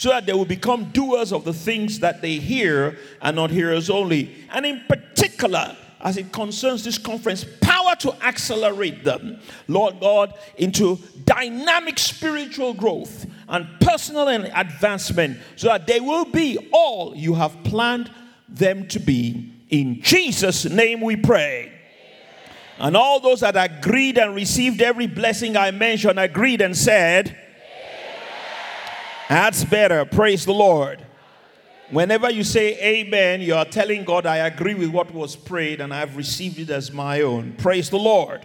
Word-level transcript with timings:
so 0.00 0.08
that 0.08 0.24
they 0.24 0.32
will 0.32 0.46
become 0.46 0.84
doers 0.92 1.30
of 1.30 1.44
the 1.44 1.52
things 1.52 2.00
that 2.00 2.22
they 2.22 2.36
hear 2.36 2.98
and 3.20 3.36
not 3.36 3.50
hearers 3.50 3.90
only. 3.90 4.34
And 4.50 4.64
in 4.64 4.80
particular, 4.88 5.76
as 6.00 6.16
it 6.16 6.32
concerns 6.32 6.84
this 6.84 6.96
conference, 6.96 7.44
power 7.60 7.94
to 7.96 8.14
accelerate 8.24 9.04
them, 9.04 9.38
Lord 9.68 10.00
God, 10.00 10.32
into 10.56 10.98
dynamic 11.26 11.98
spiritual 11.98 12.72
growth 12.72 13.26
and 13.46 13.68
personal 13.82 14.26
advancement 14.28 15.36
so 15.56 15.68
that 15.68 15.86
they 15.86 16.00
will 16.00 16.24
be 16.24 16.70
all 16.72 17.14
you 17.14 17.34
have 17.34 17.62
planned 17.62 18.10
them 18.48 18.88
to 18.88 19.00
be. 19.00 19.52
In 19.68 20.00
Jesus' 20.00 20.64
name 20.64 21.02
we 21.02 21.16
pray. 21.16 21.78
And 22.78 22.96
all 22.96 23.20
those 23.20 23.40
that 23.40 23.54
agreed 23.54 24.16
and 24.16 24.34
received 24.34 24.80
every 24.80 25.08
blessing 25.08 25.58
I 25.58 25.72
mentioned 25.72 26.18
agreed 26.18 26.62
and 26.62 26.74
said, 26.74 27.36
That's 29.30 29.62
better. 29.62 30.04
Praise 30.04 30.44
the 30.44 30.52
Lord. 30.52 31.06
Whenever 31.90 32.28
you 32.32 32.42
say 32.42 32.76
amen, 32.82 33.42
you 33.42 33.54
are 33.54 33.64
telling 33.64 34.02
God, 34.02 34.26
I 34.26 34.38
agree 34.38 34.74
with 34.74 34.88
what 34.88 35.14
was 35.14 35.36
prayed 35.36 35.80
and 35.80 35.94
I've 35.94 36.16
received 36.16 36.58
it 36.58 36.68
as 36.68 36.90
my 36.90 37.20
own. 37.20 37.52
Praise 37.52 37.90
the 37.90 37.96
Lord. 37.96 38.44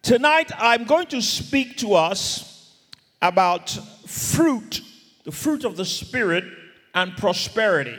Tonight, 0.00 0.52
I'm 0.56 0.84
going 0.84 1.08
to 1.08 1.20
speak 1.20 1.76
to 1.78 1.92
us 1.92 2.74
about 3.20 3.68
fruit, 4.06 4.80
the 5.24 5.32
fruit 5.32 5.66
of 5.66 5.76
the 5.76 5.84
Spirit, 5.84 6.44
and 6.94 7.14
prosperity. 7.14 7.98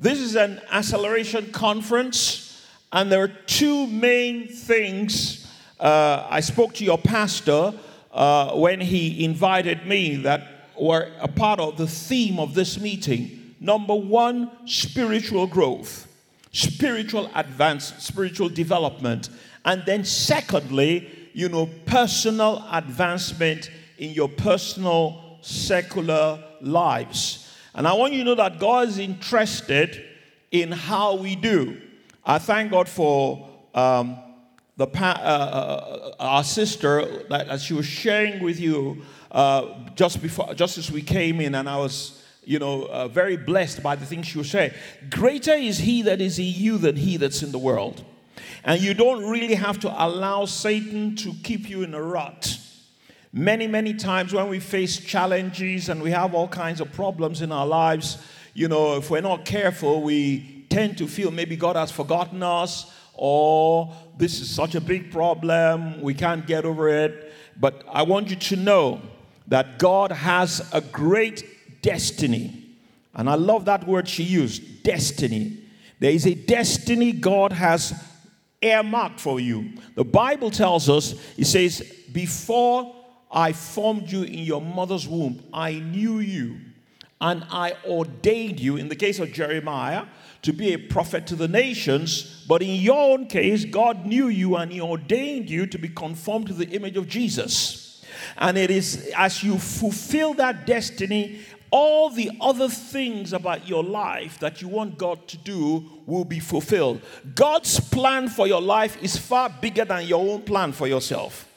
This 0.00 0.18
is 0.18 0.34
an 0.34 0.60
acceleration 0.72 1.52
conference, 1.52 2.66
and 2.92 3.12
there 3.12 3.22
are 3.22 3.32
two 3.46 3.86
main 3.86 4.48
things. 4.48 5.48
Uh, 5.78 6.26
I 6.28 6.40
spoke 6.40 6.74
to 6.74 6.84
your 6.84 6.98
pastor 6.98 7.74
uh, 8.12 8.52
when 8.54 8.80
he 8.80 9.24
invited 9.24 9.86
me 9.86 10.16
that 10.16 10.70
were 10.78 11.10
a 11.20 11.28
part 11.28 11.60
of 11.60 11.76
the 11.76 11.86
theme 11.86 12.38
of 12.38 12.54
this 12.54 12.80
meeting. 12.80 13.54
Number 13.60 13.94
one, 13.94 14.50
spiritual 14.66 15.46
growth, 15.46 16.08
spiritual 16.52 17.30
advance, 17.34 17.94
spiritual 17.98 18.48
development. 18.48 19.28
And 19.64 19.84
then, 19.86 20.04
secondly, 20.04 21.30
you 21.32 21.48
know, 21.48 21.66
personal 21.86 22.64
advancement 22.70 23.70
in 23.98 24.10
your 24.10 24.28
personal 24.28 25.38
secular 25.42 26.42
lives. 26.60 27.48
And 27.74 27.86
I 27.86 27.92
want 27.94 28.12
you 28.12 28.20
to 28.20 28.24
know 28.24 28.34
that 28.34 28.58
God 28.58 28.88
is 28.88 28.98
interested 28.98 30.04
in 30.50 30.72
how 30.72 31.14
we 31.14 31.36
do. 31.36 31.80
I 32.24 32.38
thank 32.38 32.70
God 32.70 32.88
for 32.88 33.48
um, 33.74 34.18
the 34.76 34.86
pa- 34.86 35.20
uh, 35.22 35.26
uh, 35.26 36.14
our 36.18 36.44
sister 36.44 37.24
that 37.28 37.48
as 37.48 37.62
she 37.62 37.74
was 37.74 37.86
sharing 37.86 38.42
with 38.42 38.58
you 38.58 39.02
uh, 39.30 39.66
just 39.94 40.22
before, 40.22 40.54
just 40.54 40.78
as 40.78 40.90
we 40.90 41.02
came 41.02 41.40
in, 41.40 41.54
and 41.54 41.68
I 41.68 41.76
was, 41.76 42.22
you 42.44 42.58
know, 42.58 42.84
uh, 42.84 43.08
very 43.08 43.36
blessed 43.36 43.82
by 43.82 43.96
the 43.96 44.06
things 44.06 44.26
she 44.26 44.38
was 44.38 44.50
saying. 44.50 44.72
Greater 45.10 45.54
is 45.54 45.78
He 45.78 46.02
that 46.02 46.20
is 46.20 46.38
in 46.38 46.46
you 46.46 46.78
than 46.78 46.96
He 46.96 47.16
that's 47.16 47.42
in 47.42 47.52
the 47.52 47.58
world, 47.58 48.04
and 48.64 48.80
you 48.80 48.94
don't 48.94 49.28
really 49.30 49.54
have 49.54 49.78
to 49.80 50.04
allow 50.04 50.46
Satan 50.46 51.16
to 51.16 51.32
keep 51.42 51.68
you 51.68 51.82
in 51.82 51.94
a 51.94 52.02
rut. 52.02 52.58
Many, 53.34 53.66
many 53.66 53.94
times 53.94 54.34
when 54.34 54.48
we 54.48 54.60
face 54.60 54.98
challenges 54.98 55.88
and 55.88 56.02
we 56.02 56.10
have 56.10 56.34
all 56.34 56.48
kinds 56.48 56.82
of 56.82 56.92
problems 56.92 57.40
in 57.40 57.50
our 57.50 57.66
lives, 57.66 58.18
you 58.52 58.68
know, 58.68 58.96
if 58.96 59.10
we're 59.10 59.22
not 59.22 59.46
careful, 59.46 60.02
we 60.02 60.66
tend 60.68 60.98
to 60.98 61.06
feel 61.06 61.30
maybe 61.30 61.56
God 61.56 61.76
has 61.76 61.90
forgotten 61.90 62.42
us 62.42 62.92
or 63.14 63.90
this 64.16 64.40
is 64.40 64.50
such 64.50 64.74
a 64.74 64.80
big 64.80 65.10
problem, 65.10 66.00
we 66.00 66.14
can't 66.14 66.46
get 66.46 66.64
over 66.64 66.88
it. 66.88 67.32
But 67.58 67.84
I 67.90 68.02
want 68.02 68.30
you 68.30 68.36
to 68.36 68.56
know 68.56 69.00
that 69.48 69.78
God 69.78 70.12
has 70.12 70.68
a 70.72 70.80
great 70.80 71.82
destiny. 71.82 72.76
And 73.14 73.28
I 73.28 73.34
love 73.34 73.66
that 73.66 73.86
word 73.86 74.08
she 74.08 74.22
used 74.22 74.82
destiny. 74.82 75.58
There 75.98 76.10
is 76.10 76.26
a 76.26 76.34
destiny 76.34 77.12
God 77.12 77.52
has 77.52 77.92
earmarked 78.60 79.20
for 79.20 79.40
you. 79.40 79.72
The 79.94 80.04
Bible 80.04 80.50
tells 80.50 80.88
us, 80.88 81.14
it 81.36 81.46
says, 81.46 81.80
Before 82.12 82.94
I 83.30 83.52
formed 83.52 84.10
you 84.10 84.22
in 84.22 84.40
your 84.40 84.60
mother's 84.60 85.08
womb, 85.08 85.42
I 85.52 85.74
knew 85.74 86.20
you 86.20 86.58
and 87.22 87.44
I 87.50 87.76
ordained 87.86 88.58
you, 88.58 88.76
in 88.76 88.88
the 88.88 88.96
case 88.96 89.20
of 89.20 89.32
Jeremiah, 89.32 90.06
to 90.42 90.52
be 90.52 90.72
a 90.72 90.76
prophet 90.76 91.24
to 91.28 91.36
the 91.36 91.46
nations. 91.46 92.44
But 92.48 92.62
in 92.62 92.80
your 92.80 93.12
own 93.12 93.28
case, 93.28 93.64
God 93.64 94.04
knew 94.04 94.26
you 94.26 94.56
and 94.56 94.72
He 94.72 94.80
ordained 94.80 95.48
you 95.48 95.68
to 95.68 95.78
be 95.78 95.88
conformed 95.88 96.48
to 96.48 96.52
the 96.52 96.68
image 96.70 96.96
of 96.96 97.08
Jesus. 97.08 98.04
And 98.36 98.58
it 98.58 98.72
is 98.72 99.12
as 99.16 99.44
you 99.44 99.56
fulfill 99.56 100.34
that 100.34 100.66
destiny, 100.66 101.38
all 101.70 102.10
the 102.10 102.32
other 102.40 102.68
things 102.68 103.32
about 103.32 103.68
your 103.68 103.84
life 103.84 104.40
that 104.40 104.60
you 104.60 104.66
want 104.66 104.98
God 104.98 105.28
to 105.28 105.38
do 105.38 105.88
will 106.06 106.24
be 106.24 106.40
fulfilled. 106.40 107.02
God's 107.36 107.78
plan 107.78 108.28
for 108.28 108.48
your 108.48 108.60
life 108.60 109.00
is 109.00 109.16
far 109.16 109.48
bigger 109.48 109.84
than 109.84 110.08
your 110.08 110.28
own 110.28 110.42
plan 110.42 110.72
for 110.72 110.88
yourself. 110.88 111.48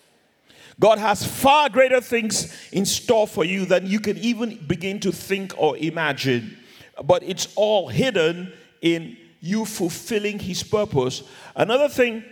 God 0.79 0.97
has 0.97 1.25
far 1.25 1.69
greater 1.69 2.01
things 2.01 2.53
in 2.71 2.85
store 2.85 3.27
for 3.27 3.45
you 3.45 3.65
than 3.65 3.87
you 3.87 3.99
can 3.99 4.17
even 4.17 4.57
begin 4.67 4.99
to 5.01 5.11
think 5.11 5.53
or 5.57 5.77
imagine. 5.77 6.57
But 7.03 7.23
it's 7.23 7.47
all 7.55 7.87
hidden 7.87 8.51
in 8.81 9.17
you 9.39 9.65
fulfilling 9.65 10.39
His 10.39 10.63
purpose. 10.63 11.23
Another 11.55 11.87
thing 11.87 12.23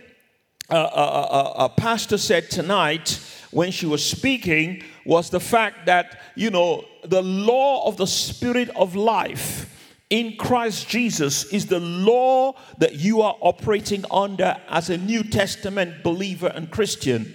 a, 0.70 0.74
uh, 0.74 0.78
uh, 0.78 1.64
a 1.64 1.68
pastor 1.68 2.16
said 2.16 2.50
tonight 2.50 3.20
when 3.50 3.70
she 3.70 3.86
was 3.86 4.04
speaking 4.04 4.82
was 5.04 5.28
the 5.28 5.40
fact 5.40 5.86
that, 5.86 6.20
you 6.34 6.50
know, 6.50 6.84
the 7.04 7.22
law 7.22 7.86
of 7.86 7.98
the 7.98 8.06
spirit 8.06 8.70
of 8.70 8.96
life 8.96 9.70
in 10.08 10.36
Christ 10.36 10.88
Jesus 10.88 11.44
is 11.44 11.66
the 11.66 11.80
law 11.80 12.54
that 12.78 12.94
you 12.96 13.20
are 13.20 13.36
operating 13.40 14.04
under 14.10 14.56
as 14.68 14.88
a 14.90 14.96
New 14.96 15.22
Testament 15.22 16.02
believer 16.02 16.48
and 16.48 16.70
Christian. 16.70 17.34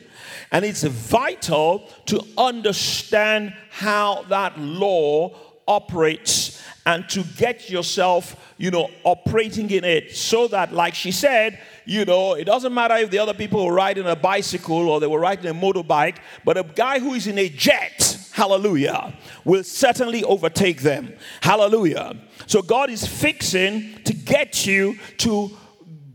And 0.52 0.66
it's 0.66 0.84
vital 0.84 1.88
to 2.08 2.24
understand 2.38 3.54
how 3.70 4.24
that 4.30 4.60
law 4.60 5.36
operates 5.68 6.62
and 6.88 7.08
to 7.08 7.24
get 7.38 7.70
yourself, 7.70 8.36
you 8.58 8.72
know, 8.72 8.90
operating 9.04 9.70
in 9.70 9.84
it 9.84 10.16
so 10.16 10.48
that, 10.48 10.74
like 10.74 10.96
she 10.96 11.12
said, 11.12 11.60
you 11.86 12.04
know, 12.04 12.34
it 12.34 12.46
doesn't 12.46 12.74
matter 12.74 12.96
if 12.96 13.12
the 13.12 13.20
other 13.20 13.36
people 13.36 13.64
were 13.64 13.74
riding 13.74 14.08
a 14.08 14.16
bicycle 14.16 14.90
or 14.90 15.00
they 15.00 15.06
were 15.06 15.20
riding 15.20 15.46
a 15.46 15.54
motorbike, 15.54 16.18
but 16.44 16.58
a 16.58 16.64
guy 16.64 16.98
who 16.98 17.14
is 17.14 17.28
in 17.28 17.38
a 17.38 17.48
jet, 17.48 18.18
hallelujah, 18.32 19.14
will 19.46 19.64
certainly 19.64 20.24
overtake 20.24 20.82
them. 20.82 21.14
Hallelujah. 21.42 22.18
So 22.48 22.64
God 22.64 22.90
is 22.90 23.06
fixing 23.06 24.02
to 24.06 24.14
get 24.14 24.66
you 24.66 24.98
to 25.18 25.52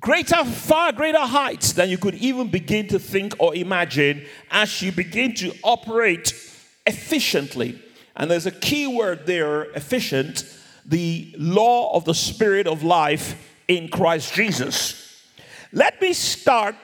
greater, 0.05 0.45
far 0.45 0.93
greater 0.93 1.19
heights 1.19 1.73
than 1.73 1.89
you 1.89 1.97
could 1.97 2.15
even 2.17 2.47
begin 2.49 2.87
to 2.87 2.99
think 2.99 3.35
or 3.39 3.55
imagine 3.55 4.23
as 4.51 4.83
you 4.83 4.93
begin 4.93 5.35
to 5.35 5.51
operate 5.63 6.35
efficiently. 6.87 7.83
And 8.15 8.31
there's 8.31 8.45
a 8.45 8.51
key 8.51 8.87
word 8.87 9.25
there 9.25 9.63
efficient, 9.71 10.45
the 10.85 11.35
law 11.39 11.97
of 11.97 12.05
the 12.05 12.13
spirit 12.13 12.67
of 12.67 12.83
life 12.83 13.51
in 13.67 13.89
Christ 13.89 14.35
Jesus. 14.35 15.25
Let 15.73 15.99
me 16.03 16.13
start 16.13 16.77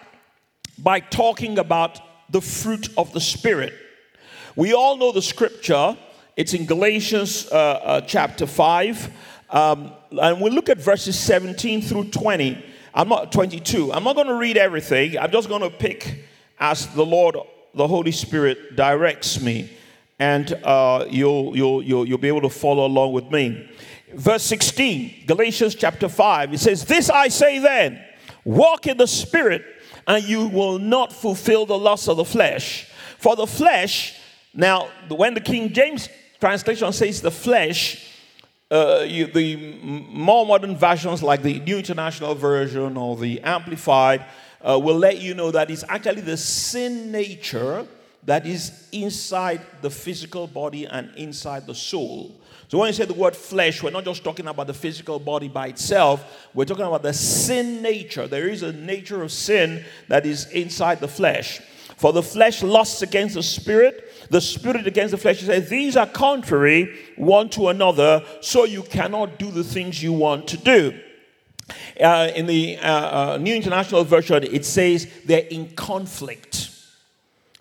by 0.78 1.00
talking 1.00 1.58
about 1.58 2.00
the 2.32 2.40
fruit 2.40 2.88
of 2.96 3.12
the 3.12 3.20
Spirit. 3.20 3.74
We 4.56 4.72
all 4.72 4.96
know 4.96 5.12
the 5.12 5.20
scripture, 5.20 5.94
it's 6.38 6.54
in 6.54 6.64
Galatians 6.64 7.46
uh, 7.52 7.54
uh, 7.54 8.00
chapter 8.00 8.46
5. 8.46 9.12
Um, 9.50 9.92
and 10.10 10.40
we 10.40 10.48
look 10.48 10.70
at 10.70 10.78
verses 10.78 11.18
17 11.18 11.82
through 11.82 12.04
20. 12.04 12.69
I'm 12.94 13.08
not 13.08 13.32
22. 13.32 13.92
I'm 13.92 14.04
not 14.04 14.16
going 14.16 14.26
to 14.26 14.34
read 14.34 14.56
everything. 14.56 15.18
I'm 15.18 15.30
just 15.30 15.48
going 15.48 15.62
to 15.62 15.70
pick 15.70 16.24
as 16.58 16.86
the 16.94 17.04
Lord, 17.04 17.36
the 17.74 17.86
Holy 17.86 18.12
Spirit 18.12 18.76
directs 18.76 19.40
me. 19.40 19.70
And 20.18 20.52
uh, 20.64 21.06
you'll, 21.08 21.56
you'll, 21.56 21.82
you'll, 21.82 22.06
you'll 22.06 22.18
be 22.18 22.28
able 22.28 22.42
to 22.42 22.50
follow 22.50 22.86
along 22.86 23.12
with 23.12 23.30
me. 23.30 23.70
Verse 24.12 24.42
16, 24.42 25.24
Galatians 25.26 25.74
chapter 25.74 26.08
5, 26.08 26.54
it 26.54 26.58
says, 26.58 26.84
This 26.84 27.08
I 27.08 27.28
say 27.28 27.58
then 27.58 28.04
Walk 28.44 28.86
in 28.86 28.96
the 28.96 29.06
Spirit, 29.06 29.64
and 30.06 30.24
you 30.24 30.48
will 30.48 30.78
not 30.78 31.12
fulfill 31.12 31.66
the 31.66 31.78
lust 31.78 32.08
of 32.08 32.16
the 32.16 32.24
flesh. 32.24 32.86
For 33.18 33.36
the 33.36 33.46
flesh, 33.46 34.18
now, 34.52 34.88
when 35.08 35.34
the 35.34 35.40
King 35.40 35.72
James 35.72 36.08
translation 36.40 36.92
says 36.92 37.20
the 37.20 37.30
flesh, 37.30 38.09
uh, 38.70 39.04
you, 39.06 39.26
the 39.26 39.56
more 39.82 40.46
modern 40.46 40.76
versions 40.76 41.22
like 41.22 41.42
the 41.42 41.58
New 41.60 41.78
International 41.78 42.34
Version 42.34 42.96
or 42.96 43.16
the 43.16 43.40
Amplified 43.40 44.24
uh, 44.60 44.78
will 44.78 44.96
let 44.96 45.20
you 45.20 45.34
know 45.34 45.50
that 45.50 45.70
it's 45.70 45.84
actually 45.88 46.20
the 46.20 46.36
sin 46.36 47.10
nature 47.10 47.86
that 48.24 48.46
is 48.46 48.88
inside 48.92 49.60
the 49.80 49.90
physical 49.90 50.46
body 50.46 50.86
and 50.86 51.10
inside 51.16 51.66
the 51.66 51.74
soul. 51.74 52.40
So 52.68 52.78
when 52.78 52.86
you 52.86 52.92
say 52.92 53.06
the 53.06 53.14
word 53.14 53.34
flesh, 53.34 53.82
we're 53.82 53.90
not 53.90 54.04
just 54.04 54.22
talking 54.22 54.46
about 54.46 54.68
the 54.68 54.74
physical 54.74 55.18
body 55.18 55.48
by 55.48 55.68
itself, 55.68 56.48
we're 56.54 56.66
talking 56.66 56.84
about 56.84 57.02
the 57.02 57.12
sin 57.12 57.82
nature. 57.82 58.28
There 58.28 58.48
is 58.48 58.62
a 58.62 58.72
nature 58.72 59.22
of 59.22 59.32
sin 59.32 59.84
that 60.06 60.24
is 60.26 60.48
inside 60.50 61.00
the 61.00 61.08
flesh. 61.08 61.60
For 61.96 62.12
the 62.12 62.22
flesh 62.22 62.62
lusts 62.62 63.02
against 63.02 63.34
the 63.34 63.42
spirit, 63.42 64.09
the 64.30 64.40
spirit 64.40 64.86
against 64.86 65.10
the 65.10 65.18
flesh. 65.18 65.40
He 65.40 65.46
says, 65.46 65.68
These 65.68 65.96
are 65.96 66.06
contrary 66.06 66.96
one 67.16 67.50
to 67.50 67.68
another, 67.68 68.24
so 68.40 68.64
you 68.64 68.82
cannot 68.82 69.38
do 69.38 69.50
the 69.50 69.64
things 69.64 70.02
you 70.02 70.12
want 70.12 70.48
to 70.48 70.56
do. 70.56 70.98
Uh, 72.00 72.30
in 72.34 72.46
the 72.46 72.78
uh, 72.78 73.34
uh, 73.34 73.36
New 73.36 73.54
International 73.54 74.02
Version, 74.04 74.42
it 74.42 74.64
says 74.64 75.08
they're 75.24 75.46
in 75.50 75.70
conflict. 75.74 76.70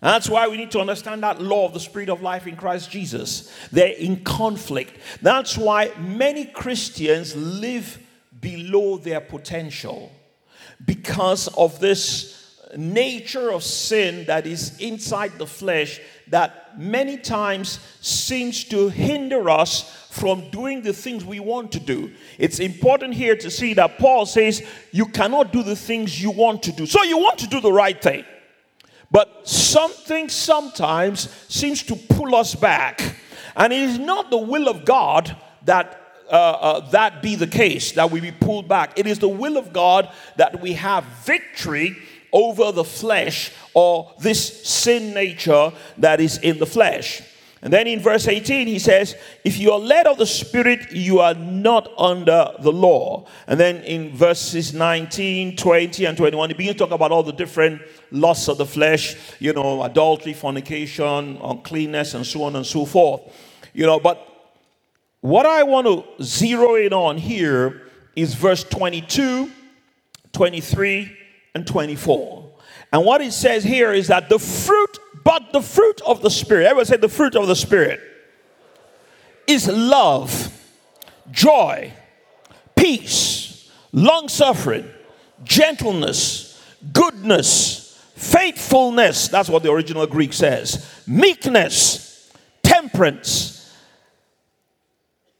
And 0.02 0.14
that's 0.14 0.30
why 0.30 0.48
we 0.48 0.58
need 0.58 0.72
to 0.72 0.80
understand 0.80 1.24
that 1.24 1.42
law 1.42 1.66
of 1.66 1.74
the 1.74 1.80
Spirit 1.80 2.10
of 2.10 2.22
life 2.22 2.48
in 2.48 2.56
Christ 2.56 2.90
Jesus. 2.90 3.54
They're 3.72 3.90
in 3.90 4.24
conflict. 4.24 4.94
That's 5.22 5.58
why 5.58 5.92
many 6.00 6.46
Christians 6.46 7.36
live 7.36 8.02
below 8.40 8.98
their 8.98 9.20
potential 9.20 10.12
because 10.86 11.50
of 11.50 11.80
this 11.80 12.40
nature 12.78 13.52
of 13.52 13.64
sin 13.64 14.26
that 14.26 14.46
is 14.46 14.80
inside 14.80 15.38
the 15.38 15.48
flesh 15.48 16.00
that 16.30 16.80
many 16.80 17.18
times 17.18 17.80
seems 18.02 18.64
to 18.66 18.90
hinder 18.90 19.50
us 19.50 19.96
from 20.10 20.50
doing 20.50 20.82
the 20.82 20.94
things 20.94 21.24
we 21.24 21.40
want 21.40 21.72
to 21.72 21.80
do. 21.80 22.12
It's 22.38 22.60
important 22.60 23.14
here 23.14 23.36
to 23.38 23.50
see 23.50 23.74
that 23.76 23.98
Paul 23.98 24.26
says 24.26 24.66
you 24.92 25.06
cannot 25.06 25.54
do 25.54 25.64
the 25.64 25.76
things 25.76 26.22
you 26.22 26.32
want 26.32 26.64
to 26.64 26.72
do. 26.72 26.86
So 26.86 27.04
you 27.04 27.18
want 27.18 27.40
to 27.40 27.48
do 27.48 27.62
the 27.62 27.72
right 27.72 28.00
thing. 28.02 28.26
But 29.12 29.48
something 29.48 30.30
sometimes 30.30 31.30
seems 31.48 31.84
to 31.84 31.96
pull 31.96 32.36
us 32.36 32.56
back. 32.56 33.16
And 33.56 33.74
it 33.74 33.82
is 33.82 33.98
not 33.98 34.30
the 34.30 34.38
will 34.38 34.68
of 34.68 34.86
God 34.86 35.36
that 35.66 35.96
uh, 36.30 36.32
uh, 36.32 36.90
that 36.92 37.24
be 37.24 37.34
the 37.34 37.48
case, 37.48 37.94
that 37.94 38.12
we 38.12 38.20
be 38.20 38.32
pulled 38.32 38.68
back. 38.68 39.00
It 39.00 39.08
is 39.08 39.18
the 39.18 39.28
will 39.28 39.58
of 39.58 39.74
God 39.74 40.12
that 40.38 40.62
we 40.62 40.74
have 40.74 41.04
victory 41.26 41.98
over 42.32 42.72
the 42.72 42.84
flesh 42.84 43.52
or 43.74 44.14
this 44.20 44.68
sin 44.68 45.14
nature 45.14 45.72
that 45.98 46.20
is 46.20 46.38
in 46.40 46.60
the 46.60 46.66
flesh. 46.66 47.22
And 47.62 47.74
then 47.74 47.88
in 47.88 48.00
verse 48.00 48.28
18, 48.28 48.68
he 48.68 48.80
says, 48.80 49.16
If 49.44 49.58
you 49.58 49.72
are 49.72 49.80
led 49.80 50.08
of 50.08 50.18
the 50.18 50.26
Spirit, 50.26 50.94
you 50.94 51.20
are 51.20 51.34
not 51.34 51.92
under 51.98 52.54
the 52.60 52.72
law. 52.72 53.28
And 53.48 53.60
then 53.60 53.84
in 53.84 54.16
verses 54.16 54.74
19, 54.74 55.58
20, 55.58 56.06
and 56.06 56.18
21, 56.18 56.50
he 56.52 56.54
begins 56.54 56.76
to 56.76 56.80
talk 56.86 56.92
about 56.92 57.12
all 57.12 57.24
the 57.24 57.34
different 57.34 57.82
lusts 58.12 58.48
of 58.48 58.58
the 58.58 58.66
flesh, 58.66 59.18
you 59.40 59.52
know, 59.52 59.84
adultery, 59.84 60.34
fornication, 60.34 61.38
uncleanness, 61.44 62.14
and 62.14 62.26
so 62.26 62.44
on 62.44 62.56
and 62.56 62.66
so 62.66 62.86
forth. 62.86 63.22
You 63.74 63.86
know, 63.86 64.00
but 64.00 64.26
what 65.20 65.46
I 65.46 65.64
want 65.64 65.86
to 65.86 66.24
zero 66.24 66.76
in 66.76 66.94
on 66.94 67.18
here 67.18 67.82
is 68.16 68.36
verse 68.36 68.64
22, 68.64 69.52
23, 70.32 71.19
and 71.56 71.66
24. 71.66 72.52
And 72.92 73.06
what 73.06 73.22
it 73.22 73.34
says 73.34 73.64
here 73.64 73.94
is 73.94 74.08
that 74.08 74.30
the 74.30 74.40
fruit, 74.40 75.00
but 75.24 75.52
the 75.54 75.62
fruit 75.62 76.02
of 76.06 76.22
the 76.22 76.30
Spirit, 76.30 76.66
everyone 76.66 76.86
say 76.86 76.98
the 76.98 77.10
fruit 77.10 77.36
of 77.36 77.48
the 77.48 77.56
Spirit, 77.56 78.00
is 79.48 79.68
love, 79.68 80.52
joy, 81.32 81.92
peace, 82.76 83.72
long 83.92 84.28
suffering, 84.28 84.90
gentleness, 85.44 86.64
goodness, 86.94 88.02
faithfulness. 88.16 89.28
That's 89.28 89.50
what 89.50 89.64
the 89.64 89.72
original 89.72 90.06
Greek 90.08 90.34
says. 90.34 91.04
Meekness, 91.08 92.32
temperance. 92.64 93.56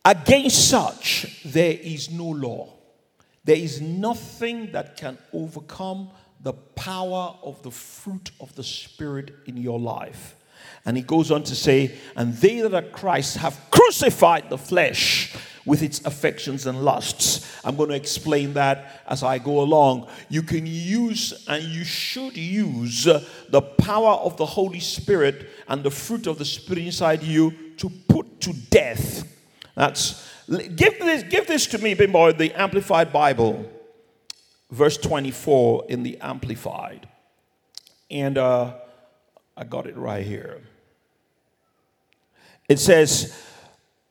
Against 0.06 0.70
such, 0.70 1.44
there 1.46 1.78
is 1.80 2.10
no 2.10 2.26
law. 2.26 2.79
There 3.50 3.58
is 3.58 3.82
nothing 3.82 4.74
that 4.74 4.96
can 4.96 5.18
overcome 5.34 6.12
the 6.40 6.54
power 6.54 7.36
of 7.42 7.64
the 7.64 7.72
fruit 7.72 8.30
of 8.40 8.54
the 8.54 8.64
Spirit 8.64 9.34
in 9.48 9.58
your 9.58 9.80
life. 9.80 10.36
And 10.86 10.96
he 10.96 11.02
goes 11.02 11.32
on 11.32 11.42
to 11.46 11.56
say, 11.56 11.98
And 12.16 12.36
they 12.36 12.62
that 12.62 12.76
are 12.76 12.88
Christ 12.92 13.38
have 13.38 13.60
crucified 13.72 14.52
the 14.52 14.58
flesh 14.60 15.36
with 15.66 15.82
its 15.82 16.00
affections 16.06 16.68
and 16.68 16.86
lusts. 16.86 17.52
I'm 17.66 17.76
going 17.76 17.90
to 17.90 17.96
explain 17.96 18.54
that 18.54 19.02
as 19.08 19.24
I 19.24 19.40
go 19.40 19.62
along. 19.62 20.10
You 20.30 20.44
can 20.44 20.68
use 20.68 21.44
and 21.48 21.64
you 21.64 21.84
should 21.84 22.38
use 22.38 23.06
the 23.06 23.62
power 23.80 24.12
of 24.12 24.38
the 24.38 24.46
Holy 24.46 24.80
Spirit 24.80 25.50
and 25.68 25.82
the 25.82 25.90
fruit 25.90 26.28
of 26.28 26.38
the 26.38 26.46
Spirit 26.46 26.86
inside 26.86 27.24
you 27.24 27.52
to 27.78 27.90
put 27.90 28.42
to 28.42 28.54
death. 28.54 29.26
That's 29.74 30.29
give 30.50 31.00
this, 31.00 31.24
give 31.24 31.48
this 31.48 31.68
to 31.68 31.78
me, 31.78 31.94
Bimbo, 31.94 32.32
the 32.32 32.54
Amplified 32.54 33.14
Bible 33.14 33.70
verse 34.72 34.98
24 34.98 35.86
in 35.90 36.04
the 36.04 36.18
Amplified. 36.22 37.08
And 38.10 38.38
uh, 38.38 38.74
I 39.58 39.64
got 39.64 39.88
it 39.88 39.98
right 39.98 40.26
here. 40.26 40.62
It 42.68 42.80
says, 42.80 43.38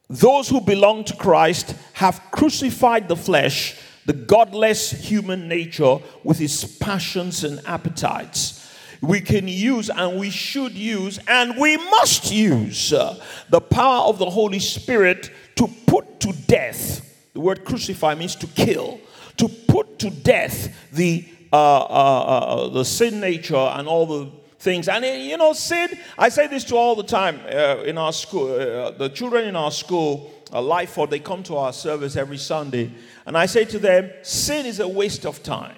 Those 0.08 0.49
who 0.49 0.61
belong 0.61 1.05
to 1.05 1.17
Christ 1.17 1.75
have 1.94 2.20
crucified 2.31 3.08
the 3.08 3.17
flesh, 3.17 3.79
the 4.06 4.12
godless 4.12 4.90
human 4.90 5.49
nature, 5.49 5.99
with 6.25 6.40
its 6.40 6.64
passions 6.64 7.44
and 7.44 7.61
appetites. 7.67 8.56
We 9.00 9.20
can 9.20 9.46
use 9.46 9.90
and 9.90 10.19
we 10.19 10.31
should 10.31 10.73
use 10.73 11.20
and 11.29 11.56
we 11.56 11.76
must 11.76 12.32
use 12.32 12.93
uh, 12.93 13.23
the 13.49 13.61
power 13.61 14.08
of 14.08 14.19
the 14.19 14.29
Holy 14.29 14.58
Spirit 14.58 15.31
to 15.58 15.69
put 15.87 16.19
to 16.20 16.32
death. 16.46 17.05
The 17.34 17.40
word 17.40 17.64
crucify 17.64 18.14
means 18.14 18.34
to 18.37 18.46
kill 18.49 19.00
to 19.38 19.49
put 19.49 19.99
to 20.00 20.10
death 20.10 20.69
the, 20.93 21.25
uh, 21.52 21.56
uh, 21.56 21.84
uh, 21.87 22.69
the 22.69 22.84
sin 22.84 23.20
nature 23.20 23.56
and 23.56 23.88
all 23.88 24.06
the 24.06 24.31
things. 24.58 24.88
And 24.88 25.05
you 25.05 25.37
know, 25.37 25.52
sin, 25.52 25.96
I 26.19 26.28
say 26.28 26.46
this 26.46 26.64
to 26.64 26.76
all 26.76 26.94
the 26.94 27.05
time 27.05 27.40
uh, 27.46 27.82
in 27.84 27.96
our 27.96 28.12
school, 28.12 28.52
uh, 28.52 28.90
the 28.90 29.08
children 29.08 29.49
in 29.49 29.56
our 29.56 29.70
school, 29.70 30.31
uh, 30.52 30.60
life 30.60 30.90
for 30.90 31.06
they 31.06 31.20
come 31.20 31.43
to 31.44 31.56
our 31.56 31.72
service 31.72 32.16
every 32.16 32.38
Sunday. 32.38 32.93
And 33.26 33.37
I 33.37 33.46
say 33.46 33.64
to 33.66 33.78
them, 33.78 34.11
sin 34.22 34.66
is 34.66 34.81
a 34.81 34.88
waste 34.88 35.25
of 35.25 35.43
time. 35.43 35.76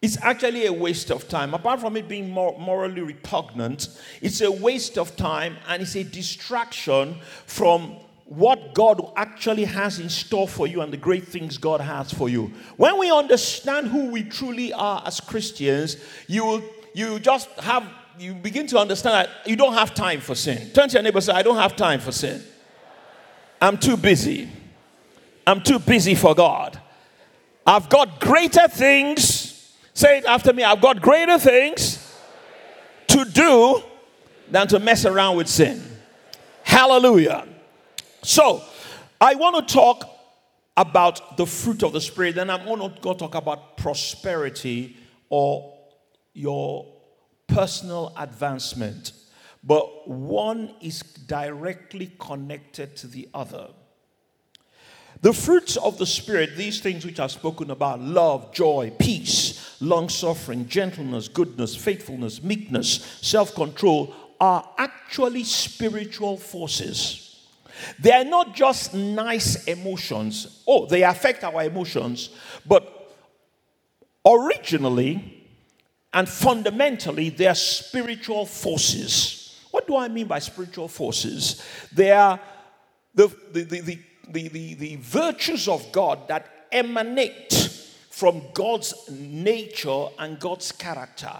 It's 0.00 0.18
actually 0.20 0.66
a 0.66 0.72
waste 0.72 1.10
of 1.10 1.28
time. 1.28 1.54
Apart 1.54 1.80
from 1.80 1.96
it 1.96 2.08
being 2.08 2.28
more 2.28 2.58
morally 2.58 3.00
repugnant, 3.00 3.88
it's 4.20 4.42
a 4.42 4.52
waste 4.52 4.98
of 4.98 5.16
time 5.16 5.56
and 5.66 5.80
it's 5.80 5.96
a 5.96 6.04
distraction 6.04 7.16
from 7.46 7.96
what 8.26 8.74
God 8.74 9.12
actually 9.16 9.64
has 9.64 9.98
in 9.98 10.08
store 10.08 10.48
for 10.48 10.66
you 10.66 10.80
and 10.80 10.92
the 10.92 10.96
great 10.96 11.28
things 11.28 11.58
God 11.58 11.80
has 11.80 12.12
for 12.12 12.28
you. 12.28 12.52
When 12.76 12.98
we 12.98 13.10
understand 13.10 13.88
who 13.88 14.10
we 14.10 14.22
truly 14.24 14.72
are 14.72 15.02
as 15.06 15.20
Christians, 15.20 15.96
you 16.26 16.44
will 16.44 16.62
you 16.94 17.18
just 17.18 17.48
have 17.60 17.86
you 18.18 18.32
begin 18.34 18.66
to 18.68 18.78
understand 18.78 19.14
that 19.14 19.48
you 19.48 19.56
don't 19.56 19.74
have 19.74 19.92
time 19.92 20.20
for 20.20 20.34
sin. 20.34 20.70
Turn 20.70 20.88
to 20.88 20.94
your 20.94 21.02
neighbor 21.02 21.18
and 21.18 21.24
say, 21.24 21.32
I 21.32 21.42
don't 21.42 21.56
have 21.56 21.74
time 21.74 22.00
for 22.00 22.12
sin. 22.12 22.42
I'm 23.60 23.76
too 23.76 23.96
busy. 23.96 24.48
I'm 25.46 25.60
too 25.60 25.78
busy 25.78 26.14
for 26.14 26.34
God. 26.34 26.80
I've 27.66 27.88
got 27.88 28.20
greater 28.20 28.68
things. 28.68 29.74
Say 29.94 30.18
it 30.18 30.24
after 30.24 30.52
me. 30.52 30.62
I've 30.62 30.80
got 30.80 31.02
greater 31.02 31.38
things 31.38 32.14
to 33.08 33.24
do 33.24 33.82
than 34.50 34.68
to 34.68 34.78
mess 34.78 35.04
around 35.04 35.36
with 35.36 35.48
sin. 35.48 35.82
Hallelujah. 36.62 37.46
So, 38.24 38.62
I 39.20 39.34
want 39.34 39.68
to 39.68 39.74
talk 39.74 40.08
about 40.78 41.36
the 41.36 41.44
fruit 41.44 41.82
of 41.82 41.92
the 41.92 42.00
Spirit, 42.00 42.36
then 42.36 42.48
I'm 42.48 42.64
not 42.64 43.02
going 43.02 43.18
to 43.18 43.20
talk 43.20 43.34
about 43.34 43.76
prosperity 43.76 44.96
or 45.28 45.74
your 46.32 46.86
personal 47.46 48.14
advancement. 48.16 49.12
But 49.62 50.08
one 50.08 50.74
is 50.80 51.02
directly 51.02 52.12
connected 52.18 52.96
to 52.96 53.06
the 53.06 53.28
other. 53.34 53.68
The 55.20 55.34
fruits 55.34 55.76
of 55.76 55.98
the 55.98 56.06
Spirit, 56.06 56.56
these 56.56 56.80
things 56.80 57.04
which 57.04 57.20
I've 57.20 57.30
spoken 57.30 57.70
about 57.70 58.00
love, 58.00 58.54
joy, 58.54 58.90
peace, 58.98 59.76
long 59.82 60.08
suffering, 60.08 60.66
gentleness, 60.66 61.28
goodness, 61.28 61.76
faithfulness, 61.76 62.42
meekness, 62.42 63.18
self 63.20 63.54
control 63.54 64.14
are 64.40 64.66
actually 64.78 65.44
spiritual 65.44 66.38
forces. 66.38 67.23
They 67.98 68.12
are 68.12 68.24
not 68.24 68.54
just 68.54 68.94
nice 68.94 69.64
emotions. 69.64 70.62
Oh, 70.66 70.86
they 70.86 71.02
affect 71.02 71.44
our 71.44 71.62
emotions, 71.64 72.30
but 72.66 73.12
originally 74.26 75.34
and 76.14 76.28
fundamentally, 76.28 77.30
they 77.30 77.48
are 77.48 77.56
spiritual 77.56 78.46
forces. 78.46 79.60
What 79.72 79.88
do 79.88 79.96
I 79.96 80.06
mean 80.06 80.28
by 80.28 80.38
spiritual 80.38 80.86
forces? 80.86 81.62
They 81.92 82.12
are 82.12 82.38
the, 83.12 83.26
the, 83.52 83.62
the, 83.64 83.80
the, 84.28 84.48
the, 84.48 84.74
the, 84.74 84.96
virtues 84.96 85.66
of 85.66 85.90
God 85.90 86.28
that 86.28 86.68
emanate 86.70 87.52
from 88.10 88.42
God's 88.54 88.94
nature 89.10 90.06
and 90.20 90.38
God's 90.38 90.70
character. 90.70 91.34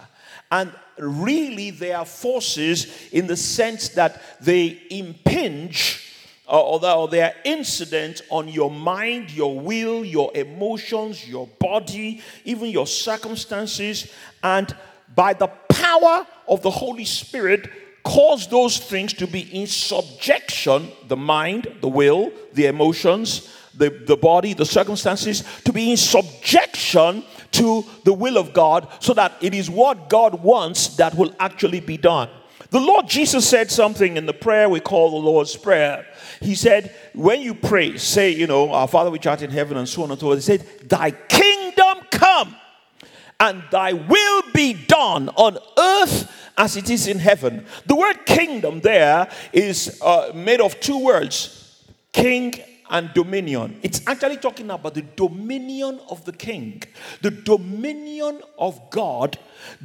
And 0.51 0.73
really, 0.97 1.71
they 1.71 1.93
are 1.93 2.05
forces 2.05 3.09
in 3.13 3.27
the 3.27 3.37
sense 3.37 3.89
that 3.89 4.21
they 4.41 4.81
impinge 4.89 6.04
or 6.47 7.07
they 7.07 7.21
are 7.21 7.33
incidents 7.43 8.21
on 8.29 8.47
your 8.47 8.69
mind, 8.69 9.31
your 9.31 9.59
will, 9.59 10.05
your 10.05 10.31
emotions, 10.35 11.27
your 11.27 11.47
body, 11.59 12.21
even 12.43 12.69
your 12.69 12.87
circumstances. 12.87 14.11
And 14.43 14.75
by 15.15 15.33
the 15.33 15.47
power 15.47 15.65
power 15.85 16.25
of 16.47 16.61
the 16.61 16.69
Holy 16.69 17.05
Spirit 17.05 17.69
cause 18.03 18.47
those 18.47 18.77
things 18.77 19.13
to 19.13 19.27
be 19.27 19.41
in 19.41 19.67
subjection 19.67 20.91
the 21.07 21.17
mind, 21.17 21.67
the 21.81 21.87
will, 21.87 22.31
the 22.53 22.65
emotions, 22.67 23.51
the, 23.75 23.89
the 23.89 24.15
body, 24.15 24.53
the 24.53 24.65
circumstances 24.65 25.43
to 25.63 25.73
be 25.73 25.91
in 25.91 25.97
subjection 25.97 27.23
to 27.51 27.83
the 28.03 28.13
will 28.13 28.37
of 28.37 28.53
God 28.53 28.87
so 28.99 29.13
that 29.13 29.33
it 29.41 29.53
is 29.53 29.69
what 29.69 30.09
God 30.09 30.43
wants 30.43 30.95
that 30.97 31.15
will 31.15 31.33
actually 31.39 31.79
be 31.79 31.97
done. 31.97 32.29
The 32.69 32.79
Lord 32.79 33.07
Jesus 33.07 33.47
said 33.47 33.71
something 33.71 34.17
in 34.17 34.25
the 34.25 34.33
prayer 34.33 34.67
we 34.67 34.79
call 34.79 35.11
the 35.11 35.29
Lord's 35.29 35.55
Prayer. 35.55 36.05
He 36.41 36.55
said, 36.55 36.95
When 37.13 37.41
you 37.41 37.53
pray, 37.53 37.97
say, 37.97 38.31
you 38.31 38.47
know, 38.47 38.71
Our 38.71 38.87
Father 38.87 39.11
which 39.11 39.27
art 39.27 39.41
in 39.41 39.51
heaven, 39.51 39.77
and 39.77 39.87
so 39.87 40.03
on 40.03 40.11
and 40.11 40.19
so 40.19 40.27
forth. 40.27 40.37
He 40.37 40.41
said, 40.41 40.89
Thy 40.89 41.11
kingdom 41.11 41.97
come 42.11 42.55
and 43.39 43.63
thy 43.71 43.93
will 43.93 44.43
be 44.53 44.73
done 44.73 45.29
on 45.29 45.57
earth 45.77 46.31
as 46.57 46.77
it 46.77 46.89
is 46.89 47.07
in 47.07 47.19
heaven. 47.19 47.65
The 47.85 47.95
word 47.95 48.25
kingdom 48.25 48.79
there 48.81 49.29
is 49.51 49.99
uh, 50.01 50.31
made 50.33 50.61
of 50.61 50.79
two 50.79 51.03
words 51.03 51.83
king 52.11 52.53
and 52.89 53.13
dominion. 53.13 53.79
It's 53.81 54.01
actually 54.07 54.37
talking 54.37 54.69
about 54.69 54.93
the 54.93 55.01
dominion 55.01 55.99
of 56.09 56.23
the 56.25 56.31
king, 56.31 56.83
the 57.21 57.31
dominion 57.31 58.41
of 58.57 58.89
God, 58.89 59.39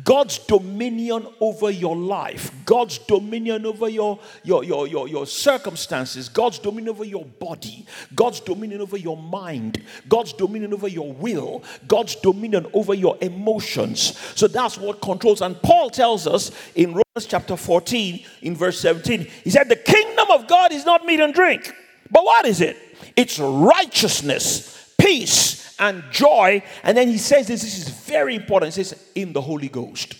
God's 0.05 0.39
dominion 0.39 1.27
over 1.41 1.71
your 1.71 1.97
life, 1.97 2.53
God's 2.65 2.99
dominion 2.99 3.65
over 3.65 3.89
your, 3.89 4.19
your, 4.45 4.65
your, 4.65 4.87
your, 4.87 5.09
your 5.09 5.27
circumstances, 5.27 6.29
God's 6.29 6.59
dominion 6.59 6.91
over 6.91 7.05
your 7.05 7.25
body, 7.25 7.87
God's 8.15 8.41
dominion 8.41 8.81
over 8.81 8.97
your 8.97 9.17
mind, 9.17 9.83
God's 10.09 10.33
dominion 10.33 10.75
over 10.75 10.89
your 10.89 11.13
will, 11.13 11.63
God's 11.89 12.17
dominion 12.17 12.67
over 12.75 12.95
your 12.95 13.17
emotions. 13.21 14.19
So 14.35 14.47
that's 14.47 14.77
what 14.77 15.01
controls. 15.01 15.41
And 15.41 15.61
Paul 15.63 15.91
tells 15.91 16.27
us 16.27 16.51
in 16.75 16.89
Romans 16.89 17.27
chapter 17.27 17.57
14, 17.57 18.21
in 18.43 18.57
verse 18.57 18.79
17, 18.81 19.27
he 19.45 19.51
said, 19.51 19.69
The 19.69 19.77
kingdom 19.77 20.31
of 20.31 20.47
God 20.47 20.73
is 20.73 20.85
not 20.85 21.07
meat 21.07 21.21
and 21.21 21.33
drink. 21.33 21.73
But 22.11 22.25
what 22.25 22.45
is 22.47 22.61
it? 22.61 22.90
It's 23.21 23.39
righteousness, 23.39 24.95
peace, 24.99 25.79
and 25.79 26.03
joy. 26.11 26.63
And 26.83 26.97
then 26.97 27.09
he 27.09 27.19
says 27.19 27.49
this, 27.49 27.61
this 27.61 27.77
is 27.77 27.91
very 27.91 28.35
important. 28.35 28.75
He 28.75 28.83
says, 28.83 29.05
in 29.15 29.35
the 29.35 29.43
Holy 29.43 29.69
Ghost. 29.69 30.15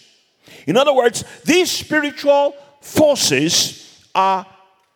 In 0.67 0.77
other 0.77 0.93
words, 0.93 1.25
these 1.47 1.71
spiritual 1.71 2.55
forces 2.83 4.07
are 4.15 4.47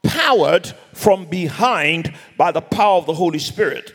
powered 0.03 0.67
from 0.93 1.25
behind 1.25 2.15
by 2.37 2.53
the 2.53 2.61
power 2.61 2.99
of 2.99 3.07
the 3.07 3.15
Holy 3.15 3.39
Spirit. 3.39 3.95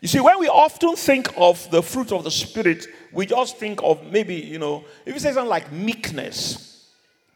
You 0.00 0.08
see, 0.08 0.20
when 0.20 0.38
we 0.38 0.48
often 0.48 0.96
think 0.96 1.28
of 1.36 1.70
the 1.70 1.82
fruit 1.82 2.12
of 2.12 2.24
the 2.24 2.30
Spirit, 2.30 2.86
we 3.12 3.26
just 3.26 3.58
think 3.58 3.82
of 3.82 4.10
maybe, 4.10 4.36
you 4.36 4.58
know, 4.58 4.86
if 5.04 5.12
you 5.12 5.20
say 5.20 5.34
something 5.34 5.50
like 5.50 5.70
meekness 5.70 6.90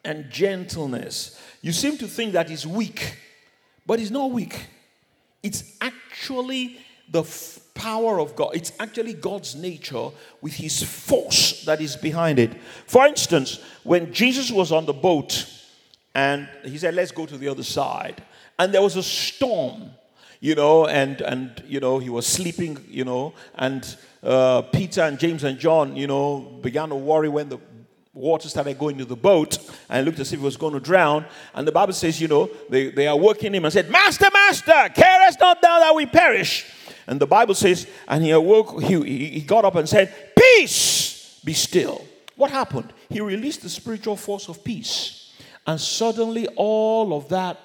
and 0.07 0.31
gentleness, 0.31 1.39
you 1.61 1.71
seem 1.71 1.99
to 1.99 2.07
think 2.07 2.33
that 2.33 2.49
he's 2.49 2.67
weak, 2.67 3.19
but 3.85 3.99
he's 3.99 4.11
not 4.11 4.31
weak. 4.31 4.59
It's 5.43 5.77
actually 5.81 6.79
the 7.11 7.23
f- 7.23 7.61
power 7.75 8.21
of 8.21 8.37
God. 8.37 8.51
It's 8.55 8.73
actually 8.79 9.15
God's 9.15 9.55
nature 9.55 10.09
with 10.41 10.55
his 10.55 10.83
force 10.83 11.65
that 11.65 11.81
is 11.81 11.97
behind 11.97 12.39
it. 12.39 12.53
For 12.87 13.07
instance, 13.07 13.61
when 13.83 14.13
Jesus 14.13 14.51
was 14.51 14.73
on 14.73 14.87
the 14.87 14.93
boat 14.93 15.47
and 16.15 16.49
he 16.65 16.79
said, 16.79 16.95
Let's 16.95 17.13
go 17.13 17.27
to 17.27 17.37
the 17.37 17.49
other 17.49 17.63
side, 17.63 18.23
and 18.59 18.73
there 18.73 18.83
was 18.83 18.97
a 18.97 19.03
storm, 19.03 19.91
you 20.41 20.55
know, 20.55 20.87
and, 20.87 21.21
and 21.21 21.63
you 21.67 21.81
know, 21.81 21.99
he 21.99 22.11
was 22.11 22.27
sleeping, 22.27 22.79
you 22.89 23.05
know, 23.05 23.35
and 23.55 23.97
uh, 24.23 24.63
Peter 24.63 25.03
and 25.03 25.19
James 25.19 25.45
and 25.45 25.59
John, 25.59 25.97
you 25.97 26.07
know, 26.07 26.41
began 26.63 26.91
to 26.91 26.95
worry 26.95 27.29
when 27.29 27.49
the 27.49 27.59
water 28.15 28.49
started 28.49 28.79
going 28.79 28.99
to 28.99 29.05
the 29.05 29.17
boat 29.17 29.59
and 29.89 30.05
looked 30.05 30.21
as 30.21 30.33
if 30.33 30.39
it 30.39 30.43
was 30.43 30.57
going 30.57 30.75
to 30.75 30.81
drown. 30.81 31.25
And 31.55 31.67
the 31.67 31.73
Bible 31.73 31.95
says, 31.95 32.21
you 32.21 32.29
know, 32.29 32.51
they, 32.69 32.91
they 32.91 33.07
are 33.07 33.17
working 33.17 33.55
him 33.55 33.65
and 33.65 33.73
said, 33.73 33.91
Master, 33.91 34.29
Master, 34.33 34.91
carest 34.95 35.41
not 35.41 35.63
thou 35.63 35.79
that 35.81 35.95
we 35.95 36.07
perish. 36.07 36.67
And 37.07 37.21
the 37.21 37.27
Bible 37.27 37.55
says, 37.55 37.87
and 38.07 38.23
he 38.23 38.31
awoke, 38.31 38.83
he, 38.83 39.29
he 39.31 39.41
got 39.41 39.65
up 39.65 39.77
and 39.77 39.89
said, 39.89 40.35
Peace, 40.39 41.41
be 41.45 41.53
still. 41.53 42.05
What 42.37 42.51
happened? 42.51 42.93
He 43.09 43.21
released 43.21 43.63
the 43.63 43.69
spiritual 43.69 44.17
force 44.17 44.49
of 44.49 44.63
peace. 44.63 45.33
And 45.67 45.81
suddenly 45.81 46.49
all 46.57 47.15
of 47.15 47.29
that 47.31 47.59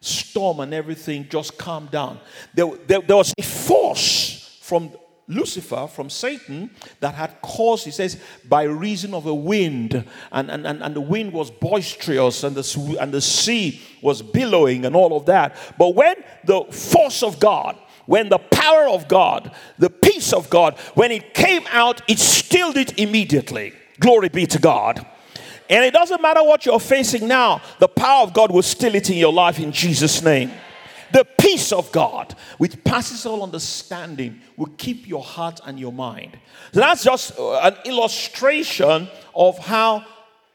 storm 0.00 0.60
and 0.60 0.72
everything 0.72 1.26
just 1.28 1.58
calmed 1.58 1.90
down. 1.90 2.20
There, 2.54 2.70
there, 2.86 3.00
there 3.00 3.16
was 3.16 3.32
a 3.36 3.42
force 3.42 4.58
from 4.60 4.92
Lucifer 5.28 5.86
from 5.86 6.08
Satan 6.08 6.70
that 7.00 7.14
had 7.14 7.40
caused, 7.42 7.84
he 7.84 7.90
says, 7.90 8.18
by 8.48 8.62
reason 8.62 9.12
of 9.12 9.26
a 9.26 9.34
wind, 9.34 10.04
and, 10.32 10.50
and, 10.50 10.66
and, 10.66 10.82
and 10.82 10.96
the 10.96 11.00
wind 11.00 11.32
was 11.32 11.50
boisterous, 11.50 12.44
and 12.44 12.56
the, 12.56 12.96
and 12.98 13.12
the 13.12 13.20
sea 13.20 13.80
was 14.02 14.22
billowing, 14.22 14.86
and 14.86 14.96
all 14.96 15.16
of 15.16 15.26
that. 15.26 15.54
But 15.78 15.94
when 15.94 16.16
the 16.44 16.64
force 16.70 17.22
of 17.22 17.38
God, 17.38 17.76
when 18.06 18.30
the 18.30 18.38
power 18.38 18.88
of 18.88 19.06
God, 19.06 19.54
the 19.78 19.90
peace 19.90 20.32
of 20.32 20.48
God, 20.48 20.78
when 20.94 21.12
it 21.12 21.34
came 21.34 21.66
out, 21.70 22.00
it 22.08 22.18
stilled 22.18 22.78
it 22.78 22.98
immediately. 22.98 23.74
Glory 24.00 24.30
be 24.30 24.46
to 24.46 24.58
God. 24.58 25.06
And 25.68 25.84
it 25.84 25.92
doesn't 25.92 26.22
matter 26.22 26.42
what 26.42 26.64
you're 26.64 26.80
facing 26.80 27.28
now, 27.28 27.60
the 27.78 27.88
power 27.88 28.22
of 28.22 28.32
God 28.32 28.50
will 28.50 28.62
still 28.62 28.94
it 28.94 29.10
in 29.10 29.18
your 29.18 29.32
life 29.32 29.58
in 29.58 29.72
Jesus' 29.72 30.22
name. 30.22 30.50
The 31.12 31.26
peace 31.38 31.72
of 31.72 31.90
God, 31.92 32.34
which 32.58 32.82
passes 32.84 33.24
all 33.24 33.42
understanding, 33.42 34.40
will 34.56 34.72
keep 34.76 35.08
your 35.08 35.22
heart 35.22 35.60
and 35.64 35.78
your 35.78 35.92
mind. 35.92 36.38
So 36.72 36.80
that's 36.80 37.04
just 37.04 37.38
uh, 37.38 37.58
an 37.60 37.76
illustration 37.84 39.08
of 39.34 39.58
how 39.58 40.04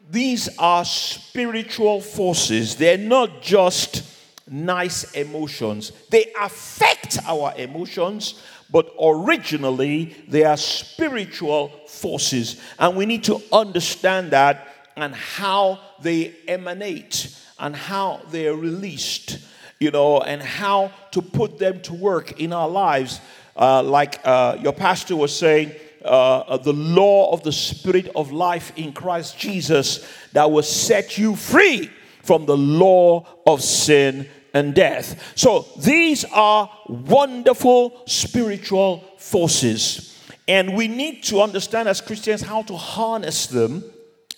these 0.09 0.49
are 0.57 0.85
spiritual 0.85 2.01
forces. 2.01 2.75
They're 2.75 2.97
not 2.97 3.41
just 3.41 4.03
nice 4.47 5.11
emotions, 5.13 5.91
they 6.09 6.31
affect 6.39 7.17
our 7.25 7.53
emotions, 7.57 8.41
but 8.69 8.91
originally 9.01 10.15
they 10.27 10.43
are 10.43 10.57
spiritual 10.57 11.69
forces. 11.87 12.61
And 12.77 12.97
we 12.97 13.05
need 13.05 13.23
to 13.25 13.41
understand 13.51 14.31
that 14.31 14.67
and 14.95 15.15
how 15.15 15.79
they 16.01 16.35
emanate 16.47 17.35
and 17.59 17.75
how 17.75 18.21
they 18.31 18.47
are 18.47 18.55
released 18.55 19.39
you 19.83 19.91
know, 19.91 20.21
and 20.21 20.41
how 20.41 20.91
to 21.11 21.21
put 21.21 21.59
them 21.59 21.81
to 21.81 21.93
work 21.93 22.39
in 22.39 22.53
our 22.53 22.69
lives. 22.69 23.19
Uh, 23.55 23.83
like 23.83 24.21
uh, 24.23 24.57
your 24.61 24.73
pastor 24.73 25.15
was 25.15 25.37
saying, 25.37 25.73
uh, 26.05 26.39
uh, 26.39 26.57
the 26.57 26.73
law 26.73 27.31
of 27.31 27.43
the 27.43 27.51
Spirit 27.51 28.07
of 28.15 28.31
life 28.31 28.71
in 28.77 28.93
Christ 28.93 29.37
Jesus 29.37 30.07
that 30.31 30.49
will 30.49 30.63
set 30.63 31.17
you 31.17 31.35
free 31.35 31.89
from 32.21 32.45
the 32.45 32.57
law 32.57 33.25
of 33.45 33.61
sin 33.61 34.27
and 34.53 34.73
death. 34.73 35.33
So 35.35 35.67
these 35.77 36.23
are 36.25 36.69
wonderful 36.87 38.01
spiritual 38.05 39.03
forces. 39.17 40.09
And 40.47 40.75
we 40.75 40.87
need 40.87 41.23
to 41.23 41.41
understand 41.41 41.89
as 41.89 42.01
Christians 42.01 42.41
how 42.41 42.63
to 42.63 42.75
harness 42.75 43.47
them 43.47 43.83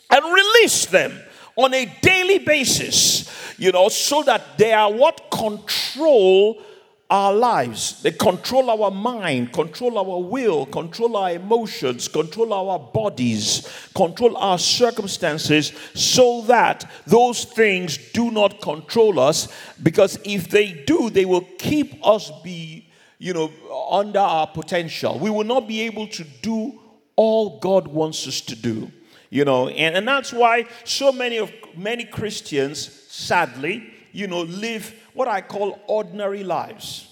and 0.09 0.25
release 0.25 0.85
them 0.85 1.19
on 1.55 1.73
a 1.73 1.85
daily 2.01 2.39
basis, 2.39 3.29
you 3.57 3.71
know, 3.71 3.89
so 3.89 4.23
that 4.23 4.57
they 4.57 4.73
are 4.73 4.91
what 4.91 5.29
control 5.31 6.61
our 7.09 7.33
lives. 7.33 8.01
They 8.01 8.11
control 8.11 8.69
our 8.69 8.89
mind, 8.89 9.53
control 9.53 9.97
our 9.97 10.21
will, 10.21 10.65
control 10.65 11.17
our 11.17 11.31
emotions, 11.31 12.07
control 12.07 12.51
our 12.53 12.79
bodies, 12.79 13.67
control 13.95 14.35
our 14.37 14.57
circumstances, 14.57 15.71
so 15.93 16.41
that 16.43 16.89
those 17.05 17.45
things 17.45 17.97
do 18.11 18.31
not 18.31 18.61
control 18.61 19.19
us. 19.19 19.47
Because 19.81 20.17
if 20.23 20.49
they 20.49 20.73
do, 20.73 21.09
they 21.09 21.25
will 21.25 21.47
keep 21.59 22.05
us 22.05 22.31
be, 22.43 22.87
you 23.19 23.33
know, 23.33 23.51
under 23.91 24.19
our 24.19 24.47
potential. 24.47 25.19
We 25.19 25.29
will 25.29 25.43
not 25.43 25.67
be 25.67 25.81
able 25.81 26.07
to 26.07 26.23
do 26.41 26.81
all 27.15 27.59
God 27.59 27.87
wants 27.87 28.27
us 28.27 28.41
to 28.41 28.55
do 28.55 28.91
you 29.35 29.43
know 29.43 29.67
and, 29.67 29.97
and 29.97 30.07
that's 30.07 30.31
why 30.31 30.65
so 30.83 31.11
many 31.11 31.37
of 31.37 31.51
many 31.75 32.05
christians 32.05 32.79
sadly 33.09 33.75
you 34.11 34.27
know 34.27 34.43
live 34.43 34.93
what 35.13 35.27
i 35.27 35.41
call 35.41 35.79
ordinary 35.87 36.43
lives. 36.43 37.11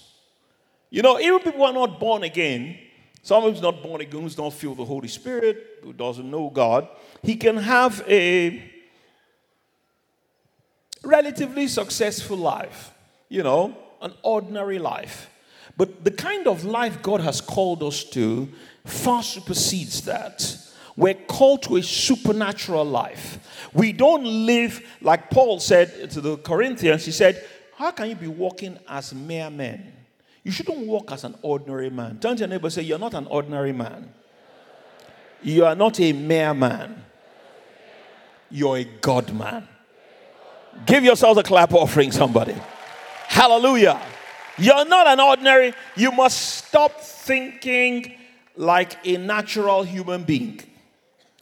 You 0.90 1.02
know 1.02 1.18
even 1.18 1.40
people 1.40 1.58
who 1.58 1.64
are 1.64 1.72
not 1.72 1.98
born 1.98 2.22
again 2.22 2.78
someone 3.22 3.52
who's 3.52 3.62
not 3.62 3.82
born 3.82 4.00
again 4.00 4.22
who's 4.22 4.36
don't 4.36 4.54
feel 4.54 4.74
the 4.74 4.84
holy 4.84 5.08
spirit 5.08 5.80
who 5.82 5.92
doesn't 5.92 6.30
know 6.30 6.50
god 6.50 6.88
he 7.22 7.36
can 7.36 7.56
have 7.56 8.02
a 8.08 8.62
relatively 11.02 11.66
successful 11.66 12.36
life 12.36 12.92
you 13.28 13.42
know 13.42 13.76
an 14.04 14.12
ordinary 14.22 14.78
life. 14.78 15.30
But 15.76 16.04
the 16.04 16.10
kind 16.10 16.46
of 16.46 16.64
life 16.64 17.02
god 17.02 17.20
has 17.20 17.40
called 17.40 17.82
us 17.82 18.04
to 18.10 18.48
far 18.84 19.22
supersedes 19.22 20.02
that 20.02 20.56
we're 20.96 21.14
called 21.14 21.62
to 21.64 21.76
a 21.76 21.82
supernatural 21.82 22.84
life. 22.84 23.68
We 23.72 23.92
don't 23.92 24.24
live 24.24 24.80
like 25.00 25.30
Paul 25.30 25.58
said 25.58 26.10
to 26.12 26.20
the 26.20 26.36
Corinthians. 26.36 27.04
He 27.04 27.12
said, 27.12 27.44
How 27.76 27.90
can 27.90 28.08
you 28.08 28.14
be 28.14 28.28
walking 28.28 28.78
as 28.88 29.12
mere 29.12 29.50
men? 29.50 29.92
You 30.44 30.52
shouldn't 30.52 30.86
walk 30.86 31.10
as 31.10 31.24
an 31.24 31.34
ordinary 31.42 31.90
man. 31.90 32.18
Turn 32.18 32.36
to 32.36 32.40
your 32.40 32.48
neighbor 32.48 32.70
say, 32.70 32.82
You're 32.82 32.98
not 32.98 33.14
an 33.14 33.26
ordinary 33.26 33.72
man. 33.72 34.12
You 35.42 35.64
are 35.66 35.74
not 35.74 35.98
a 36.00 36.12
mere 36.12 36.54
man. 36.54 37.04
you're 38.50 38.78
a 38.78 38.84
God 38.84 39.32
man. 39.34 39.66
Give 40.86 41.04
yourselves 41.04 41.38
a 41.38 41.42
clap 41.42 41.72
offering, 41.72 42.12
somebody. 42.12 42.54
Hallelujah. 43.28 44.00
You're 44.56 44.84
not 44.84 45.08
an 45.08 45.18
ordinary, 45.18 45.74
you 45.96 46.12
must 46.12 46.38
stop 46.38 47.00
thinking 47.00 48.14
like 48.56 48.96
a 49.04 49.16
natural 49.16 49.82
human 49.82 50.22
being. 50.22 50.60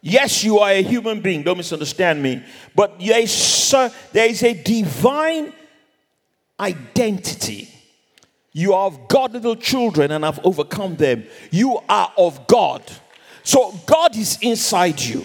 Yes, 0.04 0.42
you 0.42 0.58
are 0.58 0.70
a 0.70 0.82
human 0.82 1.20
being, 1.20 1.44
don't 1.44 1.56
misunderstand 1.56 2.20
me, 2.20 2.42
but 2.74 2.98
there 2.98 3.20
is 3.20 4.42
a 4.42 4.62
divine 4.62 5.52
identity. 6.58 7.68
You 8.52 8.74
are 8.74 8.88
of 8.88 9.06
God, 9.08 9.32
little 9.32 9.54
children, 9.54 10.10
and 10.10 10.24
have 10.24 10.40
overcome 10.44 10.96
them. 10.96 11.24
You 11.52 11.78
are 11.88 12.12
of 12.18 12.48
God. 12.48 12.82
So 13.44 13.72
God 13.86 14.16
is 14.16 14.38
inside 14.42 15.00
you. 15.00 15.24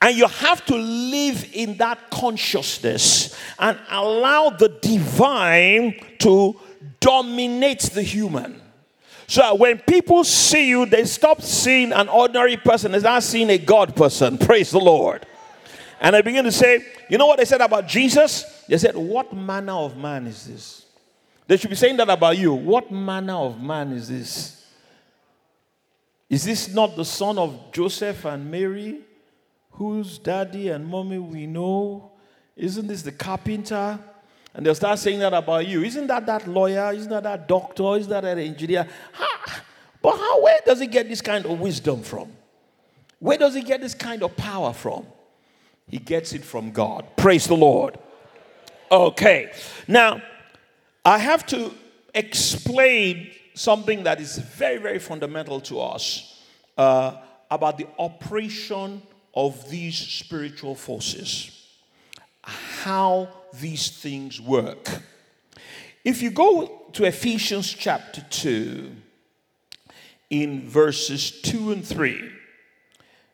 And 0.00 0.16
you 0.16 0.26
have 0.26 0.64
to 0.66 0.76
live 0.76 1.48
in 1.52 1.76
that 1.76 2.10
consciousness 2.10 3.36
and 3.58 3.78
allow 3.90 4.48
the 4.50 4.68
divine 4.68 5.94
to 6.20 6.58
dominate 7.00 7.82
the 7.82 8.02
human. 8.02 8.62
So 9.28 9.54
when 9.54 9.78
people 9.78 10.24
see 10.24 10.68
you, 10.68 10.86
they 10.86 11.04
stop 11.04 11.40
seeing 11.40 11.92
an 11.92 12.08
ordinary 12.08 12.56
person, 12.56 12.90
they 12.90 12.98
start 12.98 13.22
seeing 13.22 13.50
a 13.50 13.58
God 13.58 13.94
person. 13.94 14.36
Praise 14.36 14.72
the 14.72 14.80
Lord. 14.80 15.24
And 16.00 16.16
they 16.16 16.22
begin 16.22 16.44
to 16.44 16.52
say, 16.52 16.84
you 17.08 17.16
know 17.18 17.26
what 17.26 17.38
they 17.38 17.44
said 17.44 17.60
about 17.60 17.86
Jesus? 17.86 18.64
They 18.68 18.78
said, 18.78 18.96
What 18.96 19.32
manner 19.32 19.74
of 19.74 19.96
man 19.96 20.26
is 20.26 20.46
this? 20.46 20.86
They 21.46 21.56
should 21.56 21.70
be 21.70 21.76
saying 21.76 21.96
that 21.98 22.10
about 22.10 22.36
you. 22.36 22.52
What 22.52 22.90
manner 22.90 23.34
of 23.34 23.62
man 23.62 23.92
is 23.92 24.08
this? 24.08 24.66
Is 26.28 26.44
this 26.44 26.74
not 26.74 26.96
the 26.96 27.04
son 27.04 27.38
of 27.38 27.72
Joseph 27.72 28.24
and 28.24 28.50
Mary? 28.50 29.02
whose 29.78 30.18
daddy 30.18 30.68
and 30.68 30.86
mommy 30.86 31.18
we 31.18 31.46
know? 31.46 32.10
Isn't 32.56 32.88
this 32.88 33.02
the 33.02 33.12
carpenter? 33.12 33.98
And 34.54 34.64
they'll 34.64 34.74
start 34.74 34.98
saying 34.98 35.20
that 35.20 35.32
about 35.32 35.66
you. 35.66 35.82
Isn't 35.82 36.06
that 36.08 36.26
that 36.26 36.48
lawyer? 36.48 36.92
Isn't 36.92 37.10
that 37.10 37.22
that 37.22 37.46
doctor? 37.46 37.96
Isn't 37.96 38.10
that 38.10 38.22
that 38.22 38.38
engineer? 38.38 38.88
Ha! 39.12 39.62
But 40.02 40.16
how, 40.16 40.42
where 40.42 40.58
does 40.64 40.80
he 40.80 40.86
get 40.86 41.08
this 41.08 41.20
kind 41.20 41.44
of 41.44 41.60
wisdom 41.60 42.02
from? 42.02 42.32
Where 43.18 43.38
does 43.38 43.54
he 43.54 43.62
get 43.62 43.80
this 43.80 43.94
kind 43.94 44.22
of 44.22 44.36
power 44.36 44.72
from? 44.72 45.06
He 45.88 45.98
gets 45.98 46.32
it 46.32 46.44
from 46.44 46.72
God. 46.72 47.06
Praise 47.16 47.46
the 47.46 47.56
Lord. 47.56 47.98
Okay. 48.90 49.52
Now, 49.86 50.22
I 51.04 51.18
have 51.18 51.46
to 51.46 51.72
explain 52.14 53.30
something 53.54 54.04
that 54.04 54.20
is 54.20 54.38
very, 54.38 54.78
very 54.78 54.98
fundamental 54.98 55.60
to 55.62 55.80
us 55.80 56.42
uh, 56.76 57.16
about 57.50 57.78
the 57.78 57.86
operation 57.98 59.02
of 59.34 59.68
these 59.70 59.96
spiritual 59.96 60.74
forces, 60.74 61.57
how 62.48 63.28
these 63.52 63.88
things 63.90 64.40
work. 64.40 65.02
If 66.04 66.22
you 66.22 66.30
go 66.30 66.86
to 66.92 67.04
Ephesians 67.04 67.72
chapter 67.72 68.24
2, 68.30 68.92
in 70.30 70.68
verses 70.68 71.30
2 71.42 71.72
and 71.72 71.86
3, 71.86 72.30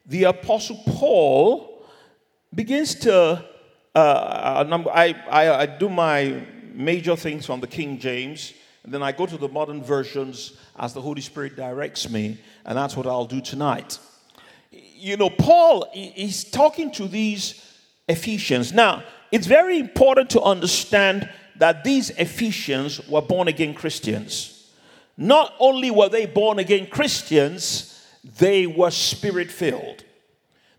the 0.06 0.25
Apostle 0.25 0.80
Paul 0.87 1.85
begins 2.54 2.94
to. 2.97 3.44
Uh, 3.94 4.64
I, 4.92 5.14
I, 5.30 5.54
I 5.62 5.66
do 5.66 5.88
my 5.88 6.44
major 6.73 7.14
things 7.14 7.47
from 7.47 7.61
the 7.61 7.66
King 7.66 7.99
James, 7.99 8.52
and 8.83 8.92
then 8.92 9.02
I 9.02 9.12
go 9.12 9.26
to 9.26 9.37
the 9.37 9.49
modern 9.49 9.83
versions 9.83 10.56
as 10.76 10.94
the 10.94 11.00
Holy 11.00 11.21
Spirit 11.21 11.56
directs 11.56 12.11
me, 12.11 12.38
and 12.64 12.76
that's 12.76 12.97
what 12.97 13.06
I'll 13.06 13.26
do 13.26 13.40
tonight 13.40 13.99
you 15.04 15.18
know, 15.18 15.28
Paul 15.28 15.87
is 15.94 16.44
talking 16.44 16.90
to 16.92 17.06
these 17.06 17.61
Ephesians. 18.09 18.73
Now, 18.73 19.03
it's 19.33 19.47
very 19.47 19.79
important 19.79 20.31
to 20.31 20.43
understand 20.43 21.29
that 21.57 21.85
these 21.85 22.11
Ephesians 22.11 23.07
were 23.09 23.23
born 23.23 23.49
again 23.49 23.75
Christians. 23.75 24.71
Not 25.17 25.55
only 25.59 25.91
were 25.91 26.09
they 26.09 26.27
born 26.27 26.59
again 26.59 26.87
Christians, 26.87 28.05
they 28.38 28.67
were 28.67 28.90
spirit 28.90 29.51
filled. 29.51 30.05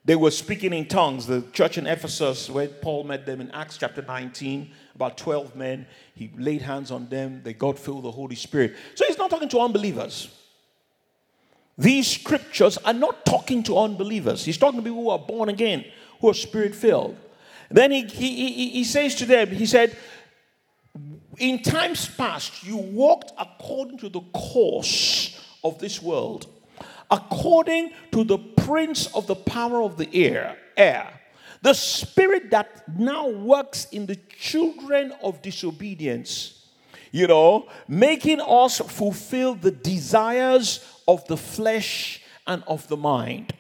They 0.04 0.16
were 0.16 0.32
speaking 0.32 0.74
in 0.74 0.88
tongues. 0.88 1.26
The 1.26 1.42
church 1.52 1.78
in 1.78 1.88
Ephesus, 1.88 2.50
where 2.50 2.68
Paul 2.68 3.06
met 3.06 3.26
them 3.26 3.42
in 3.42 3.50
Acts 3.52 3.78
chapter 3.78 4.04
19, 4.04 4.72
about 4.94 5.18
12 5.18 5.56
men, 5.56 5.88
he 6.14 6.32
laid 6.38 6.62
hands 6.62 6.92
on 6.92 7.10
them. 7.10 7.42
They 7.44 7.54
got 7.54 7.80
filled 7.80 8.04
with 8.04 8.06
the 8.06 8.12
Holy 8.12 8.36
Spirit. 8.36 8.76
So 8.94 9.06
he's 9.08 9.18
not 9.18 9.32
talking 9.32 9.50
to 9.50 9.60
unbelievers. 9.60 10.30
These 11.78 12.08
scriptures 12.08 12.78
are 12.78 12.94
not 12.94 13.26
talking 13.26 13.64
to 13.64 13.78
unbelievers. 13.78 14.46
He's 14.46 14.58
talking 14.58 14.80
to 14.80 14.84
people 14.84 15.02
who 15.04 15.10
are 15.10 15.20
born 15.20 15.50
again, 15.50 15.84
who 16.26 16.32
are 16.32 16.34
spirit 16.34 16.74
filled. 16.74 17.16
Then 17.70 17.92
he, 17.92 18.02
he, 18.04 18.50
he, 18.50 18.70
he 18.70 18.84
says 18.84 19.14
to 19.16 19.26
them, 19.26 19.50
He 19.50 19.68
said, 19.68 19.96
In 21.38 21.62
times 21.62 22.10
past, 22.10 22.64
you 22.64 22.78
walked 22.78 23.32
according 23.38 24.00
to 24.00 24.10
the 24.10 24.22
course 24.34 25.40
of 25.64 25.78
this 25.78 26.02
world, 26.02 26.48
according 27.12 27.92
to 28.12 28.24
the 28.24 28.40
prince 28.40 29.14
of 29.14 29.28
the 29.28 29.36
power 29.36 29.84
of 29.84 29.98
the 29.98 30.10
air, 30.16 30.58
air 30.76 31.22
the 31.62 31.74
spirit 31.74 32.50
that 32.52 32.88
now 32.98 33.30
works 33.30 33.86
in 33.92 34.08
the 34.08 34.18
children 34.38 35.14
of 35.22 35.44
disobedience, 35.44 36.66
you 37.12 37.28
know, 37.28 37.68
making 37.88 38.42
us 38.42 38.80
fulfill 38.80 39.54
the 39.54 39.72
desires 39.72 40.84
of 41.08 41.26
the 41.28 41.38
flesh 41.38 42.22
and 42.48 42.64
of 42.68 42.88
the 42.88 42.98
mind. 42.98 43.54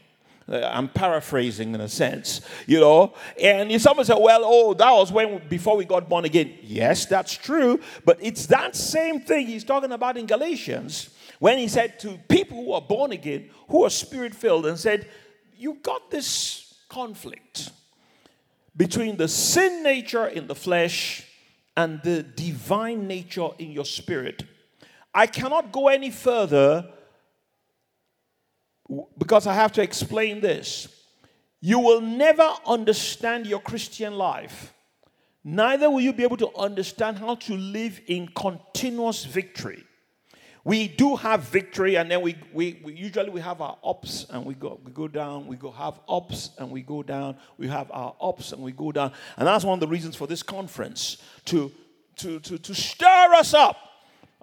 Uh, 0.47 0.62
I'm 0.71 0.88
paraphrasing 0.89 1.73
in 1.73 1.81
a 1.81 1.89
sense, 1.89 2.41
you 2.67 2.79
know. 2.79 3.13
And 3.41 3.81
someone 3.81 4.05
said, 4.05 4.17
well, 4.19 4.41
oh, 4.43 4.73
that 4.75 4.91
was 4.91 5.12
when 5.12 5.41
before 5.49 5.75
we 5.75 5.86
got 5.86 6.08
born 6.08 6.25
again. 6.25 6.53
Yes, 6.62 7.05
that's 7.05 7.34
true. 7.34 7.79
But 8.05 8.19
it's 8.21 8.45
that 8.47 8.75
same 8.75 9.21
thing 9.21 9.47
he's 9.47 9.63
talking 9.63 9.91
about 9.91 10.17
in 10.17 10.27
Galatians 10.27 11.10
when 11.39 11.58
he 11.58 11.67
said 11.67 11.99
to 12.01 12.19
people 12.29 12.58
who 12.58 12.73
are 12.73 12.81
born 12.81 13.12
again, 13.12 13.49
who 13.69 13.84
are 13.84 13.89
spirit 13.89 14.36
filled, 14.36 14.65
and 14.67 14.77
said, 14.77 15.08
You 15.58 15.79
got 15.81 16.12
this 16.12 16.75
conflict 16.89 17.71
between 18.77 19.17
the 19.17 19.27
sin 19.27 19.81
nature 19.81 20.27
in 20.27 20.47
the 20.47 20.55
flesh 20.55 21.25
and 21.75 22.01
the 22.03 22.23
divine 22.23 23.08
nature 23.08 23.49
in 23.58 23.71
your 23.71 23.86
spirit. 23.86 24.43
I 25.13 25.27
cannot 25.27 25.71
go 25.71 25.88
any 25.88 26.12
further 26.12 26.89
because 29.17 29.47
I 29.47 29.53
have 29.53 29.71
to 29.73 29.81
explain 29.81 30.41
this. 30.41 30.88
You 31.62 31.79
will 31.79 32.01
never 32.01 32.47
understand 32.65 33.47
your 33.47 33.60
Christian 33.60 34.17
life. 34.17 34.73
Neither 35.43 35.89
will 35.89 36.01
you 36.01 36.13
be 36.13 36.23
able 36.23 36.38
to 36.38 36.55
understand 36.55 37.17
how 37.17 37.36
to 37.36 37.55
live 37.55 38.01
in 38.08 38.27
continuous 38.27 39.25
victory. 39.25 39.84
We 40.63 40.88
do 40.88 41.15
have 41.15 41.41
victory, 41.41 41.95
and 41.95 42.10
then 42.10 42.21
we, 42.21 42.36
we, 42.51 42.81
we, 42.84 42.93
usually 42.95 43.29
we 43.29 43.39
have 43.41 43.62
our 43.62 43.77
ups 43.84 44.25
and 44.31 44.43
we 44.43 44.55
go 44.55 44.79
we 44.84 44.91
go 44.91 45.08
down. 45.08 45.45
We 45.45 45.58
go 45.58 45.69
have 45.69 45.99
ups 46.10 46.49
and 46.58 46.71
we 46.71 46.81
go 46.81 47.03
down. 47.03 47.38
We 47.60 47.67
have 47.67 47.91
our 47.91 48.15
ups 48.19 48.51
and 48.51 48.63
we 48.63 48.71
go 48.71 48.91
down, 48.91 49.12
and 49.38 49.47
that's 49.47 49.63
one 49.63 49.75
of 49.75 49.79
the 49.79 49.88
reasons 49.88 50.15
for 50.15 50.25
this 50.25 50.41
conference 50.41 51.17
to 51.45 51.71
to 52.17 52.39
to, 52.39 52.58
to 52.58 52.73
stir 52.73 53.34
us 53.36 53.53
up 53.53 53.77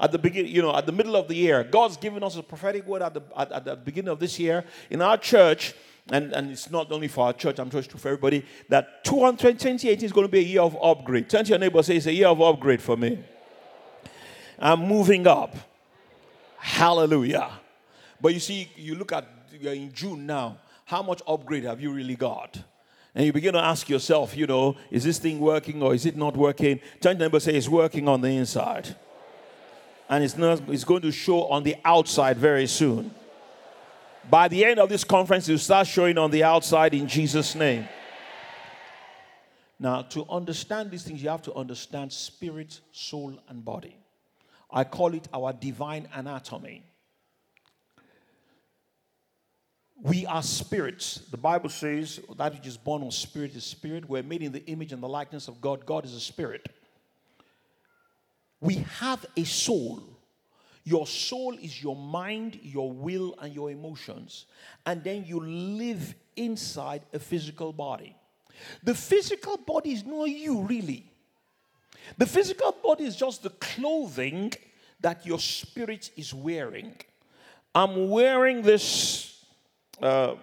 at 0.03 0.11
the 0.11 0.19
beginning, 0.19 0.53
you 0.53 0.61
know, 0.61 0.75
at 0.75 0.85
the 0.85 0.93
middle 0.93 1.15
of 1.15 1.29
the 1.29 1.37
year. 1.37 1.63
God's 1.63 1.97
given 1.97 2.25
us 2.25 2.37
a 2.37 2.43
prophetic 2.43 2.85
word 2.87 3.03
at 3.03 3.15
the, 3.15 3.23
at, 3.37 3.53
at 3.53 3.65
the 3.65 3.77
beginning 3.77 4.11
of 4.11 4.19
this 4.19 4.37
year 4.37 4.65
in 4.91 5.01
our 5.01 5.17
church. 5.17 5.75
And, 6.11 6.33
and 6.33 6.51
it's 6.51 6.69
not 6.69 6.91
only 6.91 7.07
for 7.07 7.27
our 7.27 7.33
church, 7.33 7.61
I'm 7.61 7.71
sure 7.71 7.79
it's 7.79 7.87
true 7.87 8.01
for 8.01 8.09
everybody, 8.09 8.45
that 8.69 9.05
2018 9.05 10.03
is 10.03 10.11
going 10.11 10.27
to 10.27 10.31
be 10.31 10.41
a 10.41 10.43
year 10.43 10.63
of 10.63 10.77
upgrade. 10.83 11.31
Turn 11.31 11.45
to 11.45 11.51
your 11.51 11.61
neighbor 11.61 11.81
say, 11.85 11.97
it's 11.97 12.07
a 12.07 12.13
year 12.13 12.27
of 12.27 12.43
upgrade 12.43 12.83
for 12.83 12.97
me. 12.97 13.25
I'm 14.59 14.81
moving 14.81 15.25
up. 15.29 15.55
Hallelujah. 16.59 17.51
But 18.21 18.35
you 18.35 18.41
see, 18.41 18.69
you 18.75 18.97
look 18.97 19.13
at, 19.13 19.29
you're 19.61 19.73
in 19.73 19.93
June 19.93 20.27
now. 20.27 20.59
How 20.85 21.03
much 21.03 21.23
upgrade 21.29 21.63
have 21.63 21.81
you 21.81 21.93
really 21.93 22.17
got? 22.17 22.61
And 23.15 23.25
you 23.25 23.33
begin 23.33 23.53
to 23.53 23.61
ask 23.61 23.89
yourself, 23.89 24.37
you 24.37 24.49
know, 24.49 24.77
is 24.91 25.05
this 25.05 25.21
thing 25.21 25.39
working 25.39 25.81
or 25.81 25.95
is 25.95 26.07
it 26.07 26.17
not 26.17 26.37
working? 26.37 26.81
Turn 27.01 27.17
to 27.17 27.23
neighbor 27.23 27.39
say, 27.39 27.55
it's 27.55 27.69
working 27.69 28.09
on 28.09 28.21
the 28.21 28.29
inside 28.29 28.97
and 30.13 30.23
it's, 30.23 30.37
not, 30.37 30.61
it's 30.69 30.85
going 30.85 31.01
to 31.01 31.11
show 31.11 31.45
on 31.45 31.63
the 31.63 31.75
outside 31.87 32.37
very 32.37 32.67
soon. 32.67 33.15
By 34.29 34.47
the 34.47 34.63
end 34.63 34.79
of 34.79 34.91
this 34.91 35.05
conference, 35.05 35.49
it'll 35.49 35.59
start 35.59 35.87
showing 35.87 36.19
on 36.19 36.31
the 36.31 36.45
outside 36.45 36.93
in 36.93 37.09
Jesus' 37.09 37.55
name. 37.55 37.89
Now, 39.81 40.03
to 40.03 40.27
understand 40.29 40.91
these 40.91 41.03
things, 41.03 41.23
you 41.23 41.31
have 41.31 41.41
to 41.43 41.55
understand 41.55 42.13
spirit, 42.13 42.79
soul, 42.93 43.41
and 43.49 43.65
body. 43.65 43.97
I 44.71 44.85
call 44.85 45.15
it 45.15 45.27
our 45.33 45.55
divine 45.55 46.07
anatomy. 46.13 46.85
We 49.97 50.27
are 50.27 50.43
spirits. 50.43 51.23
The 51.31 51.39
Bible 51.39 51.71
says 51.71 52.21
that 52.37 52.53
which 52.53 52.67
is 52.67 52.77
born 52.77 53.03
of 53.03 53.15
spirit 53.15 53.57
is 53.57 53.65
spirit. 53.65 54.07
We're 54.07 54.23
made 54.23 54.43
in 54.43 54.53
the 54.53 54.65
image 54.67 54.93
and 54.93 55.03
the 55.03 55.09
likeness 55.09 55.49
of 55.49 55.63
God. 55.63 55.87
God 55.87 56.05
is 56.05 56.13
a 56.13 56.21
spirit 56.21 56.69
we 58.63 58.77
have 59.01 59.27
a 59.37 59.45
soul. 59.45 60.03
Your 60.85 61.07
soul 61.07 61.59
is 61.61 61.83
your 61.83 61.97
mind, 61.97 62.61
your 62.63 62.91
will, 62.91 63.35
and 63.41 63.53
your 63.53 63.71
emotions. 63.71 64.47
And 64.87 65.03
then 65.03 65.25
you 65.27 65.41
live 65.41 66.15
inside 66.37 67.03
a 67.13 67.19
physical 67.19 67.73
body. 67.73 68.17
The 68.85 68.95
physical 68.95 69.57
body 69.57 69.93
is 69.93 70.05
not 70.05 70.25
you, 70.27 70.61
really. 70.61 71.11
The 72.19 72.27
physical 72.27 72.73
body 72.83 73.05
is 73.05 73.17
just 73.17 73.43
the 73.43 73.51
clothing 73.51 74.53
that 75.01 75.27
your 75.27 75.41
spirit 75.41 76.11
is 76.17 76.33
wearing. 76.33 76.95
I'm 77.75 78.11
wearing 78.11 78.63
this 78.63 79.45
uh, 80.01 80.37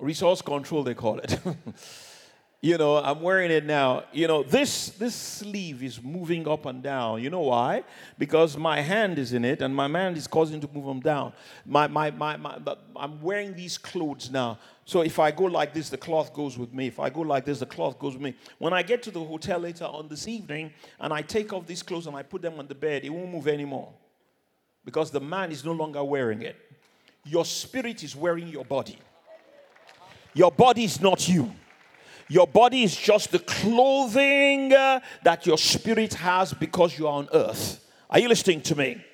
resource 0.00 0.40
control, 0.40 0.84
they 0.84 0.94
call 0.94 1.18
it. 1.18 1.38
you 2.64 2.78
know, 2.78 2.98
I'm 2.98 3.20
wearing 3.20 3.50
it 3.50 3.66
now. 3.66 4.04
You 4.12 4.28
know, 4.28 4.44
this 4.44 4.90
this 4.90 5.16
sleeve 5.16 5.82
is 5.82 6.00
moving 6.00 6.46
up 6.46 6.64
and 6.64 6.80
down. 6.80 7.20
You 7.20 7.28
know 7.28 7.40
why? 7.40 7.82
Because 8.16 8.56
my 8.56 8.80
hand 8.80 9.18
is 9.18 9.32
in 9.32 9.44
it, 9.44 9.60
and 9.62 9.74
my 9.74 9.88
hand 9.88 10.16
is 10.16 10.28
causing 10.28 10.60
to 10.60 10.68
move 10.72 10.86
them 10.86 11.00
down. 11.00 11.32
My, 11.66 11.88
my, 11.88 12.12
my, 12.12 12.36
my, 12.36 12.58
I'm 12.94 13.20
wearing 13.20 13.52
these 13.54 13.76
clothes 13.76 14.30
now. 14.30 14.60
So 14.84 15.00
if 15.00 15.18
I 15.18 15.32
go 15.32 15.44
like 15.44 15.74
this, 15.74 15.90
the 15.90 15.96
cloth 15.96 16.32
goes 16.32 16.56
with 16.56 16.72
me. 16.72 16.86
If 16.86 17.00
I 17.00 17.10
go 17.10 17.22
like 17.22 17.44
this, 17.44 17.58
the 17.58 17.66
cloth 17.66 17.98
goes 17.98 18.12
with 18.14 18.22
me. 18.22 18.34
When 18.58 18.72
I 18.72 18.82
get 18.82 19.02
to 19.04 19.10
the 19.10 19.22
hotel 19.24 19.58
later 19.58 19.86
on 19.86 20.06
this 20.06 20.28
evening, 20.28 20.72
and 21.00 21.12
I 21.12 21.22
take 21.22 21.52
off 21.52 21.66
these 21.66 21.82
clothes 21.82 22.06
and 22.06 22.14
I 22.14 22.22
put 22.22 22.42
them 22.42 22.60
on 22.60 22.68
the 22.68 22.76
bed, 22.76 23.04
it 23.04 23.10
won't 23.10 23.30
move 23.30 23.48
anymore, 23.48 23.92
because 24.84 25.10
the 25.10 25.20
man 25.20 25.50
is 25.50 25.64
no 25.64 25.72
longer 25.72 26.04
wearing 26.04 26.42
it. 26.42 26.56
Your 27.24 27.44
spirit 27.44 28.04
is 28.04 28.14
wearing 28.14 28.46
your 28.46 28.64
body. 28.64 28.98
Your 30.32 30.52
body 30.52 30.84
is 30.84 31.00
not 31.00 31.28
you. 31.28 31.52
Your 32.32 32.46
body 32.46 32.82
is 32.82 32.96
just 32.96 33.30
the 33.30 33.40
clothing 33.40 34.72
uh, 34.72 35.00
that 35.22 35.44
your 35.44 35.58
spirit 35.58 36.14
has 36.14 36.54
because 36.54 36.98
you 36.98 37.06
are 37.06 37.12
on 37.12 37.28
earth. 37.34 37.86
Are 38.08 38.18
you 38.18 38.26
listening 38.26 38.62
to 38.62 38.74
me? 38.74 39.04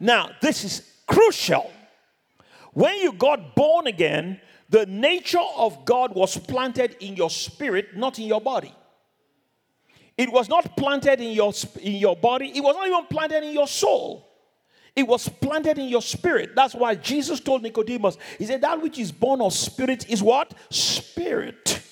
Now, 0.00 0.30
this 0.42 0.64
is 0.64 0.82
crucial. 1.06 1.70
When 2.72 2.98
you 2.98 3.12
got 3.12 3.54
born 3.54 3.86
again, 3.86 4.40
the 4.68 4.84
nature 4.84 5.46
of 5.56 5.84
God 5.84 6.12
was 6.16 6.36
planted 6.38 6.96
in 6.98 7.14
your 7.14 7.30
spirit, 7.30 7.96
not 7.96 8.18
in 8.18 8.24
your 8.26 8.40
body. 8.40 8.74
It 10.18 10.32
was 10.32 10.48
not 10.48 10.76
planted 10.76 11.20
in 11.20 11.30
your, 11.30 11.52
in 11.80 11.94
your 11.94 12.16
body, 12.16 12.50
it 12.52 12.64
was 12.64 12.74
not 12.74 12.88
even 12.88 13.06
planted 13.06 13.44
in 13.44 13.52
your 13.52 13.68
soul. 13.68 14.26
It 14.96 15.06
was 15.06 15.28
planted 15.28 15.78
in 15.78 15.86
your 15.86 16.02
spirit. 16.02 16.56
That's 16.56 16.74
why 16.74 16.96
Jesus 16.96 17.38
told 17.38 17.62
Nicodemus, 17.62 18.18
He 18.38 18.44
said, 18.44 18.62
That 18.62 18.82
which 18.82 18.98
is 18.98 19.12
born 19.12 19.40
of 19.40 19.52
spirit 19.52 20.10
is 20.10 20.20
what? 20.20 20.52
Spirit. 20.70 21.84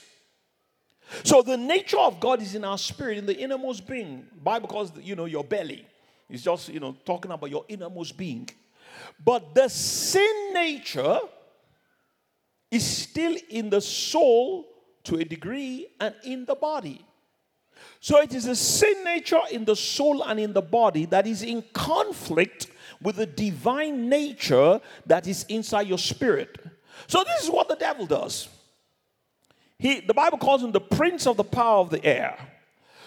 So 1.22 1.42
the 1.42 1.57
nature 1.57 1.98
of 1.98 2.18
God 2.20 2.42
is 2.42 2.55
in 2.55 2.64
our 2.64 2.79
spirit, 2.79 3.18
in 3.18 3.27
the 3.27 3.38
innermost 3.38 3.87
being. 3.87 4.27
Bible 4.42 4.68
calls 4.68 4.92
you 5.00 5.14
know 5.14 5.27
your 5.27 5.44
belly. 5.44 5.87
It's 6.29 6.42
just 6.42 6.68
you 6.68 6.81
know 6.81 6.96
talking 7.05 7.31
about 7.31 7.50
your 7.50 7.64
innermost 7.68 8.16
being. 8.16 8.48
But 9.24 9.55
the 9.55 9.68
sin 9.68 10.53
nature 10.53 11.18
is 12.70 12.85
still 12.85 13.37
in 13.50 13.70
the 13.70 13.81
soul 13.81 14.66
to 15.05 15.16
a 15.16 15.24
degree 15.24 15.88
and 16.00 16.14
in 16.24 16.44
the 16.44 16.55
body. 16.55 17.05
So 18.00 18.20
it 18.20 18.35
is 18.35 18.46
a 18.46 18.57
sin 18.57 19.05
nature 19.05 19.40
in 19.50 19.64
the 19.64 19.77
soul 19.77 20.22
and 20.22 20.40
in 20.40 20.53
the 20.53 20.62
body 20.62 21.07
that 21.07 21.27
is 21.27 21.42
in 21.42 21.62
conflict 21.72 22.66
with 23.00 23.16
the 23.16 23.27
divine 23.27 24.09
nature 24.09 24.81
that 25.07 25.27
is 25.27 25.44
inside 25.48 25.87
your 25.87 25.98
spirit. 25.98 26.59
So 27.07 27.22
this 27.24 27.44
is 27.44 27.50
what 27.50 27.68
the 27.68 27.77
devil 27.77 28.07
does. 28.07 28.48
He, 29.78 30.00
the 30.00 30.14
Bible 30.14 30.38
calls 30.38 30.62
him 30.62 30.72
the 30.72 30.80
prince 30.80 31.26
of 31.26 31.37
the 31.37 31.44
power 31.44 31.80
of 31.80 31.90
the 31.90 32.04
air. 32.04 32.38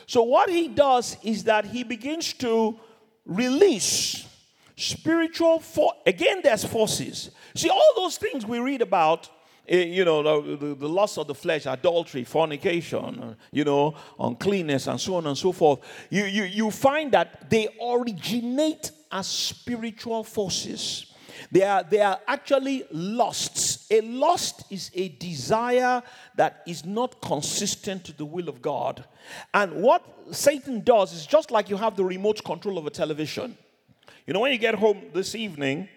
So, 0.06 0.24
what 0.24 0.50
he 0.50 0.68
does 0.68 1.18
is 1.24 1.44
that 1.46 1.66
he 1.66 1.84
begins 1.84 2.34
to 2.34 2.80
release 3.26 4.26
spiritual 4.78 5.60
for 5.60 5.94
again 6.06 6.42
there's 6.44 6.64
forces. 6.64 7.32
See 7.56 7.70
all 7.70 7.94
those 7.96 8.18
things 8.18 8.46
we 8.46 8.60
read 8.60 8.82
about 8.82 9.30
eh, 9.68 9.84
you 9.84 10.06
know 10.06 10.42
the, 10.42 10.56
the, 10.56 10.76
the 10.76 10.90
lust 10.90 11.18
of 11.18 11.28
the 11.28 11.36
flesh 11.36 11.66
adultery 11.66 12.24
fornication 12.24 13.36
you 13.52 13.66
know 13.66 13.96
uncleanness 14.20 14.88
and 14.88 15.02
so 15.02 15.16
on 15.16 15.28
and 15.28 15.38
so 15.38 15.52
forth. 15.52 15.80
You, 16.10 16.26
you, 16.26 16.44
you 16.44 16.72
find 16.72 17.12
that 17.12 17.50
they 17.50 17.68
originate 17.82 18.92
as 19.12 19.28
spiritual 19.28 20.24
forces 20.24 21.07
they 21.52 21.64
are, 21.64 21.84
they 21.84 22.02
are 22.02 22.20
actually 22.28 22.84
lusts. 22.92 23.88
A 23.92 24.02
lust 24.02 24.64
is 24.70 24.92
a 24.94 25.10
desire 25.10 26.02
that 26.36 26.64
is 26.68 26.86
not 26.86 27.22
consistent 27.22 28.04
to 28.06 28.14
the 28.14 28.26
will 28.26 28.50
of 28.50 28.62
God. 28.62 29.04
And 29.54 29.82
what 29.82 30.04
Satan 30.32 30.82
does 30.82 31.14
is 31.14 31.26
just 31.26 31.52
like 31.52 31.70
you 31.70 31.78
have 31.78 31.96
the 31.96 32.06
remote 32.06 32.44
control 32.44 32.78
of 32.78 32.86
a 32.86 32.90
television. 32.90 33.58
You 34.26 34.34
know, 34.34 34.42
when 34.42 34.52
you 34.52 34.58
get 34.58 34.76
home 34.76 35.02
this 35.14 35.36
evening, 35.36 35.88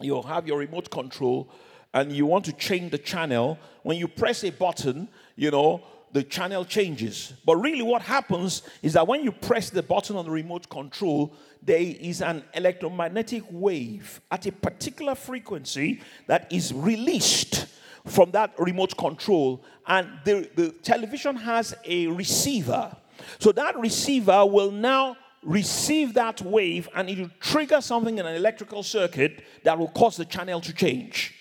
you'll 0.00 0.22
have 0.24 0.46
your 0.46 0.58
remote 0.58 0.90
control 0.90 1.48
and 1.92 2.12
you 2.12 2.26
want 2.26 2.44
to 2.46 2.52
change 2.52 2.90
the 2.90 2.98
channel. 2.98 3.58
When 3.82 3.96
you 3.96 4.08
press 4.08 4.44
a 4.44 4.50
button, 4.50 5.08
you 5.36 5.50
know, 5.50 5.82
the 6.12 6.22
channel 6.22 6.64
changes. 6.64 7.32
But 7.44 7.56
really, 7.56 7.82
what 7.82 8.02
happens 8.02 8.62
is 8.82 8.94
that 8.94 9.06
when 9.06 9.22
you 9.22 9.32
press 9.32 9.70
the 9.70 9.82
button 9.82 10.16
on 10.16 10.24
the 10.24 10.30
remote 10.30 10.68
control, 10.68 11.32
there 11.62 11.80
is 11.80 12.22
an 12.22 12.42
electromagnetic 12.54 13.44
wave 13.50 14.20
at 14.30 14.46
a 14.46 14.52
particular 14.52 15.14
frequency 15.14 16.00
that 16.26 16.50
is 16.52 16.72
released 16.72 17.66
from 18.06 18.30
that 18.30 18.52
remote 18.58 18.96
control, 18.96 19.62
and 19.86 20.08
the, 20.24 20.50
the 20.56 20.70
television 20.82 21.36
has 21.36 21.74
a 21.84 22.06
receiver. 22.06 22.96
So 23.38 23.52
that 23.52 23.78
receiver 23.78 24.46
will 24.46 24.70
now 24.70 25.16
receive 25.42 26.14
that 26.14 26.40
wave 26.42 26.88
and 26.94 27.08
it 27.08 27.18
will 27.18 27.30
trigger 27.40 27.80
something 27.80 28.18
in 28.18 28.26
an 28.26 28.34
electrical 28.34 28.82
circuit 28.82 29.42
that 29.64 29.78
will 29.78 29.88
cause 29.88 30.16
the 30.16 30.24
channel 30.24 30.60
to 30.60 30.72
change. 30.72 31.34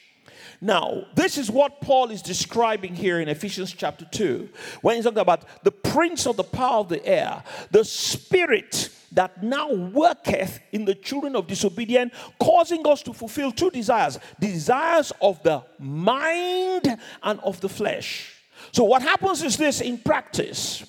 Now, 0.61 1.05
this 1.15 1.37
is 1.37 1.49
what 1.49 1.79
Paul 1.79 2.09
is 2.11 2.21
describing 2.21 2.93
here 2.93 3.21
in 3.21 3.29
Ephesians 3.29 3.71
chapter 3.71 4.05
2 4.11 4.49
when 4.81 4.95
he's 4.95 5.05
talking 5.05 5.19
about 5.19 5.45
the 5.63 5.71
prince 5.71 6.27
of 6.27 6.35
the 6.35 6.43
power 6.43 6.79
of 6.79 6.89
the 6.89 7.05
air, 7.05 7.43
the 7.71 7.85
spirit 7.85 8.89
that 9.13 9.41
now 9.41 9.71
worketh 9.71 10.59
in 10.71 10.85
the 10.85 10.95
children 10.95 11.35
of 11.35 11.47
disobedience, 11.47 12.13
causing 12.39 12.85
us 12.85 13.01
to 13.03 13.13
fulfill 13.13 13.51
two 13.51 13.71
desires 13.71 14.19
desires 14.39 15.13
of 15.21 15.41
the 15.43 15.63
mind 15.79 16.97
and 17.23 17.39
of 17.39 17.61
the 17.61 17.69
flesh. 17.69 18.35
So, 18.71 18.83
what 18.83 19.01
happens 19.01 19.41
is 19.41 19.55
this 19.55 19.79
in 19.81 19.97
practice 19.97 20.83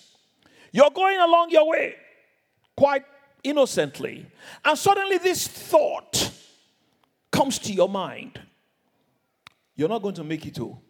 you're 0.73 0.91
going 0.91 1.19
along 1.19 1.51
your 1.51 1.69
way 1.69 1.95
quite 2.77 3.05
innocently, 3.43 4.27
and 4.65 4.77
suddenly 4.77 5.19
this 5.19 5.47
thought 5.47 6.33
comes 7.31 7.59
to 7.61 7.73
your 7.73 7.89
mind. 7.89 8.41
You're 9.81 9.89
not 9.89 10.03
going 10.03 10.15
to 10.17 10.25
make 10.25 10.45
it 10.47 10.61
all. 10.61 10.83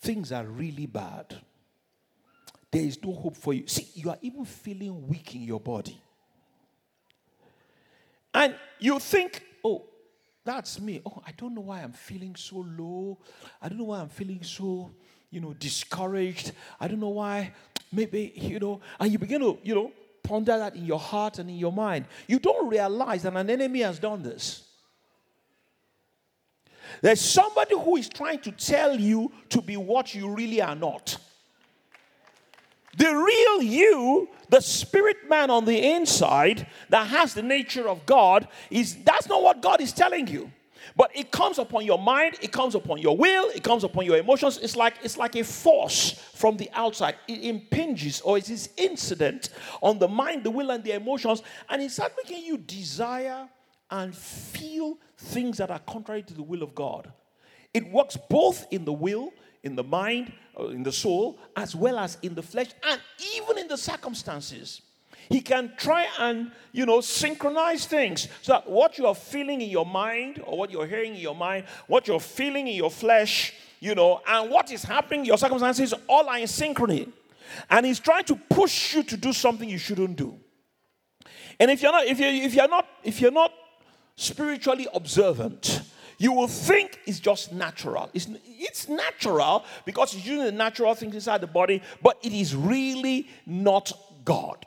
Things 0.00 0.32
are 0.32 0.44
really 0.44 0.86
bad 0.86 1.34
there 2.74 2.82
is 2.82 3.00
no 3.04 3.12
hope 3.12 3.36
for 3.36 3.54
you. 3.54 3.68
See, 3.68 3.86
you 3.94 4.10
are 4.10 4.18
even 4.20 4.44
feeling 4.44 5.06
weak 5.06 5.36
in 5.36 5.42
your 5.42 5.60
body. 5.60 5.96
And 8.34 8.56
you 8.80 8.98
think, 8.98 9.44
oh, 9.64 9.84
that's 10.44 10.80
me. 10.80 11.00
Oh, 11.06 11.22
I 11.24 11.30
don't 11.36 11.54
know 11.54 11.60
why 11.60 11.82
I'm 11.82 11.92
feeling 11.92 12.34
so 12.34 12.66
low. 12.76 13.16
I 13.62 13.68
don't 13.68 13.78
know 13.78 13.84
why 13.84 14.00
I'm 14.00 14.08
feeling 14.08 14.42
so, 14.42 14.90
you 15.30 15.40
know, 15.40 15.52
discouraged. 15.52 16.50
I 16.80 16.88
don't 16.88 16.98
know 16.98 17.10
why, 17.10 17.52
maybe, 17.92 18.32
you 18.34 18.58
know, 18.58 18.80
and 18.98 19.12
you 19.12 19.20
begin 19.20 19.40
to, 19.42 19.56
you 19.62 19.76
know, 19.76 19.92
ponder 20.24 20.58
that 20.58 20.74
in 20.74 20.84
your 20.84 20.98
heart 20.98 21.38
and 21.38 21.48
in 21.48 21.56
your 21.56 21.72
mind. 21.72 22.06
You 22.26 22.40
don't 22.40 22.68
realize 22.68 23.22
that 23.22 23.36
an 23.36 23.50
enemy 23.50 23.82
has 23.82 24.00
done 24.00 24.24
this. 24.24 24.64
There's 27.02 27.20
somebody 27.20 27.74
who 27.74 27.96
is 27.96 28.08
trying 28.08 28.40
to 28.40 28.52
tell 28.52 28.98
you 28.98 29.32
to 29.50 29.60
be 29.60 29.76
what 29.76 30.14
you 30.14 30.30
really 30.30 30.60
are 30.60 30.76
not. 30.76 31.18
The 32.96 33.12
real 33.12 33.62
you, 33.62 34.28
the 34.50 34.60
spirit 34.60 35.28
man 35.28 35.50
on 35.50 35.64
the 35.64 35.92
inside 35.92 36.66
that 36.90 37.08
has 37.08 37.34
the 37.34 37.42
nature 37.42 37.88
of 37.88 38.06
God, 38.06 38.46
is 38.70 38.96
that's 39.02 39.28
not 39.28 39.42
what 39.42 39.62
God 39.62 39.80
is 39.80 39.92
telling 39.92 40.28
you. 40.28 40.50
But 40.96 41.10
it 41.14 41.30
comes 41.30 41.58
upon 41.58 41.86
your 41.86 41.98
mind, 41.98 42.36
it 42.40 42.52
comes 42.52 42.74
upon 42.74 42.98
your 42.98 43.16
will, 43.16 43.48
it 43.50 43.64
comes 43.64 43.84
upon 43.84 44.04
your 44.04 44.16
emotions. 44.16 44.58
It's 44.58 44.76
like 44.76 44.94
it's 45.02 45.16
like 45.16 45.34
a 45.34 45.42
force 45.42 46.12
from 46.34 46.56
the 46.56 46.70
outside. 46.74 47.16
It 47.26 47.42
impinges 47.42 48.20
or 48.20 48.38
it 48.38 48.50
is 48.50 48.70
incident 48.76 49.48
on 49.82 49.98
the 49.98 50.08
mind, 50.08 50.44
the 50.44 50.50
will, 50.50 50.70
and 50.70 50.84
the 50.84 50.92
emotions, 50.92 51.42
and 51.68 51.82
it 51.82 51.90
starts 51.90 52.14
making 52.22 52.44
you 52.44 52.58
desire 52.58 53.48
and 53.94 54.14
feel 54.14 54.98
things 55.16 55.58
that 55.58 55.70
are 55.70 55.78
contrary 55.78 56.22
to 56.22 56.34
the 56.34 56.42
will 56.42 56.62
of 56.62 56.74
God. 56.74 57.12
It 57.72 57.90
works 57.90 58.16
both 58.28 58.66
in 58.70 58.84
the 58.84 58.92
will 58.92 59.32
in 59.64 59.74
the 59.74 59.82
mind, 59.82 60.30
uh, 60.60 60.66
in 60.68 60.82
the 60.82 60.92
soul, 60.92 61.38
as 61.56 61.74
well 61.74 61.98
as 61.98 62.18
in 62.22 62.34
the 62.34 62.42
flesh, 62.42 62.68
and 62.86 63.00
even 63.34 63.58
in 63.58 63.66
the 63.66 63.76
circumstances. 63.78 64.82
He 65.30 65.40
can 65.40 65.72
try 65.78 66.06
and, 66.18 66.52
you 66.70 66.84
know, 66.84 67.00
synchronize 67.00 67.86
things 67.86 68.28
so 68.42 68.52
that 68.52 68.68
what 68.68 68.98
you 68.98 69.06
are 69.06 69.14
feeling 69.14 69.62
in 69.62 69.70
your 69.70 69.86
mind 69.86 70.42
or 70.44 70.58
what 70.58 70.70
you're 70.70 70.86
hearing 70.86 71.14
in 71.14 71.20
your 71.20 71.34
mind, 71.34 71.64
what 71.86 72.06
you're 72.06 72.20
feeling 72.20 72.68
in 72.68 72.74
your 72.74 72.90
flesh, 72.90 73.54
you 73.80 73.94
know, 73.94 74.20
and 74.28 74.50
what 74.50 74.70
is 74.70 74.84
happening 74.84 75.20
in 75.20 75.26
your 75.26 75.38
circumstances 75.38 75.94
all 76.08 76.28
are 76.28 76.38
in 76.38 76.44
synchrony. 76.44 77.10
And 77.70 77.86
he's 77.86 78.00
trying 78.00 78.24
to 78.24 78.36
push 78.36 78.94
you 78.94 79.02
to 79.04 79.16
do 79.16 79.32
something 79.32 79.66
you 79.66 79.78
shouldn't 79.78 80.16
do. 80.16 80.38
And 81.58 81.70
if 81.70 81.80
you're 81.80 81.92
not, 81.92 82.04
if 82.04 82.20
you 82.20 82.26
if 82.26 82.54
you're 82.54 82.68
not, 82.68 82.86
if 83.02 83.20
you're 83.20 83.30
not 83.30 83.50
spiritually 84.16 84.86
observant, 84.94 85.82
you 86.18 86.32
will 86.32 86.48
think 86.48 87.00
it's 87.06 87.20
just 87.20 87.52
natural. 87.52 88.10
It's, 88.14 88.28
it's 88.46 88.88
natural 88.88 89.64
because 89.84 90.14
it's 90.14 90.24
using 90.24 90.44
the 90.44 90.52
natural 90.52 90.94
things 90.94 91.14
inside 91.14 91.40
the 91.40 91.46
body, 91.46 91.82
but 92.02 92.18
it 92.22 92.32
is 92.32 92.54
really 92.54 93.28
not 93.46 93.92
God. 94.24 94.64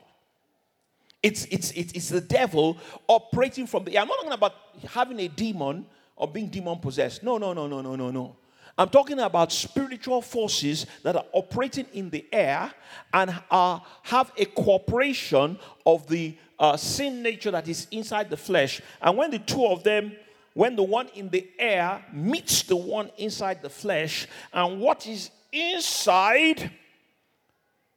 It's, 1.22 1.46
it's, 1.46 1.72
it's, 1.72 1.92
it's 1.92 2.08
the 2.10 2.20
devil 2.20 2.76
operating 3.08 3.66
from 3.66 3.84
the. 3.84 3.96
Air. 3.96 4.02
I'm 4.02 4.08
not 4.08 4.16
talking 4.16 4.32
about 4.32 4.54
having 4.88 5.18
a 5.20 5.28
demon 5.28 5.86
or 6.14 6.28
being 6.28 6.48
demon 6.48 6.78
possessed. 6.78 7.22
No, 7.22 7.38
no, 7.38 7.52
no, 7.52 7.66
no, 7.66 7.80
no, 7.80 7.96
no, 7.96 8.10
no. 8.10 8.36
I'm 8.76 8.88
talking 8.88 9.18
about 9.18 9.50
spiritual 9.50 10.22
forces 10.22 10.86
that 11.02 11.16
are 11.16 11.24
operating 11.32 11.86
in 11.92 12.10
the 12.10 12.24
air 12.32 12.72
and 13.12 13.34
are, 13.50 13.82
have 14.04 14.30
a 14.36 14.44
cooperation 14.44 15.58
of 15.84 16.06
the 16.06 16.36
uh, 16.58 16.76
sin 16.76 17.22
nature 17.22 17.50
that 17.50 17.68
is 17.68 17.86
inside 17.90 18.30
the 18.30 18.36
flesh. 18.36 18.80
And 19.00 19.16
when 19.16 19.30
the 19.30 19.38
two 19.38 19.66
of 19.66 19.82
them, 19.82 20.12
when 20.54 20.76
the 20.76 20.82
one 20.82 21.08
in 21.14 21.28
the 21.28 21.48
air 21.58 22.04
meets 22.12 22.62
the 22.62 22.76
one 22.76 23.10
inside 23.16 23.62
the 23.62 23.70
flesh, 23.70 24.26
and 24.52 24.80
what 24.80 25.06
is 25.06 25.30
inside 25.52 26.70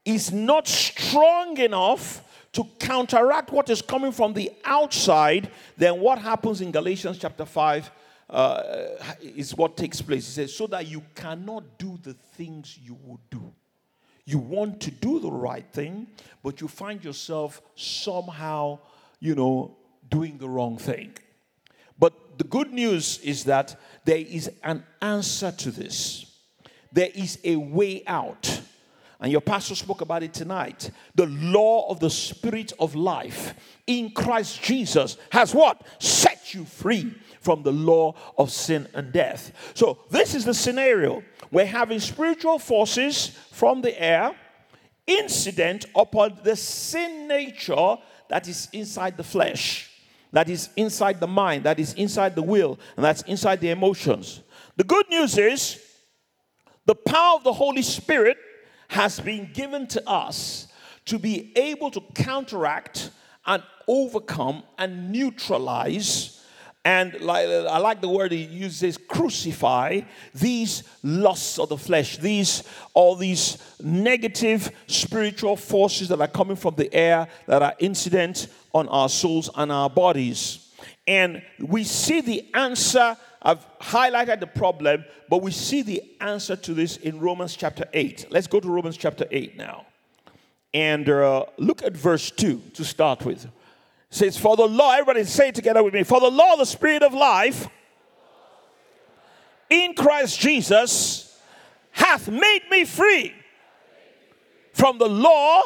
is 0.05 0.31
not 0.31 0.67
strong 0.67 1.57
enough 1.57 2.23
to 2.53 2.63
counteract 2.79 3.51
what 3.51 3.69
is 3.69 3.81
coming 3.81 4.11
from 4.11 4.33
the 4.33 4.51
outside, 4.65 5.49
then 5.77 5.99
what 5.99 6.19
happens 6.19 6.61
in 6.61 6.71
Galatians 6.71 7.17
chapter 7.17 7.45
5 7.45 7.91
uh, 8.29 8.73
is 9.21 9.55
what 9.55 9.77
takes 9.77 10.01
place. 10.01 10.25
He 10.25 10.31
says, 10.31 10.55
so 10.55 10.67
that 10.67 10.87
you 10.87 11.03
cannot 11.15 11.77
do 11.77 11.97
the 12.01 12.13
things 12.13 12.77
you 12.81 12.97
would 13.05 13.21
do. 13.29 13.53
You 14.25 14.39
want 14.39 14.81
to 14.81 14.91
do 14.91 15.19
the 15.19 15.31
right 15.31 15.65
thing, 15.71 16.07
but 16.43 16.61
you 16.61 16.67
find 16.67 17.03
yourself 17.03 17.61
somehow, 17.75 18.79
you 19.19 19.35
know, 19.35 19.77
doing 20.09 20.37
the 20.37 20.49
wrong 20.49 20.77
thing. 20.77 21.13
But 21.97 22.37
the 22.37 22.43
good 22.43 22.71
news 22.71 23.19
is 23.19 23.45
that 23.45 23.79
there 24.05 24.17
is 24.17 24.49
an 24.63 24.83
answer 25.01 25.51
to 25.51 25.71
this. 25.71 26.25
There 26.91 27.09
is 27.13 27.39
a 27.43 27.55
way 27.55 28.03
out. 28.05 28.61
And 29.19 29.31
your 29.31 29.41
pastor 29.41 29.75
spoke 29.75 30.01
about 30.01 30.23
it 30.23 30.33
tonight. 30.33 30.89
The 31.13 31.27
law 31.27 31.89
of 31.89 31.99
the 31.99 32.09
spirit 32.09 32.73
of 32.79 32.95
life 32.95 33.53
in 33.85 34.11
Christ 34.11 34.63
Jesus 34.63 35.17
has 35.31 35.53
what? 35.53 35.85
Set 35.99 36.55
you 36.55 36.65
free 36.65 37.13
from 37.41 37.63
the 37.63 37.71
law 37.71 38.15
of 38.37 38.51
sin 38.51 38.87
and 38.93 39.11
death. 39.11 39.51
So, 39.73 39.97
this 40.09 40.33
is 40.35 40.45
the 40.45 40.53
scenario. 40.53 41.23
We're 41.51 41.65
having 41.65 41.99
spiritual 41.99 42.59
forces 42.59 43.37
from 43.51 43.81
the 43.81 43.99
air 44.01 44.33
incident 45.05 45.85
upon 45.95 46.39
the 46.43 46.55
sin 46.55 47.27
nature 47.27 47.97
that 48.29 48.47
is 48.47 48.69
inside 48.71 49.17
the 49.17 49.23
flesh, 49.23 49.89
that 50.31 50.49
is 50.49 50.69
inside 50.77 51.19
the 51.19 51.27
mind, 51.27 51.65
that 51.65 51.79
is 51.79 51.93
inside 51.95 52.35
the 52.35 52.43
will, 52.43 52.79
and 52.95 53.03
that's 53.03 53.23
inside 53.23 53.59
the 53.59 53.71
emotions. 53.71 54.41
The 54.77 54.83
good 54.83 55.09
news 55.09 55.37
is 55.37 55.83
the 56.85 56.95
power 56.95 57.35
of 57.35 57.43
the 57.43 57.53
Holy 57.53 57.81
Spirit 57.81 58.37
has 58.87 59.19
been 59.19 59.49
given 59.53 59.87
to 59.87 60.09
us 60.09 60.67
to 61.05 61.17
be 61.17 61.51
able 61.57 61.91
to 61.91 62.01
counteract 62.13 63.09
and 63.45 63.63
overcome 63.87 64.63
and 64.77 65.11
neutralize 65.11 66.40
and 66.83 67.19
like, 67.21 67.47
I 67.47 67.77
like 67.77 68.01
the 68.01 68.09
word 68.09 68.31
he 68.31 68.43
uses, 68.43 68.97
crucify 68.97 70.01
these 70.33 70.83
lusts 71.03 71.59
of 71.59 71.69
the 71.69 71.77
flesh, 71.77 72.17
these 72.17 72.63
all 72.95 73.15
these 73.15 73.59
negative 73.83 74.71
spiritual 74.87 75.55
forces 75.55 76.07
that 76.07 76.19
are 76.19 76.27
coming 76.27 76.55
from 76.55 76.75
the 76.75 76.91
air 76.93 77.27
that 77.45 77.61
are 77.61 77.75
incident 77.77 78.47
on 78.73 78.87
our 78.89 79.09
souls 79.09 79.49
and 79.55 79.71
our 79.71 79.91
bodies. 79.91 80.73
And 81.05 81.43
we 81.59 81.83
see 81.83 82.21
the 82.21 82.47
answer. 82.55 83.15
I've 83.43 83.65
highlighted 83.79 84.39
the 84.39 84.47
problem, 84.47 85.05
but 85.29 85.43
we 85.43 85.51
see 85.51 85.83
the 85.83 86.01
answer 86.19 86.55
to 86.55 86.73
this 86.73 86.97
in 86.97 87.19
Romans 87.19 87.55
chapter 87.55 87.85
8. 87.93 88.27
Let's 88.31 88.47
go 88.47 88.59
to 88.59 88.69
Romans 88.69 88.97
chapter 88.97 89.25
8 89.29 89.55
now. 89.55 89.85
And 90.73 91.07
uh, 91.09 91.45
look 91.57 91.83
at 91.83 91.95
verse 91.95 92.31
2 92.31 92.61
to 92.73 92.85
start 92.85 93.23
with 93.23 93.47
says, 94.11 94.37
For 94.37 94.55
the 94.55 94.67
law, 94.67 94.91
everybody 94.91 95.23
say 95.23 95.47
it 95.47 95.55
together 95.55 95.81
with 95.81 95.95
me. 95.95 96.03
For 96.03 96.19
the 96.19 96.29
law, 96.29 96.55
the 96.55 96.65
spirit 96.65 97.01
of 97.01 97.13
life 97.13 97.67
in 99.69 99.95
Christ 99.95 100.39
Jesus 100.39 101.39
hath 101.91 102.29
made 102.29 102.61
me 102.69 102.85
free 102.85 103.33
from 104.73 104.97
the 104.97 105.09
law 105.09 105.63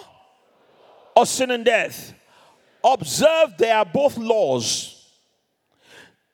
of 1.16 1.28
sin 1.28 1.52
and 1.52 1.66
death. 1.66 2.14
Observe, 2.84 3.56
they 3.58 3.72
are 3.72 3.86
both 3.86 4.18
laws. 4.18 5.10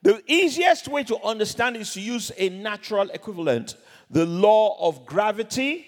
The 0.01 0.21
easiest 0.27 0.87
way 0.87 1.03
to 1.05 1.17
understand 1.23 1.77
is 1.77 1.93
to 1.93 2.01
use 2.01 2.31
a 2.37 2.49
natural 2.49 3.09
equivalent 3.09 3.75
the 4.09 4.25
law 4.25 4.77
of 4.85 5.05
gravity 5.05 5.85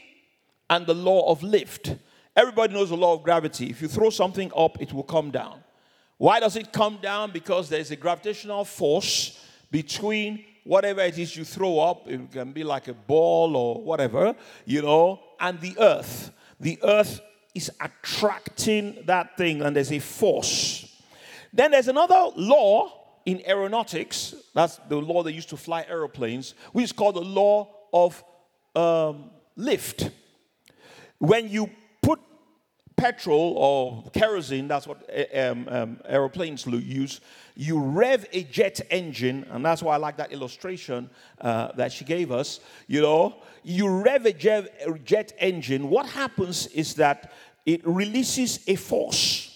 and 0.69 0.85
the 0.87 0.93
law 0.93 1.29
of 1.29 1.43
lift. 1.43 1.95
Everybody 2.37 2.73
knows 2.73 2.89
the 2.89 2.95
law 2.95 3.13
of 3.13 3.23
gravity. 3.23 3.69
If 3.69 3.81
you 3.81 3.89
throw 3.89 4.09
something 4.09 4.49
up, 4.55 4.81
it 4.81 4.93
will 4.93 5.03
come 5.03 5.29
down. 5.29 5.62
Why 6.23 6.39
does 6.39 6.55
it 6.55 6.71
come 6.71 6.99
down? 7.01 7.31
Because 7.31 7.67
there's 7.67 7.91
a 7.91 7.97
gravitational 7.97 8.63
force 8.63 9.45
between 9.69 10.45
whatever 10.63 11.01
it 11.01 11.19
is 11.19 11.35
you 11.35 11.43
throw 11.43 11.79
up, 11.79 12.07
it 12.07 12.31
can 12.31 12.53
be 12.53 12.63
like 12.63 12.87
a 12.87 12.93
ball 12.93 13.57
or 13.57 13.83
whatever, 13.83 14.33
you 14.63 14.83
know, 14.83 15.19
and 15.41 15.59
the 15.59 15.75
earth. 15.77 16.31
The 16.61 16.79
earth 16.81 17.19
is 17.53 17.69
attracting 17.81 19.03
that 19.05 19.35
thing, 19.35 19.63
and 19.63 19.75
there's 19.75 19.91
a 19.91 19.99
force. 19.99 20.97
Then 21.51 21.71
there's 21.71 21.89
another 21.89 22.29
law 22.37 23.17
in 23.25 23.45
aeronautics, 23.45 24.33
that's 24.55 24.77
the 24.87 24.95
law 24.95 25.23
they 25.23 25.33
used 25.33 25.49
to 25.49 25.57
fly 25.57 25.85
aeroplanes, 25.89 26.53
which 26.71 26.85
is 26.85 26.93
called 26.93 27.15
the 27.15 27.21
law 27.21 27.67
of 27.91 28.23
um, 28.77 29.29
lift. 29.57 30.09
When 31.17 31.49
you 31.49 31.69
petrol 32.95 33.53
or 33.57 34.03
kerosene, 34.11 34.67
that's 34.67 34.87
what 34.87 35.03
eh, 35.09 35.47
um, 35.47 35.67
um, 35.69 35.99
aeroplanes 36.05 36.65
use, 36.65 37.21
you 37.55 37.79
rev 37.79 38.25
a 38.31 38.43
jet 38.43 38.81
engine, 38.89 39.45
and 39.51 39.63
that's 39.63 39.83
why 39.83 39.93
I 39.95 39.97
like 39.97 40.17
that 40.17 40.31
illustration 40.31 41.09
uh, 41.41 41.71
that 41.73 41.91
she 41.91 42.05
gave 42.05 42.31
us. 42.31 42.59
You 42.87 43.01
know, 43.01 43.35
you 43.63 43.87
rev 43.89 44.25
a 44.25 44.33
jet 44.33 45.33
engine, 45.39 45.89
what 45.89 46.07
happens 46.07 46.67
is 46.67 46.95
that 46.95 47.33
it 47.65 47.85
releases 47.85 48.59
a 48.67 48.75
force. 48.75 49.49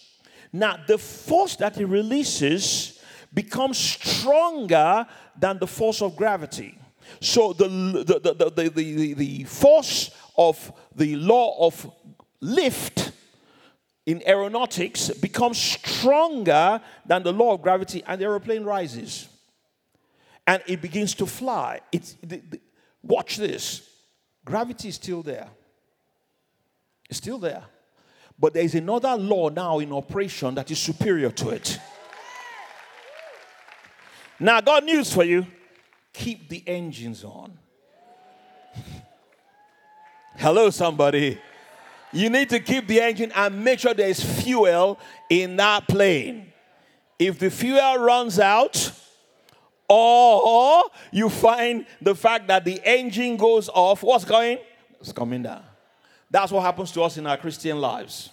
Now, 0.53 0.77
the 0.87 0.97
force 0.97 1.55
that 1.57 1.79
it 1.79 1.85
releases 1.85 3.01
becomes 3.33 3.77
stronger 3.77 5.05
than 5.37 5.59
the 5.59 5.67
force 5.67 6.01
of 6.01 6.15
gravity. 6.15 6.77
So, 7.19 7.53
the, 7.53 7.67
the, 7.67 8.19
the, 8.19 8.51
the, 8.51 8.69
the, 8.69 9.13
the 9.13 9.43
force 9.43 10.11
of 10.37 10.71
the 10.95 11.15
law 11.15 11.67
of 11.67 11.91
lift 12.41 13.11
in 14.07 14.23
aeronautics 14.25 15.09
becomes 15.09 15.57
stronger 15.57 16.81
than 17.05 17.23
the 17.23 17.33
law 17.33 17.53
of 17.53 17.61
gravity, 17.61 18.01
and 18.07 18.19
the 18.21 18.25
aeroplane 18.25 18.63
rises. 18.63 19.27
And 20.47 20.63
it 20.65 20.81
begins 20.81 21.13
to 21.15 21.25
fly. 21.25 21.81
It's, 21.91 22.13
the, 22.23 22.37
the, 22.37 22.61
watch 23.03 23.35
this. 23.35 23.87
Gravity 24.45 24.87
is 24.87 24.95
still 24.95 25.21
there. 25.21 25.49
It's 27.09 27.17
still 27.17 27.37
there. 27.37 27.63
But 28.39 28.53
there 28.53 28.63
is 28.63 28.75
another 28.75 29.13
law 29.17 29.49
now 29.49 29.79
in 29.79 29.91
operation 29.91 30.55
that 30.55 30.71
is 30.71 30.79
superior 30.79 31.31
to 31.31 31.49
it. 31.49 31.77
Now, 34.39 34.57
I 34.57 34.61
got 34.61 34.85
news 34.85 35.11
for 35.13 35.25
you. 35.25 35.45
Keep 36.13 36.47
the 36.47 36.63
engines 36.65 37.25
on. 37.25 37.57
Hello, 40.37 40.69
somebody. 40.69 41.39
You 42.17 42.31
need 42.31 42.49
to 42.49 42.59
keep 42.59 42.87
the 42.87 42.99
engine 42.99 43.31
and 43.35 43.63
make 43.63 43.77
sure 43.77 43.93
there's 43.93 44.23
fuel 44.41 44.99
in 45.29 45.55
that 45.57 45.87
plane. 45.87 46.51
If 47.19 47.37
the 47.37 47.51
fuel 47.51 47.97
runs 47.97 48.39
out, 48.39 48.91
or 49.87 50.83
you 51.11 51.29
find 51.29 51.85
the 52.01 52.15
fact 52.15 52.47
that 52.47 52.65
the 52.65 52.81
engine 52.83 53.37
goes 53.37 53.69
off, 53.69 54.01
what's 54.01 54.25
going? 54.25 54.57
It's 54.99 55.11
coming 55.11 55.43
down. 55.43 55.63
That's 56.31 56.51
what 56.51 56.61
happens 56.61 56.91
to 56.93 57.03
us 57.03 57.17
in 57.17 57.27
our 57.27 57.37
Christian 57.37 57.79
lives. 57.79 58.31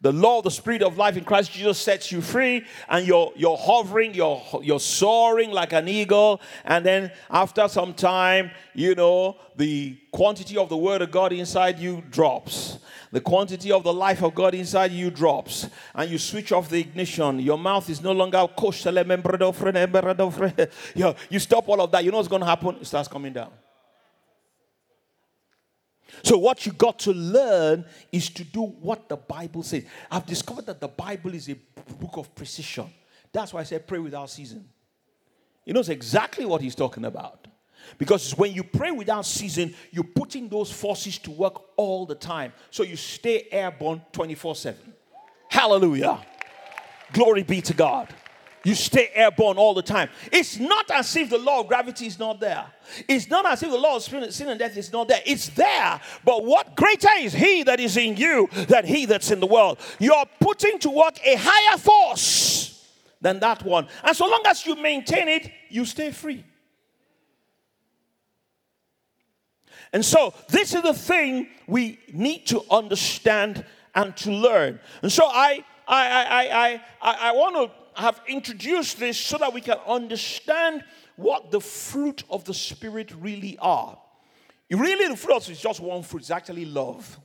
The 0.00 0.12
law 0.12 0.38
of 0.38 0.44
the 0.44 0.50
spirit 0.52 0.82
of 0.82 0.96
life 0.96 1.16
in 1.16 1.24
Christ 1.24 1.50
Jesus 1.50 1.76
sets 1.76 2.12
you 2.12 2.20
free, 2.20 2.64
and 2.88 3.04
you're, 3.04 3.32
you're 3.34 3.56
hovering, 3.56 4.14
you're, 4.14 4.40
you're 4.62 4.78
soaring 4.78 5.50
like 5.50 5.72
an 5.72 5.88
eagle. 5.88 6.40
And 6.64 6.86
then 6.86 7.10
after 7.28 7.66
some 7.66 7.94
time, 7.94 8.52
you 8.74 8.94
know, 8.94 9.38
the 9.56 9.98
quantity 10.12 10.56
of 10.56 10.68
the 10.68 10.76
word 10.76 11.02
of 11.02 11.10
God 11.10 11.32
inside 11.32 11.80
you 11.80 12.04
drops. 12.10 12.78
The 13.10 13.20
quantity 13.20 13.72
of 13.72 13.82
the 13.82 13.92
life 13.92 14.22
of 14.22 14.36
God 14.36 14.54
inside 14.54 14.92
you 14.92 15.10
drops. 15.10 15.68
And 15.96 16.08
you 16.08 16.18
switch 16.18 16.52
off 16.52 16.68
the 16.68 16.78
ignition. 16.78 17.40
Your 17.40 17.58
mouth 17.58 17.90
is 17.90 18.00
no 18.00 18.12
longer 18.12 18.46
you 21.28 21.40
stop 21.40 21.68
all 21.68 21.80
of 21.80 21.90
that. 21.90 22.04
You 22.04 22.12
know 22.12 22.18
what's 22.18 22.28
going 22.28 22.42
to 22.42 22.46
happen? 22.46 22.76
It 22.76 22.86
starts 22.86 23.08
coming 23.08 23.32
down. 23.32 23.50
So, 26.22 26.38
what 26.38 26.64
you 26.66 26.72
got 26.72 26.98
to 27.00 27.12
learn 27.12 27.84
is 28.10 28.30
to 28.30 28.44
do 28.44 28.62
what 28.62 29.08
the 29.08 29.16
Bible 29.16 29.62
says. 29.62 29.84
I've 30.10 30.26
discovered 30.26 30.66
that 30.66 30.80
the 30.80 30.88
Bible 30.88 31.34
is 31.34 31.48
a 31.48 31.54
book 32.00 32.16
of 32.16 32.34
precision. 32.34 32.86
That's 33.32 33.52
why 33.52 33.60
I 33.60 33.64
say 33.64 33.78
pray 33.78 33.98
without 33.98 34.30
season. 34.30 34.68
He 35.64 35.72
knows 35.72 35.88
exactly 35.88 36.46
what 36.46 36.62
he's 36.62 36.74
talking 36.74 37.04
about. 37.04 37.46
Because 37.96 38.36
when 38.36 38.52
you 38.52 38.62
pray 38.64 38.90
without 38.90 39.24
season, 39.24 39.74
you're 39.90 40.04
putting 40.04 40.48
those 40.48 40.70
forces 40.70 41.18
to 41.18 41.30
work 41.30 41.62
all 41.76 42.06
the 42.06 42.14
time. 42.14 42.52
So 42.70 42.82
you 42.82 42.96
stay 42.96 43.46
airborne 43.50 44.02
24 44.12 44.56
7. 44.56 44.94
Hallelujah. 45.48 46.20
Glory 47.12 47.42
be 47.42 47.60
to 47.62 47.74
God. 47.74 48.14
You 48.64 48.74
stay 48.74 49.10
airborne 49.14 49.56
all 49.56 49.74
the 49.74 49.82
time. 49.82 50.08
It's 50.32 50.58
not 50.58 50.90
as 50.90 51.14
if 51.16 51.30
the 51.30 51.38
law 51.38 51.60
of 51.60 51.68
gravity 51.68 52.06
is 52.06 52.18
not 52.18 52.40
there. 52.40 52.66
It's 53.08 53.28
not 53.28 53.46
as 53.46 53.62
if 53.62 53.70
the 53.70 53.78
law 53.78 53.96
of 53.96 54.02
sin 54.02 54.48
and 54.48 54.58
death 54.58 54.76
is 54.76 54.92
not 54.92 55.08
there. 55.08 55.20
It's 55.24 55.48
there. 55.50 56.00
But 56.24 56.44
what 56.44 56.76
greater 56.76 57.08
is 57.18 57.32
He 57.32 57.62
that 57.64 57.80
is 57.80 57.96
in 57.96 58.16
you 58.16 58.48
than 58.68 58.86
He 58.86 59.06
that's 59.06 59.30
in 59.30 59.40
the 59.40 59.46
world? 59.46 59.78
You're 59.98 60.24
putting 60.40 60.78
to 60.80 60.90
work 60.90 61.18
a 61.24 61.36
higher 61.38 61.78
force 61.78 62.86
than 63.20 63.40
that 63.40 63.64
one. 63.64 63.88
And 64.02 64.16
so 64.16 64.26
long 64.26 64.42
as 64.46 64.64
you 64.66 64.76
maintain 64.76 65.28
it, 65.28 65.50
you 65.68 65.84
stay 65.84 66.10
free. 66.10 66.44
And 69.92 70.04
so, 70.04 70.34
this 70.48 70.74
is 70.74 70.82
the 70.82 70.92
thing 70.92 71.48
we 71.66 71.98
need 72.12 72.46
to 72.48 72.62
understand 72.70 73.64
and 73.94 74.14
to 74.18 74.30
learn. 74.30 74.80
And 75.02 75.10
so, 75.10 75.24
I, 75.26 75.64
I, 75.86 76.08
I, 76.10 76.24
I, 76.66 76.82
I, 77.00 77.28
I 77.28 77.32
want 77.32 77.56
to 77.56 77.70
have 77.98 78.20
introduced 78.28 78.98
this 78.98 79.18
so 79.18 79.38
that 79.38 79.52
we 79.52 79.60
can 79.60 79.78
understand 79.86 80.84
what 81.16 81.50
the 81.50 81.60
fruit 81.60 82.22
of 82.30 82.44
the 82.44 82.54
Spirit 82.54 83.12
really 83.20 83.58
are. 83.60 83.98
Really, 84.70 85.08
the 85.08 85.16
fruit 85.16 85.48
is 85.48 85.60
just 85.60 85.80
one 85.80 86.02
fruit, 86.02 86.20
it's 86.20 86.30
actually 86.30 86.64
love. 86.64 87.18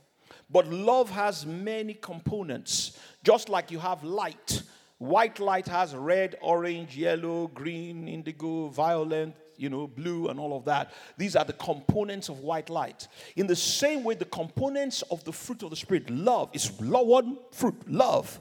But 0.50 0.68
love 0.68 1.10
has 1.10 1.46
many 1.46 1.94
components, 1.94 2.98
just 3.22 3.48
like 3.48 3.70
you 3.70 3.78
have 3.78 4.02
light. 4.02 4.62
White 4.98 5.38
light 5.38 5.66
has 5.68 5.94
red, 5.94 6.36
orange, 6.40 6.96
yellow, 6.96 7.48
green, 7.48 8.08
indigo, 8.08 8.68
violet, 8.68 9.34
you 9.56 9.68
know, 9.68 9.86
blue 9.86 10.28
and 10.28 10.40
all 10.40 10.56
of 10.56 10.64
that. 10.64 10.92
These 11.16 11.36
are 11.36 11.44
the 11.44 11.52
components 11.52 12.28
of 12.28 12.40
white 12.40 12.70
light. 12.70 13.06
In 13.36 13.46
the 13.46 13.56
same 13.56 14.02
way, 14.02 14.14
the 14.14 14.24
components 14.24 15.02
of 15.10 15.22
the 15.24 15.32
fruit 15.32 15.62
of 15.62 15.70
the 15.70 15.76
Spirit, 15.76 16.10
love, 16.10 16.50
is 16.52 16.72
one 16.72 17.38
fruit, 17.52 17.88
love. 17.88 18.40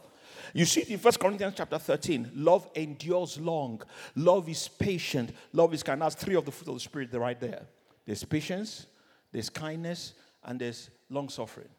You 0.53 0.65
see 0.65 0.81
in 0.93 0.99
1 0.99 1.13
Corinthians 1.15 1.55
chapter 1.57 1.79
13. 1.79 2.31
Love 2.35 2.69
endures 2.75 3.39
long. 3.39 3.81
Love 4.15 4.47
is 4.47 4.67
patient. 4.67 5.31
Love 5.51 5.73
is 5.73 5.81
kind. 5.81 6.01
That's 6.01 6.15
three 6.15 6.35
of 6.35 6.45
the 6.45 6.51
fruit 6.51 6.69
of 6.69 6.75
the 6.75 6.79
Spirit 6.79 7.11
They're 7.11 7.19
right 7.19 7.39
there. 7.39 7.63
There's 8.05 8.23
patience, 8.23 8.85
there's 9.31 9.49
kindness, 9.49 10.13
and 10.43 10.59
there's 10.59 10.89
long 11.09 11.29
suffering. 11.29 11.69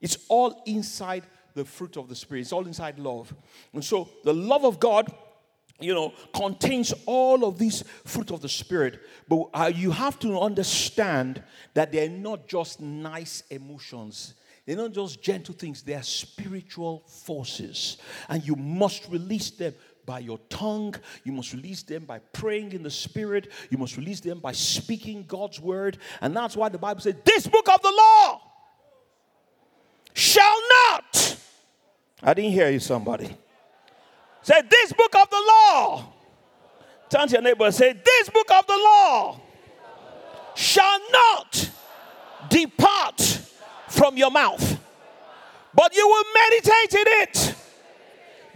It's 0.00 0.18
all 0.28 0.62
inside 0.66 1.24
the 1.54 1.64
fruit 1.64 1.96
of 1.96 2.08
the 2.08 2.14
Spirit. 2.14 2.42
It's 2.42 2.52
all 2.52 2.66
inside 2.66 2.98
love. 2.98 3.34
And 3.72 3.84
so 3.84 4.08
the 4.22 4.34
love 4.34 4.64
of 4.64 4.78
God 4.78 5.12
you 5.80 5.92
know, 5.92 6.12
contains 6.32 6.94
all 7.06 7.44
of 7.44 7.58
these 7.58 7.82
fruit 8.04 8.30
of 8.30 8.40
the 8.40 8.48
Spirit. 8.48 9.00
But 9.28 9.48
uh, 9.52 9.72
you 9.74 9.90
have 9.90 10.18
to 10.20 10.38
understand 10.38 11.42
that 11.74 11.90
they're 11.90 12.08
not 12.08 12.46
just 12.46 12.80
nice 12.80 13.42
emotions. 13.50 14.34
They're 14.66 14.76
not 14.76 14.92
just 14.92 15.22
gentle 15.22 15.54
things, 15.54 15.82
they 15.82 15.94
are 15.94 16.02
spiritual 16.02 17.04
forces. 17.06 17.98
And 18.28 18.46
you 18.46 18.56
must 18.56 19.08
release 19.08 19.50
them 19.50 19.74
by 20.06 20.20
your 20.20 20.38
tongue. 20.48 20.94
You 21.24 21.32
must 21.32 21.52
release 21.52 21.82
them 21.82 22.04
by 22.04 22.18
praying 22.18 22.72
in 22.72 22.82
the 22.82 22.90
Spirit. 22.90 23.50
You 23.70 23.78
must 23.78 23.96
release 23.96 24.20
them 24.20 24.38
by 24.40 24.52
speaking 24.52 25.24
God's 25.26 25.60
word. 25.60 25.98
And 26.20 26.36
that's 26.36 26.56
why 26.56 26.68
the 26.68 26.78
Bible 26.78 27.00
says, 27.00 27.16
This 27.24 27.46
book 27.46 27.68
of 27.68 27.80
the 27.82 27.92
law 27.92 28.40
shall 30.12 30.60
not. 30.86 31.38
I 32.22 32.32
didn't 32.32 32.52
hear 32.52 32.70
you, 32.70 32.80
somebody 32.80 33.36
Say, 34.44 34.60
this 34.68 34.92
book 34.92 35.14
of 35.16 35.30
the 35.30 35.42
law. 35.48 36.04
Turn 37.08 37.28
to 37.28 37.32
your 37.32 37.42
neighbor 37.42 37.64
and 37.64 37.74
say, 37.74 37.94
this 37.94 38.28
book 38.28 38.50
of 38.50 38.66
the 38.66 38.76
law 38.76 39.40
shall 40.54 41.00
not 41.10 41.70
depart 42.50 43.40
from 43.94 44.16
your 44.16 44.30
mouth, 44.30 44.78
but 45.74 45.94
you 45.94 46.06
will 46.06 46.24
meditate 46.34 46.94
in 46.94 47.06
it 47.22 47.54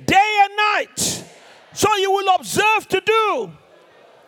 day 0.04 0.40
and 0.44 0.56
night. 0.56 1.24
So 1.72 1.94
you 1.96 2.10
will 2.10 2.34
observe 2.34 2.88
to 2.88 3.00
do 3.00 3.52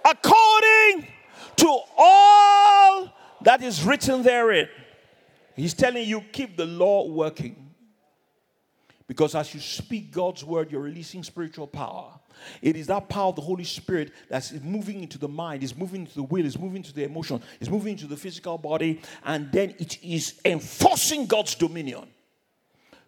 according 0.08 1.08
to 1.56 1.78
all 1.96 3.12
that 3.42 3.62
is 3.62 3.82
written 3.82 4.22
therein. 4.22 4.68
He's 5.56 5.74
telling 5.74 6.08
you, 6.08 6.20
keep 6.32 6.56
the 6.56 6.66
law 6.66 7.08
working. 7.08 7.70
Because 9.06 9.34
as 9.34 9.52
you 9.52 9.60
speak 9.60 10.12
God's 10.12 10.44
word, 10.44 10.70
you're 10.70 10.80
releasing 10.80 11.24
spiritual 11.24 11.66
power. 11.66 12.19
It 12.62 12.76
is 12.76 12.86
that 12.88 13.08
power 13.08 13.28
of 13.28 13.36
the 13.36 13.42
Holy 13.42 13.64
Spirit 13.64 14.12
that's 14.28 14.52
moving 14.52 15.02
into 15.02 15.18
the 15.18 15.28
mind, 15.28 15.62
is 15.62 15.76
moving 15.76 16.02
into 16.02 16.14
the 16.14 16.22
will, 16.22 16.44
is 16.44 16.58
moving 16.58 16.82
to 16.82 16.92
the 16.92 17.04
emotion, 17.04 17.42
is 17.60 17.70
moving 17.70 17.92
into 17.92 18.06
the 18.06 18.16
physical 18.16 18.58
body, 18.58 19.00
and 19.24 19.50
then 19.52 19.74
it 19.78 20.02
is 20.02 20.40
enforcing 20.44 21.26
God's 21.26 21.54
dominion. 21.54 22.06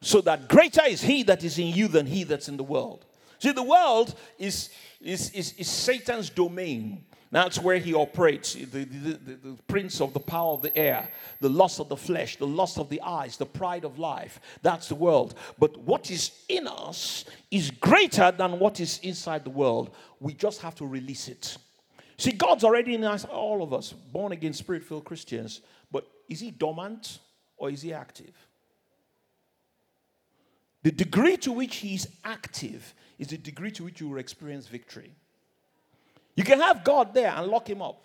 So 0.00 0.20
that 0.22 0.48
greater 0.48 0.84
is 0.84 1.00
He 1.00 1.22
that 1.24 1.44
is 1.44 1.58
in 1.58 1.68
you 1.68 1.88
than 1.88 2.06
He 2.06 2.24
that's 2.24 2.48
in 2.48 2.56
the 2.56 2.64
world. 2.64 3.04
See, 3.38 3.52
the 3.52 3.62
world 3.62 4.14
is, 4.38 4.70
is, 5.00 5.30
is, 5.30 5.54
is 5.54 5.68
Satan's 5.68 6.30
domain. 6.30 7.04
That's 7.32 7.58
where 7.58 7.78
he 7.78 7.94
operates 7.94 8.52
the, 8.52 8.64
the, 8.66 8.84
the, 8.84 9.34
the, 9.36 9.62
prince 9.66 10.02
of 10.02 10.12
the 10.12 10.20
power 10.20 10.52
of 10.52 10.60
the 10.60 10.76
air, 10.76 11.08
the 11.40 11.48
lust 11.48 11.80
of 11.80 11.88
the 11.88 11.96
flesh, 11.96 12.36
the 12.36 12.46
lust 12.46 12.78
of 12.78 12.90
the 12.90 13.00
eyes, 13.00 13.38
the 13.38 13.46
pride 13.46 13.86
of 13.86 13.98
life. 13.98 14.38
That's 14.60 14.88
the 14.88 14.96
world. 14.96 15.34
But 15.58 15.78
what 15.78 16.10
is 16.10 16.30
in 16.50 16.68
us 16.68 17.24
is 17.50 17.70
greater 17.70 18.30
than 18.32 18.58
what 18.58 18.80
is 18.80 18.98
inside 19.02 19.44
the 19.44 19.50
world. 19.50 19.96
We 20.20 20.34
just 20.34 20.60
have 20.60 20.74
to 20.74 20.86
release 20.86 21.28
it. 21.28 21.56
See, 22.18 22.32
God's 22.32 22.64
already 22.64 22.94
in 22.94 23.02
us, 23.02 23.24
all 23.24 23.62
of 23.62 23.72
us, 23.72 23.94
born 23.94 24.32
again, 24.32 24.52
spirit 24.52 24.84
filled 24.84 25.06
Christians. 25.06 25.62
But 25.90 26.06
is 26.28 26.40
he 26.40 26.50
dormant 26.50 27.18
or 27.56 27.70
is 27.70 27.80
he 27.80 27.94
active? 27.94 28.34
The 30.82 30.92
degree 30.92 31.38
to 31.38 31.52
which 31.52 31.76
he's 31.76 32.08
active 32.26 32.94
is 33.18 33.28
the 33.28 33.38
degree 33.38 33.70
to 33.70 33.84
which 33.84 34.02
you 34.02 34.10
will 34.10 34.18
experience 34.18 34.66
victory. 34.66 35.14
You 36.34 36.44
can 36.44 36.60
have 36.60 36.84
God 36.84 37.14
there 37.14 37.30
and 37.30 37.46
lock 37.48 37.68
him 37.68 37.82
up. 37.82 38.02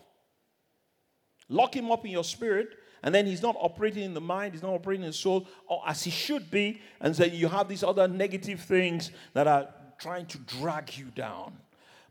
Lock 1.50 1.76
him 1.76 1.92
up 1.92 2.06
in 2.06 2.12
your 2.12 2.26
spirit, 2.26 2.68
and 3.04 3.16
then 3.16 3.26
he's 3.26 3.42
not 3.42 3.56
operating 3.60 4.04
in 4.04 4.14
the 4.14 4.22
mind, 4.22 4.54
he's 4.54 4.64
not 4.64 4.74
operating 4.74 5.04
in 5.04 5.12
the 5.12 5.14
soul, 5.14 5.48
or 5.68 5.82
as 5.88 6.04
he 6.04 6.12
should 6.12 6.52
be. 6.52 6.82
And 7.00 7.16
then 7.16 7.34
you 7.34 7.48
have 7.48 7.70
these 7.70 7.84
other 7.84 8.08
negative 8.08 8.60
things 8.60 9.12
that 9.34 9.48
are 9.48 9.70
trying 9.98 10.26
to 10.28 10.38
drag 10.40 10.98
you 10.98 11.06
down. 11.06 11.54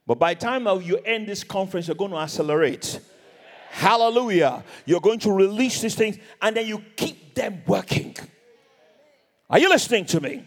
But 0.07 0.19
by 0.19 0.35
the 0.35 0.41
time 0.41 0.67
you 0.83 0.99
end 0.99 1.27
this 1.27 1.45
conference, 1.45 1.89
you're 1.89 1.97
going 1.97 2.13
to 2.13 2.19
accelerate. 2.19 3.01
Hallelujah. 3.71 4.65
You're 4.87 5.01
going 5.01 5.19
to 5.21 5.33
release 5.33 5.83
these 5.83 5.95
things, 5.95 6.17
and 6.41 6.57
then 6.57 6.67
you 6.67 6.83
keep 6.97 7.35
them 7.35 7.63
working. 7.67 8.17
Are 9.51 9.59
you 9.59 9.69
listening 9.69 10.07
to 10.07 10.21
me? 10.21 10.45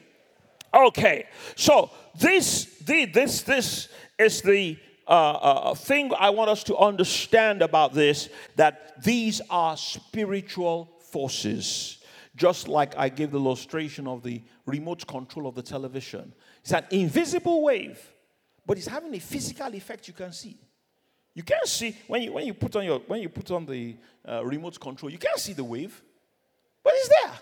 Okay. 0.73 1.27
So 1.55 1.91
this, 2.17 2.65
the, 2.79 3.05
this, 3.05 3.43
this 3.43 3.89
is 4.17 4.41
the 4.41 4.77
uh, 5.11 5.75
thing 5.75 6.11
I 6.17 6.29
want 6.29 6.49
us 6.49 6.63
to 6.65 6.77
understand 6.77 7.61
about 7.61 7.93
this 7.93 8.29
that 8.55 9.03
these 9.03 9.41
are 9.49 9.75
spiritual 9.75 10.91
forces. 10.99 11.97
Just 12.35 12.67
like 12.67 12.97
I 12.97 13.09
gave 13.09 13.31
the 13.31 13.37
illustration 13.37 14.07
of 14.07 14.23
the 14.23 14.41
remote 14.65 15.05
control 15.07 15.47
of 15.47 15.55
the 15.55 15.61
television. 15.61 16.33
It's 16.61 16.71
an 16.71 16.85
invisible 16.91 17.63
wave, 17.63 17.99
but 18.65 18.77
it's 18.77 18.87
having 18.87 19.13
a 19.15 19.19
physical 19.19 19.73
effect 19.73 20.07
you 20.07 20.13
can 20.13 20.31
see. 20.31 20.57
You 21.33 21.43
can't 21.43 21.67
see 21.67 21.95
when 22.07 22.21
you 22.21 22.33
when 22.33 22.45
you 22.45 22.53
put 22.53 22.75
on 22.75 22.85
your 22.85 22.99
when 22.99 23.21
you 23.21 23.29
put 23.29 23.51
on 23.51 23.65
the 23.65 23.95
uh, 24.27 24.45
remote 24.45 24.79
control. 24.79 25.11
You 25.11 25.17
can't 25.17 25.39
see 25.39 25.53
the 25.53 25.63
wave, 25.63 26.01
but 26.83 26.93
it's 26.95 27.09
there, 27.09 27.33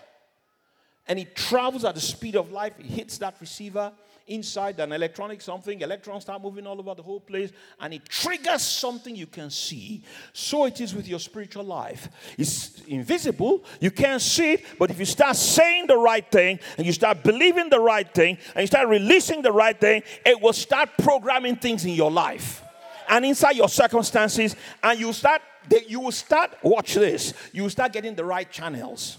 and 1.08 1.18
it 1.18 1.34
travels 1.34 1.84
at 1.84 1.94
the 1.94 2.00
speed 2.00 2.36
of 2.36 2.52
light. 2.52 2.74
It 2.78 2.86
hits 2.86 3.18
that 3.18 3.36
receiver, 3.40 3.92
inside 4.28 4.78
an 4.78 4.92
electronic 4.92 5.40
something, 5.40 5.80
electrons 5.80 6.22
start 6.22 6.42
moving 6.42 6.66
all 6.66 6.78
over 6.78 6.94
the 6.94 7.02
whole 7.02 7.20
place, 7.20 7.50
and 7.80 7.94
it 7.94 8.04
triggers 8.08 8.62
something 8.62 9.16
you 9.16 9.26
can 9.26 9.50
see. 9.50 10.02
So 10.32 10.66
it 10.66 10.80
is 10.80 10.94
with 10.94 11.08
your 11.08 11.18
spiritual 11.18 11.64
life. 11.64 12.08
It's 12.36 12.82
invisible, 12.82 13.64
you 13.80 13.90
can't 13.90 14.20
see 14.20 14.54
it, 14.54 14.64
but 14.78 14.90
if 14.90 14.98
you 14.98 15.06
start 15.06 15.36
saying 15.36 15.86
the 15.86 15.96
right 15.96 16.30
thing, 16.30 16.60
and 16.76 16.86
you 16.86 16.92
start 16.92 17.22
believing 17.22 17.70
the 17.70 17.80
right 17.80 18.12
thing, 18.12 18.38
and 18.54 18.62
you 18.62 18.66
start 18.66 18.88
releasing 18.88 19.42
the 19.42 19.52
right 19.52 19.78
thing, 19.78 20.02
it 20.24 20.40
will 20.40 20.52
start 20.52 20.90
programming 20.98 21.56
things 21.56 21.84
in 21.84 21.92
your 21.92 22.10
life 22.10 22.62
and 23.08 23.24
inside 23.24 23.56
your 23.56 23.68
circumstances, 23.68 24.54
and 24.82 25.00
you 25.00 25.12
start 25.12 25.42
you 25.86 26.00
will 26.00 26.12
start 26.12 26.50
watch 26.62 26.94
this 26.94 27.34
you 27.52 27.62
will 27.62 27.68
start 27.68 27.92
getting 27.92 28.14
the 28.14 28.24
right 28.24 28.50
channels 28.50 29.18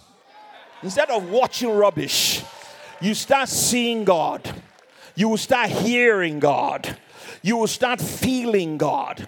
instead 0.83 1.09
of 1.09 1.29
watching 1.29 1.69
rubbish 1.69 2.43
you 3.01 3.13
start 3.13 3.49
seeing 3.49 4.03
god 4.03 4.53
you 5.19 5.27
will 5.27 5.37
start 5.37 5.69
hearing 5.69 6.39
God. 6.39 6.97
You 7.41 7.57
will 7.57 7.67
start 7.67 7.99
feeling 7.99 8.77
God. 8.77 9.27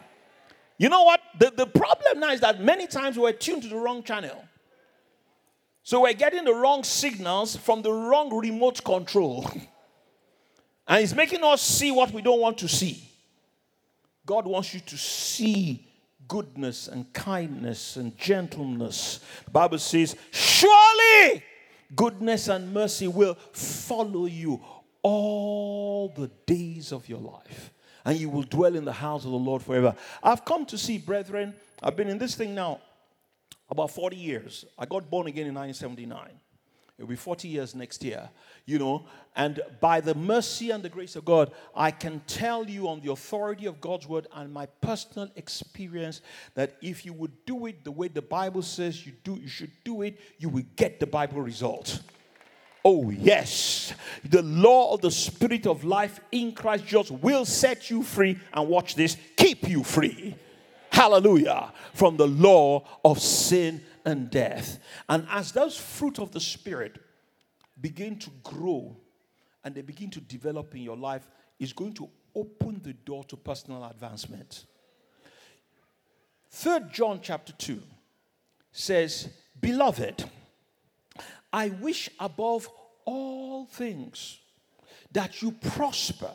You 0.78 0.88
know 0.88 1.04
what? 1.04 1.20
The, 1.38 1.52
the 1.52 1.68
problem 1.68 2.22
now 2.22 2.32
is 2.32 2.39
that 2.39 2.62
many 2.62 2.88
times 2.88 3.20
we're 3.20 3.34
tuned 3.34 3.64
to 3.64 3.68
the 3.68 3.76
wrong 3.76 4.02
channel. 4.02 4.41
So 5.84 6.04
we're 6.04 6.14
getting 6.14 6.45
the 6.45 6.54
wrong 6.54 6.86
signals 6.86 7.58
from 7.58 7.82
the 7.82 7.91
wrong 7.91 8.34
remote 8.34 8.82
control. 8.86 9.52
and 10.88 11.04
it's 11.04 11.14
making 11.14 11.43
us 11.43 11.62
see 11.62 11.91
what 11.91 12.14
we 12.14 12.22
don't 12.22 12.39
want 12.39 12.60
to 12.60 12.70
see. 12.70 13.04
God 14.26 14.45
wants 14.45 14.74
you 14.74 14.80
to 14.80 14.97
see 14.97 15.91
goodness 16.32 16.88
and 16.88 17.12
kindness 17.12 17.98
and 17.98 18.18
gentleness. 18.18 19.20
The 19.44 19.52
Bible 19.52 19.80
says, 19.80 20.16
Surely 20.32 21.44
goodness 21.94 22.48
and 22.48 22.74
mercy 22.74 23.10
will 23.10 23.34
follow 23.52 24.28
you 24.28 24.62
all 25.02 26.08
the 26.16 26.32
days 26.46 26.94
of 26.94 27.10
your 27.10 27.20
life, 27.20 27.74
and 28.06 28.18
you 28.18 28.30
will 28.30 28.44
dwell 28.44 28.78
in 28.78 28.86
the 28.86 28.94
house 28.94 29.26
of 29.26 29.32
the 29.32 29.38
Lord 29.38 29.62
forever. 29.62 29.94
I've 30.24 30.46
come 30.46 30.66
to 30.68 30.78
see, 30.78 30.98
brethren, 30.98 31.54
I've 31.84 31.98
been 31.98 32.08
in 32.08 32.18
this 32.18 32.36
thing 32.36 32.56
now 32.56 32.80
about 33.70 33.92
40 33.92 34.16
years. 34.16 34.64
I 34.80 34.86
got 34.86 35.10
born 35.10 35.28
again 35.28 35.48
in 35.48 35.54
1979. 35.54 36.41
It'll 37.02 37.10
be 37.10 37.16
40 37.16 37.47
years 37.47 37.74
next 37.74 38.04
year, 38.04 38.30
you 38.68 38.78
know. 38.78 39.08
And 39.36 39.60
by 39.80 40.02
the 40.02 40.14
mercy 40.14 40.70
and 40.70 40.84
the 40.84 40.89
grace 40.89 41.16
of 41.16 41.26
God, 41.26 41.52
I 41.76 41.89
can 41.89 42.22
tell 42.28 42.70
you 42.70 42.88
on 42.88 43.02
the 43.02 43.12
authority 43.12 43.66
of 43.66 43.82
God's 43.82 44.08
word 44.08 44.28
and 44.36 44.54
my 44.54 44.68
personal 44.68 45.28
experience 45.36 46.22
that 46.54 46.78
if 46.80 47.04
you 47.04 47.14
would 47.14 47.43
do 47.47 47.66
it 47.66 47.84
the 47.84 47.89
way 47.89 48.08
the 48.08 48.22
Bible 48.22 48.62
says 48.62 49.04
you 49.04 49.14
do, 49.24 49.34
you 49.34 49.47
should 49.47 49.72
do 49.84 50.04
it, 50.04 50.20
you 50.38 50.47
will 50.47 50.66
get 50.76 50.99
the 50.99 51.08
Bible 51.08 51.41
result. 51.41 52.02
Oh, 52.86 53.10
yes. 53.10 53.95
The 54.24 54.43
law 54.43 54.93
of 54.93 55.02
the 55.02 55.10
Spirit 55.10 55.66
of 55.66 55.84
life 55.84 56.20
in 56.32 56.52
Christ 56.52 56.86
Jesus 56.86 57.10
will 57.10 57.45
set 57.45 57.89
you 57.89 58.04
free 58.04 58.38
and 58.54 58.70
watch 58.70 58.93
this, 58.93 59.18
keep 59.36 59.68
you 59.68 59.84
free. 59.84 60.36
Hallelujah. 60.91 61.74
From 61.95 62.16
the 62.16 62.28
law 62.28 62.84
of 63.04 63.20
sin 63.20 63.82
and 64.06 64.30
death. 64.30 64.80
And 65.10 65.28
as 65.30 65.52
those 65.52 65.78
fruit 65.78 66.20
of 66.20 66.32
the 66.32 66.39
Spirit 66.39 66.99
begin 67.80 68.18
to 68.20 68.30
grow 68.43 68.95
and 69.64 69.76
they 69.76 69.82
begin 69.82 70.10
to 70.12 70.22
develop 70.22 70.76
in 70.76 70.82
your 70.82 70.97
life, 70.97 71.30
is 71.60 71.74
going 71.74 71.93
to 71.93 72.10
open 72.36 72.82
the 72.84 72.93
door 72.93 73.24
to 73.26 73.38
personal 73.38 73.86
advancement. 73.86 74.66
Third 76.49 76.91
John 76.91 77.20
chapter 77.22 77.54
2 77.54 77.82
says, 78.72 79.30
Beloved, 79.60 80.26
I 81.54 81.70
wish 81.70 82.10
above 82.20 82.68
all 83.06 83.66
things 83.66 84.39
that 85.12 85.41
you 85.41 85.52
prosper 85.52 86.32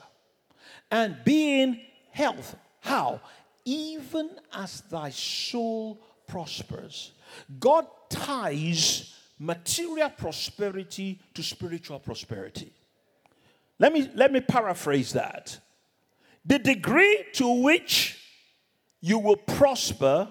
and 0.91 1.17
be 1.25 1.63
in 1.63 1.81
health. 2.11 2.57
How? 2.81 3.21
Even 3.65 4.31
as 4.53 4.83
thy 4.83 5.11
soul 5.11 6.01
prospers. 6.27 7.13
God 7.59 7.87
ties 8.09 9.15
material 9.39 10.11
prosperity 10.11 11.21
to 11.35 11.43
spiritual 11.43 11.99
prosperity. 11.99 12.73
Let 13.79 13.93
me, 13.93 14.11
let 14.15 14.33
me 14.33 14.41
paraphrase 14.41 15.13
that. 15.13 15.59
The 16.45 16.59
degree 16.59 17.25
to 17.35 17.63
which 17.63 18.23
you 19.01 19.19
will 19.19 19.37
prosper 19.37 20.29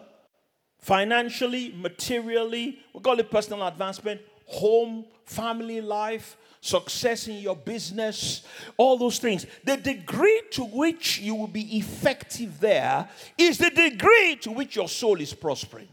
financially, 0.79 1.73
materially, 1.75 2.79
we 2.93 3.01
call 3.01 3.19
it 3.19 3.29
personal 3.29 3.67
advancement, 3.67 4.21
home, 4.45 5.05
family 5.25 5.81
life, 5.81 6.37
success 6.61 7.27
in 7.27 7.35
your 7.35 7.55
business, 7.55 8.43
all 8.77 8.97
those 8.97 9.19
things. 9.19 9.45
The 9.63 9.77
degree 9.77 10.41
to 10.51 10.63
which 10.63 11.19
you 11.19 11.35
will 11.35 11.47
be 11.47 11.77
effective 11.77 12.59
there 12.59 13.07
is 13.37 13.57
the 13.57 13.69
degree 13.69 14.37
to 14.41 14.51
which 14.51 14.75
your 14.75 14.89
soul 14.89 15.21
is 15.21 15.33
prospering. 15.33 15.87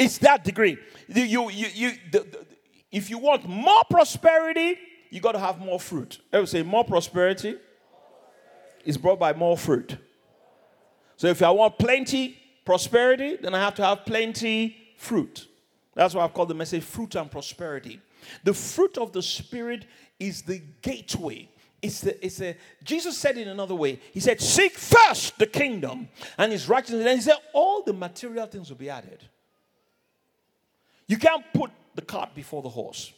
It's 0.00 0.16
that 0.18 0.44
degree. 0.44 0.78
You, 1.08 1.50
you, 1.50 1.66
you, 1.74 1.92
the, 2.10 2.20
the, 2.20 2.46
if 2.90 3.10
you 3.10 3.18
want 3.18 3.46
more 3.46 3.82
prosperity, 3.90 4.78
you 5.10 5.20
got 5.20 5.32
to 5.32 5.38
have 5.38 5.58
more 5.58 5.78
fruit. 5.78 6.20
I 6.32 6.38
would 6.38 6.48
say 6.48 6.62
more 6.62 6.84
prosperity 6.84 7.56
is 8.82 8.96
brought 8.96 9.18
by 9.18 9.34
more 9.34 9.58
fruit. 9.58 9.98
So 11.18 11.26
if 11.26 11.42
I 11.42 11.50
want 11.50 11.78
plenty 11.78 12.38
prosperity, 12.64 13.36
then 13.36 13.54
I 13.54 13.60
have 13.60 13.74
to 13.74 13.84
have 13.84 14.06
plenty 14.06 14.74
fruit. 14.96 15.46
That's 15.94 16.14
why 16.14 16.24
I've 16.24 16.32
called 16.32 16.48
the 16.48 16.54
message 16.54 16.82
fruit 16.82 17.14
and 17.16 17.30
prosperity. 17.30 18.00
The 18.42 18.54
fruit 18.54 18.96
of 18.96 19.12
the 19.12 19.22
Spirit 19.22 19.84
is 20.18 20.40
the 20.40 20.62
gateway. 20.80 21.50
It's 21.82 22.00
the, 22.00 22.24
it's 22.24 22.40
a, 22.40 22.56
Jesus 22.82 23.18
said 23.18 23.36
it 23.36 23.48
another 23.48 23.74
way. 23.74 24.00
He 24.14 24.20
said, 24.20 24.40
Seek 24.40 24.78
first 24.78 25.38
the 25.38 25.46
kingdom 25.46 26.08
and 26.38 26.52
his 26.52 26.70
righteousness. 26.70 27.04
And 27.04 27.18
he 27.18 27.22
said, 27.22 27.36
All 27.52 27.82
the 27.82 27.92
material 27.92 28.46
things 28.46 28.70
will 28.70 28.78
be 28.78 28.88
added. 28.88 29.22
You 31.10 31.16
can't 31.16 31.44
put 31.52 31.72
the 31.96 32.02
cart 32.02 32.36
before 32.36 32.62
the 32.62 32.68
horse. 32.68 33.12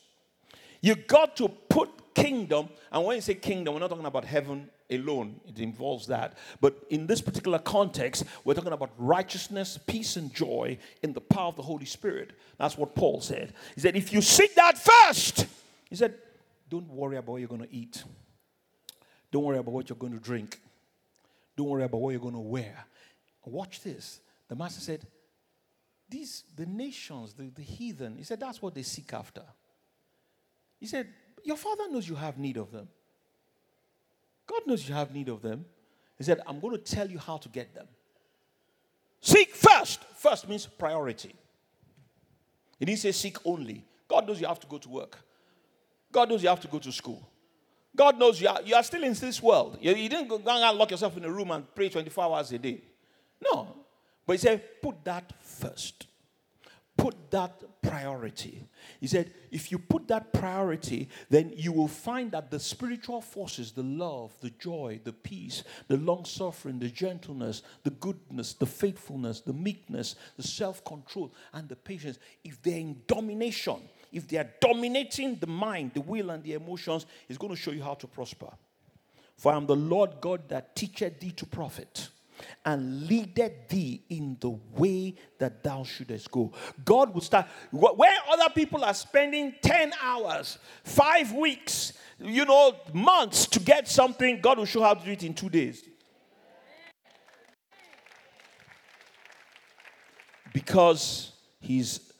You 0.80 0.94
got 0.94 1.36
to 1.36 1.48
put 1.48 2.14
kingdom, 2.14 2.70
and 2.90 3.04
when 3.04 3.16
you 3.16 3.20
say 3.20 3.34
kingdom, 3.34 3.74
we're 3.74 3.80
not 3.80 3.90
talking 3.90 4.06
about 4.06 4.24
heaven 4.24 4.70
alone, 4.90 5.38
it 5.46 5.58
involves 5.58 6.06
that. 6.06 6.38
But 6.62 6.74
in 6.88 7.06
this 7.06 7.20
particular 7.20 7.58
context, 7.58 8.24
we're 8.44 8.54
talking 8.54 8.72
about 8.72 8.92
righteousness, 8.96 9.78
peace, 9.86 10.16
and 10.16 10.32
joy 10.32 10.78
in 11.02 11.12
the 11.12 11.20
power 11.20 11.48
of 11.48 11.56
the 11.56 11.62
Holy 11.62 11.84
Spirit. 11.84 12.30
That's 12.56 12.78
what 12.78 12.94
Paul 12.94 13.20
said. 13.20 13.52
He 13.74 13.82
said, 13.82 13.94
If 13.94 14.10
you 14.10 14.22
seek 14.22 14.54
that 14.54 14.78
first, 14.78 15.46
he 15.90 15.96
said, 15.96 16.14
don't 16.70 16.88
worry 16.88 17.18
about 17.18 17.32
what 17.32 17.40
you're 17.40 17.48
going 17.48 17.68
to 17.68 17.74
eat. 17.74 18.02
Don't 19.30 19.44
worry 19.44 19.58
about 19.58 19.74
what 19.74 19.90
you're 19.90 19.98
going 19.98 20.14
to 20.14 20.18
drink. 20.18 20.58
Don't 21.58 21.68
worry 21.68 21.84
about 21.84 22.00
what 22.00 22.12
you're 22.12 22.20
going 22.20 22.32
to 22.32 22.40
wear. 22.40 22.86
Watch 23.44 23.82
this. 23.82 24.20
The 24.48 24.56
master 24.56 24.80
said, 24.80 25.06
these, 26.12 26.44
the 26.54 26.66
nations, 26.66 27.34
the, 27.34 27.48
the 27.48 27.62
heathen, 27.62 28.16
he 28.16 28.22
said, 28.22 28.38
that's 28.38 28.62
what 28.62 28.74
they 28.74 28.82
seek 28.82 29.12
after. 29.12 29.42
He 30.78 30.86
said, 30.86 31.08
Your 31.44 31.56
father 31.56 31.88
knows 31.88 32.08
you 32.08 32.16
have 32.16 32.38
need 32.38 32.56
of 32.56 32.70
them. 32.70 32.88
God 34.46 34.62
knows 34.66 34.88
you 34.88 34.94
have 34.94 35.14
need 35.14 35.28
of 35.28 35.40
them. 35.40 35.64
He 36.18 36.24
said, 36.24 36.40
I'm 36.46 36.60
going 36.60 36.76
to 36.76 36.82
tell 36.82 37.08
you 37.08 37.18
how 37.18 37.36
to 37.38 37.48
get 37.48 37.74
them. 37.74 37.86
Seek 39.20 39.54
first. 39.54 40.04
First 40.16 40.48
means 40.48 40.66
priority. 40.66 41.34
He 42.78 42.84
didn't 42.84 42.98
say 42.98 43.12
seek 43.12 43.36
only. 43.46 43.84
God 44.08 44.26
knows 44.26 44.40
you 44.40 44.46
have 44.48 44.60
to 44.60 44.66
go 44.66 44.78
to 44.78 44.88
work. 44.88 45.18
God 46.10 46.28
knows 46.28 46.42
you 46.42 46.48
have 46.48 46.60
to 46.60 46.68
go 46.68 46.80
to 46.80 46.92
school. 46.92 47.28
God 47.94 48.18
knows 48.18 48.40
you 48.40 48.48
are, 48.48 48.60
you 48.62 48.74
are 48.74 48.82
still 48.82 49.04
in 49.04 49.14
this 49.14 49.40
world. 49.40 49.78
You, 49.80 49.94
you 49.94 50.08
didn't 50.08 50.28
go 50.28 50.36
and 50.44 50.78
lock 50.78 50.90
yourself 50.90 51.16
in 51.16 51.24
a 51.24 51.30
room 51.30 51.50
and 51.52 51.64
pray 51.74 51.88
24 51.88 52.24
hours 52.24 52.50
a 52.52 52.58
day. 52.58 52.80
No. 53.40 53.81
But 54.26 54.34
he 54.34 54.38
said, 54.38 54.62
put 54.80 55.04
that 55.04 55.32
first. 55.40 56.06
Put 56.96 57.30
that 57.30 57.62
priority. 57.82 58.64
He 59.00 59.06
said, 59.06 59.32
if 59.50 59.72
you 59.72 59.78
put 59.78 60.06
that 60.08 60.32
priority, 60.32 61.08
then 61.28 61.52
you 61.56 61.72
will 61.72 61.88
find 61.88 62.30
that 62.32 62.50
the 62.50 62.60
spiritual 62.60 63.20
forces, 63.20 63.72
the 63.72 63.82
love, 63.82 64.30
the 64.40 64.50
joy, 64.50 65.00
the 65.02 65.12
peace, 65.12 65.64
the 65.88 65.96
long 65.96 66.24
suffering, 66.24 66.78
the 66.78 66.88
gentleness, 66.88 67.62
the 67.82 67.90
goodness, 67.90 68.52
the 68.52 68.66
faithfulness, 68.66 69.40
the 69.40 69.52
meekness, 69.52 70.14
the 70.36 70.42
self 70.42 70.84
control, 70.84 71.32
and 71.54 71.68
the 71.68 71.76
patience, 71.76 72.18
if 72.44 72.62
they're 72.62 72.78
in 72.78 73.02
domination, 73.06 73.80
if 74.12 74.28
they 74.28 74.36
are 74.36 74.50
dominating 74.60 75.36
the 75.36 75.46
mind, 75.46 75.92
the 75.94 76.00
will, 76.00 76.30
and 76.30 76.44
the 76.44 76.52
emotions, 76.52 77.06
it's 77.28 77.38
going 77.38 77.54
to 77.54 77.60
show 77.60 77.72
you 77.72 77.82
how 77.82 77.94
to 77.94 78.06
prosper. 78.06 78.50
For 79.36 79.52
I 79.52 79.56
am 79.56 79.66
the 79.66 79.74
Lord 79.74 80.20
God 80.20 80.48
that 80.50 80.76
teacheth 80.76 81.18
thee 81.18 81.32
to 81.32 81.46
profit 81.46 82.10
and 82.64 83.06
leadeth 83.06 83.68
thee 83.68 84.02
in 84.08 84.36
the 84.40 84.50
way 84.76 85.14
that 85.38 85.62
thou 85.62 85.84
shouldest 85.84 86.30
go. 86.30 86.52
God 86.84 87.14
will 87.14 87.20
start 87.20 87.46
where 87.70 88.16
other 88.30 88.50
people 88.54 88.84
are 88.84 88.94
spending 88.94 89.54
10 89.62 89.92
hours, 90.02 90.58
five 90.84 91.32
weeks, 91.32 91.92
you 92.18 92.44
know, 92.44 92.76
months 92.92 93.46
to 93.46 93.60
get 93.60 93.88
something, 93.88 94.40
God 94.40 94.58
will 94.58 94.64
show 94.64 94.82
how 94.82 94.94
to 94.94 95.04
do 95.04 95.12
it 95.12 95.22
in 95.22 95.34
two 95.34 95.48
days. 95.48 95.84
Because 100.52 101.32
his 101.60 102.12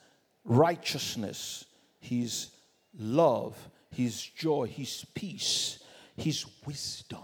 righteousness, 0.43 1.65
his 1.99 2.49
love, 2.97 3.55
his 3.91 4.21
joy, 4.21 4.67
his 4.67 5.05
peace, 5.13 5.83
his 6.15 6.45
wisdom 6.65 7.19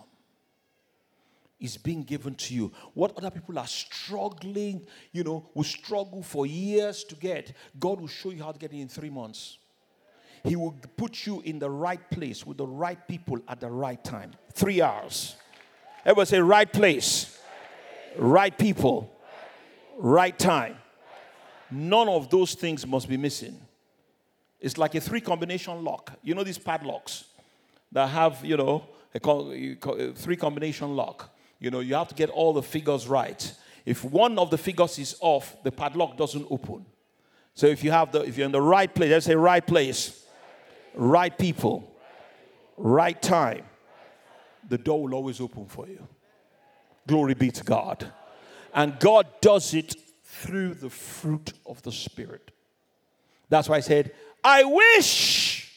is 1.60 1.78
being 1.78 2.04
given 2.04 2.36
to 2.36 2.54
you. 2.54 2.72
What 2.94 3.18
other 3.18 3.30
people 3.30 3.60
are 3.60 3.68
struggling, 3.68 4.86
you 5.12 5.24
know, 5.24 5.50
will 5.54 5.64
struggle 5.64 6.24
for 6.24 6.46
years 6.46 7.04
to 7.06 7.16
get, 7.16 7.54
God 7.80 8.00
will 8.00 8.08
show 8.08 8.32
you 8.32 8.44
how 8.44 8.52
to 8.52 8.60
get 8.60 8.72
it 8.72 8.80
in 8.80 8.88
three 8.88 9.10
months. 9.10 9.58
He 10.44 10.56
will 10.56 10.76
put 10.96 11.26
you 11.26 11.42
in 11.42 11.60
the 11.60 11.70
right 11.70 12.10
place 12.10 12.46
with 12.46 12.58
the 12.58 12.68
right 12.68 13.06
people 13.08 13.40
at 13.48 13.60
the 13.60 13.70
right 13.70 14.02
time. 14.04 14.32
Three 14.54 14.82
hours. 14.82 15.36
Everybody 16.06 16.30
say, 16.30 16.40
right 16.40 16.72
place, 16.72 17.38
right 18.18 18.58
people, 18.58 19.14
right 19.98 20.38
time. 20.38 20.78
None 21.70 22.08
of 22.08 22.30
those 22.30 22.54
things 22.54 22.88
must 22.88 23.10
be 23.10 23.18
missing. 23.18 23.60
It's 24.62 24.78
like 24.78 24.96
a 24.96 25.02
three 25.02 25.22
combination 25.22 25.84
lock. 25.84 26.14
You 26.24 26.36
know 26.36 26.44
these 26.44 26.58
padlocks 26.58 27.26
that 27.92 28.08
have, 28.08 28.44
you 28.44 28.58
know, 28.58 28.86
a 29.14 30.14
three 30.14 30.36
combination 30.36 30.96
lock. 30.96 31.30
You 31.60 31.72
know, 31.72 31.82
you 31.82 31.96
have 31.96 32.08
to 32.08 32.16
get 32.16 32.30
all 32.30 32.54
the 32.54 32.64
figures 32.64 33.08
right. 33.08 33.54
If 33.86 34.04
one 34.04 34.40
of 34.40 34.50
the 34.50 34.58
figures 34.58 34.98
is 34.98 35.16
off, 35.20 35.62
the 35.64 35.72
padlock 35.72 36.18
doesn't 36.18 36.48
open. 36.50 36.86
So 37.54 37.68
if 37.68 37.84
you 37.84 37.92
have 37.92 38.12
the 38.12 38.22
if 38.22 38.38
you're 38.38 38.46
in 38.46 38.52
the 38.52 38.62
right 38.62 38.94
place, 38.94 39.10
let's 39.10 39.26
say 39.26 39.36
right 39.36 39.66
place, 39.66 40.26
right 40.94 41.38
people, 41.38 41.94
right 42.78 43.22
time, 43.22 43.66
the 44.68 44.78
door 44.78 45.04
will 45.04 45.16
always 45.16 45.42
open 45.42 45.66
for 45.66 45.88
you. 45.88 46.08
Glory 47.08 47.34
be 47.34 47.52
to 47.52 47.64
God. 47.64 48.12
And 48.74 49.00
God 49.00 49.28
does 49.42 49.74
it 49.74 49.96
through 50.24 50.76
the 50.76 50.90
fruit 50.90 51.54
of 51.66 51.82
the 51.82 51.92
Spirit. 51.92 52.52
That's 53.50 53.68
why 53.68 53.78
I 53.78 53.82
said, 53.82 54.14
I 54.44 54.64
wish. 54.64 55.74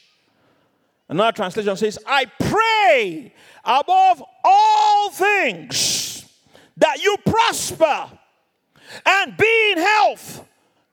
Another 1.08 1.32
translation 1.32 1.76
says, 1.76 1.98
I 2.06 2.26
pray 2.26 3.34
above 3.64 4.22
all 4.44 5.10
things 5.10 6.24
that 6.76 7.02
you 7.02 7.16
prosper 7.24 8.10
and 9.06 9.36
be 9.36 9.72
in 9.72 9.78
health. 9.78 10.46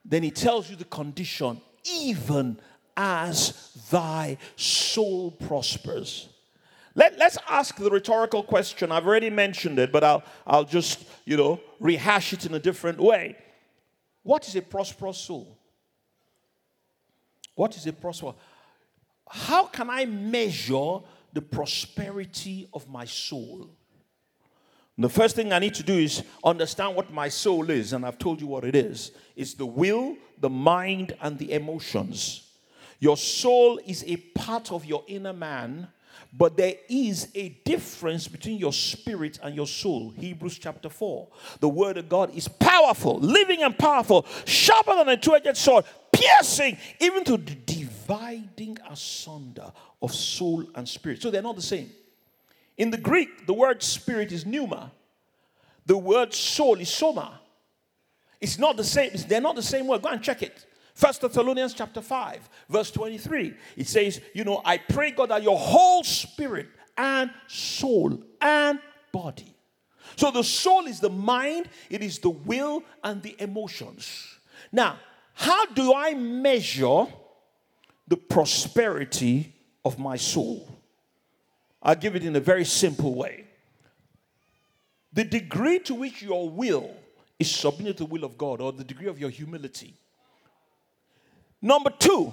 Then 0.04 0.22
he 0.22 0.30
tells 0.30 0.70
you 0.70 0.76
the 0.76 0.84
condition, 0.84 1.60
even 1.84 2.58
as 2.96 3.72
thy 3.90 4.38
soul 4.56 5.30
prospers. 5.30 6.28
Let, 6.94 7.18
let's 7.18 7.38
ask 7.48 7.76
the 7.76 7.90
rhetorical 7.90 8.42
question. 8.42 8.90
I've 8.90 9.06
already 9.06 9.30
mentioned 9.30 9.78
it, 9.78 9.92
but 9.92 10.02
I'll, 10.02 10.24
I'll 10.46 10.64
just, 10.64 11.04
you 11.24 11.36
know, 11.36 11.60
rehash 11.78 12.32
it 12.32 12.46
in 12.46 12.54
a 12.54 12.58
different 12.58 12.98
way. 12.98 13.36
What 14.22 14.46
is 14.48 14.56
a 14.56 14.62
prosperous 14.62 15.18
soul? 15.18 15.56
What 17.54 17.76
is 17.76 17.86
a 17.86 17.92
prosperous? 17.92 18.34
How 19.28 19.66
can 19.66 19.88
I 19.88 20.04
measure 20.06 20.98
the 21.32 21.42
prosperity 21.42 22.68
of 22.72 22.88
my 22.88 23.04
soul? 23.04 23.70
The 24.98 25.08
first 25.08 25.34
thing 25.34 25.52
I 25.52 25.58
need 25.58 25.74
to 25.74 25.82
do 25.82 25.94
is 25.94 26.22
understand 26.44 26.94
what 26.94 27.12
my 27.12 27.28
soul 27.28 27.70
is, 27.70 27.92
and 27.92 28.04
I've 28.04 28.18
told 28.18 28.40
you 28.40 28.46
what 28.46 28.64
it 28.64 28.76
is. 28.76 29.12
It's 29.34 29.54
the 29.54 29.64
will, 29.64 30.16
the 30.38 30.50
mind, 30.50 31.16
and 31.22 31.38
the 31.38 31.52
emotions. 31.52 32.50
Your 32.98 33.16
soul 33.16 33.80
is 33.86 34.04
a 34.06 34.16
part 34.16 34.70
of 34.70 34.84
your 34.84 35.04
inner 35.06 35.32
man 35.32 35.88
but 36.32 36.56
there 36.56 36.74
is 36.88 37.28
a 37.34 37.48
difference 37.64 38.28
between 38.28 38.58
your 38.58 38.72
spirit 38.72 39.38
and 39.42 39.54
your 39.54 39.66
soul. 39.66 40.10
Hebrews 40.16 40.58
chapter 40.58 40.88
4. 40.88 41.28
The 41.58 41.68
word 41.68 41.96
of 41.96 42.08
God 42.08 42.34
is 42.34 42.46
powerful, 42.46 43.18
living 43.18 43.62
and 43.62 43.76
powerful, 43.76 44.26
sharper 44.44 44.94
than 44.96 45.08
a 45.08 45.16
two 45.16 45.34
edged 45.34 45.56
sword, 45.56 45.84
piercing 46.12 46.78
even 47.00 47.24
to 47.24 47.36
the 47.36 47.54
dividing 48.10 48.76
asunder 48.90 49.72
of 50.02 50.12
soul 50.12 50.64
and 50.74 50.88
spirit. 50.88 51.22
So 51.22 51.30
they're 51.30 51.42
not 51.42 51.54
the 51.54 51.62
same. 51.62 51.90
In 52.76 52.90
the 52.90 52.98
Greek, 52.98 53.46
the 53.46 53.52
word 53.52 53.82
spirit 53.84 54.32
is 54.32 54.44
pneuma, 54.44 54.90
the 55.86 55.96
word 55.96 56.34
soul 56.34 56.80
is 56.80 56.88
soma. 56.88 57.40
It's 58.40 58.58
not 58.58 58.76
the 58.76 58.84
same, 58.84 59.12
they're 59.28 59.40
not 59.40 59.54
the 59.54 59.62
same 59.62 59.86
word. 59.86 60.02
Go 60.02 60.08
and 60.08 60.22
check 60.22 60.42
it. 60.42 60.66
First 60.94 61.20
Thessalonians 61.20 61.72
chapter 61.72 62.00
5, 62.00 62.48
verse 62.68 62.90
23. 62.90 63.54
It 63.76 63.86
says, 63.86 64.20
You 64.34 64.44
know, 64.44 64.60
I 64.64 64.78
pray 64.78 65.12
God 65.12 65.30
that 65.30 65.42
your 65.42 65.58
whole 65.58 66.02
spirit 66.02 66.66
and 66.96 67.30
soul 67.46 68.20
and 68.40 68.80
body. 69.12 69.54
So 70.16 70.32
the 70.32 70.42
soul 70.42 70.86
is 70.86 70.98
the 70.98 71.10
mind, 71.10 71.68
it 71.88 72.02
is 72.02 72.18
the 72.18 72.30
will 72.30 72.82
and 73.04 73.22
the 73.22 73.36
emotions. 73.38 74.38
Now, 74.72 74.98
how 75.34 75.66
do 75.66 75.94
I 75.94 76.14
measure 76.14 77.06
the 78.10 78.18
prosperity 78.18 79.54
of 79.82 79.98
my 79.98 80.16
soul? 80.16 80.68
I'll 81.82 81.94
give 81.94 82.14
it 82.14 82.24
in 82.26 82.36
a 82.36 82.40
very 82.40 82.66
simple 82.66 83.14
way. 83.14 83.46
The 85.14 85.24
degree 85.24 85.78
to 85.78 85.94
which 85.94 86.20
your 86.20 86.50
will 86.50 86.94
is 87.38 87.50
submitted 87.50 87.96
to 87.96 88.04
the 88.04 88.10
will 88.10 88.24
of 88.24 88.36
God, 88.36 88.60
or 88.60 88.70
the 88.70 88.84
degree 88.84 89.08
of 89.08 89.18
your 89.18 89.30
humility, 89.30 89.96
Number 91.62 91.90
two, 91.90 92.32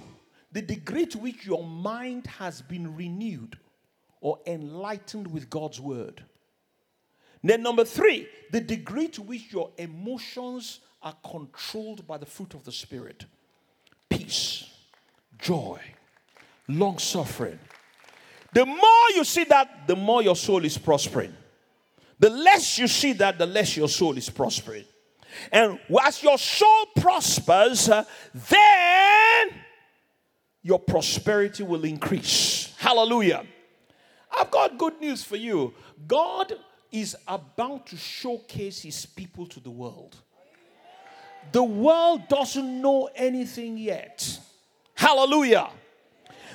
the 0.51 0.61
degree 0.61 1.05
to 1.07 1.17
which 1.17 1.45
your 1.45 1.63
mind 1.63 2.27
has 2.27 2.61
been 2.61 2.95
renewed 2.95 3.57
or 4.21 4.39
enlightened 4.47 5.27
with 5.27 5.49
God's 5.49 5.79
word. 5.79 6.23
Then, 7.43 7.61
number 7.61 7.85
three, 7.85 8.27
the 8.51 8.61
degree 8.61 9.07
to 9.09 9.21
which 9.21 9.53
your 9.53 9.71
emotions 9.77 10.79
are 11.01 11.15
controlled 11.29 12.07
by 12.07 12.17
the 12.17 12.25
fruit 12.25 12.53
of 12.53 12.63
the 12.63 12.71
Spirit 12.71 13.25
peace, 14.09 14.65
joy, 15.39 15.79
long 16.67 16.97
suffering. 16.97 17.59
The 18.53 18.65
more 18.65 19.09
you 19.15 19.23
see 19.23 19.43
that, 19.45 19.87
the 19.87 19.95
more 19.95 20.21
your 20.21 20.35
soul 20.35 20.63
is 20.65 20.77
prospering. 20.77 21.33
The 22.19 22.29
less 22.29 22.79
you 22.79 22.87
see 22.87 23.13
that, 23.13 23.37
the 23.37 23.45
less 23.45 23.77
your 23.77 23.89
soul 23.89 24.17
is 24.17 24.29
prospering. 24.29 24.85
And 25.51 25.79
as 26.03 26.23
your 26.23 26.37
soul 26.37 26.87
prospers, 26.95 27.89
uh, 27.89 28.03
then 28.33 29.49
your 30.63 30.79
prosperity 30.79 31.63
will 31.63 31.83
increase. 31.83 32.73
Hallelujah. 32.77 33.45
I've 34.35 34.51
got 34.51 34.77
good 34.77 34.99
news 34.99 35.23
for 35.23 35.35
you. 35.35 35.73
God 36.07 36.53
is 36.91 37.15
about 37.27 37.87
to 37.87 37.97
showcase 37.97 38.81
his 38.81 39.05
people 39.05 39.45
to 39.47 39.59
the 39.59 39.69
world. 39.69 40.15
The 41.51 41.63
world 41.63 42.27
doesn't 42.27 42.81
know 42.81 43.09
anything 43.15 43.77
yet. 43.77 44.39
Hallelujah. 44.97 45.69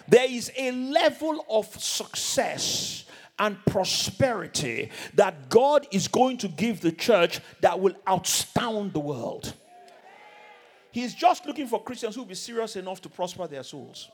There 0.09 0.27
is 0.29 0.51
a 0.59 0.73
level 0.73 1.47
of 1.49 1.67
success 1.81 3.05
and 3.39 3.57
prosperity 3.65 4.91
that 5.15 5.49
God 5.49 5.87
is 5.93 6.09
going 6.09 6.39
to 6.39 6.49
give 6.49 6.81
the 6.81 6.91
church 6.91 7.41
that 7.61 7.79
will 7.79 7.95
outstone 8.05 8.91
the 8.91 8.99
world. 8.99 9.55
He's 10.91 11.15
just 11.15 11.47
looking 11.47 11.69
for 11.69 11.83
Christians 11.83 12.17
who 12.17 12.23
will 12.23 12.29
be 12.29 12.35
serious 12.35 12.75
enough 12.75 13.01
to 13.03 13.09
prosper 13.09 13.47
their 13.47 13.63
souls. 13.63 14.11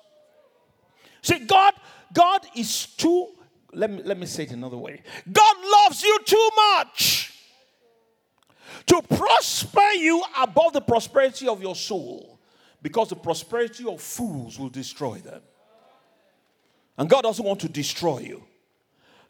See, 1.22 1.38
God, 1.40 1.72
God 2.12 2.46
is 2.54 2.86
too, 2.86 3.28
let 3.72 3.90
me, 3.90 4.02
let 4.04 4.18
me 4.18 4.26
say 4.26 4.42
it 4.44 4.52
another 4.52 4.76
way. 4.76 5.02
God 5.32 5.56
loves 5.64 6.02
you 6.02 6.18
too 6.24 6.48
much 6.54 7.32
to 8.86 9.02
prosper 9.02 9.90
you 9.96 10.22
above 10.38 10.74
the 10.74 10.82
prosperity 10.82 11.48
of 11.48 11.62
your 11.62 11.74
soul 11.74 12.37
because 12.82 13.08
the 13.08 13.16
prosperity 13.16 13.86
of 13.86 14.00
fools 14.00 14.58
will 14.58 14.68
destroy 14.68 15.18
them. 15.18 15.42
And 16.96 17.08
God 17.08 17.22
doesn't 17.22 17.44
want 17.44 17.60
to 17.60 17.68
destroy 17.68 18.20
you. 18.20 18.42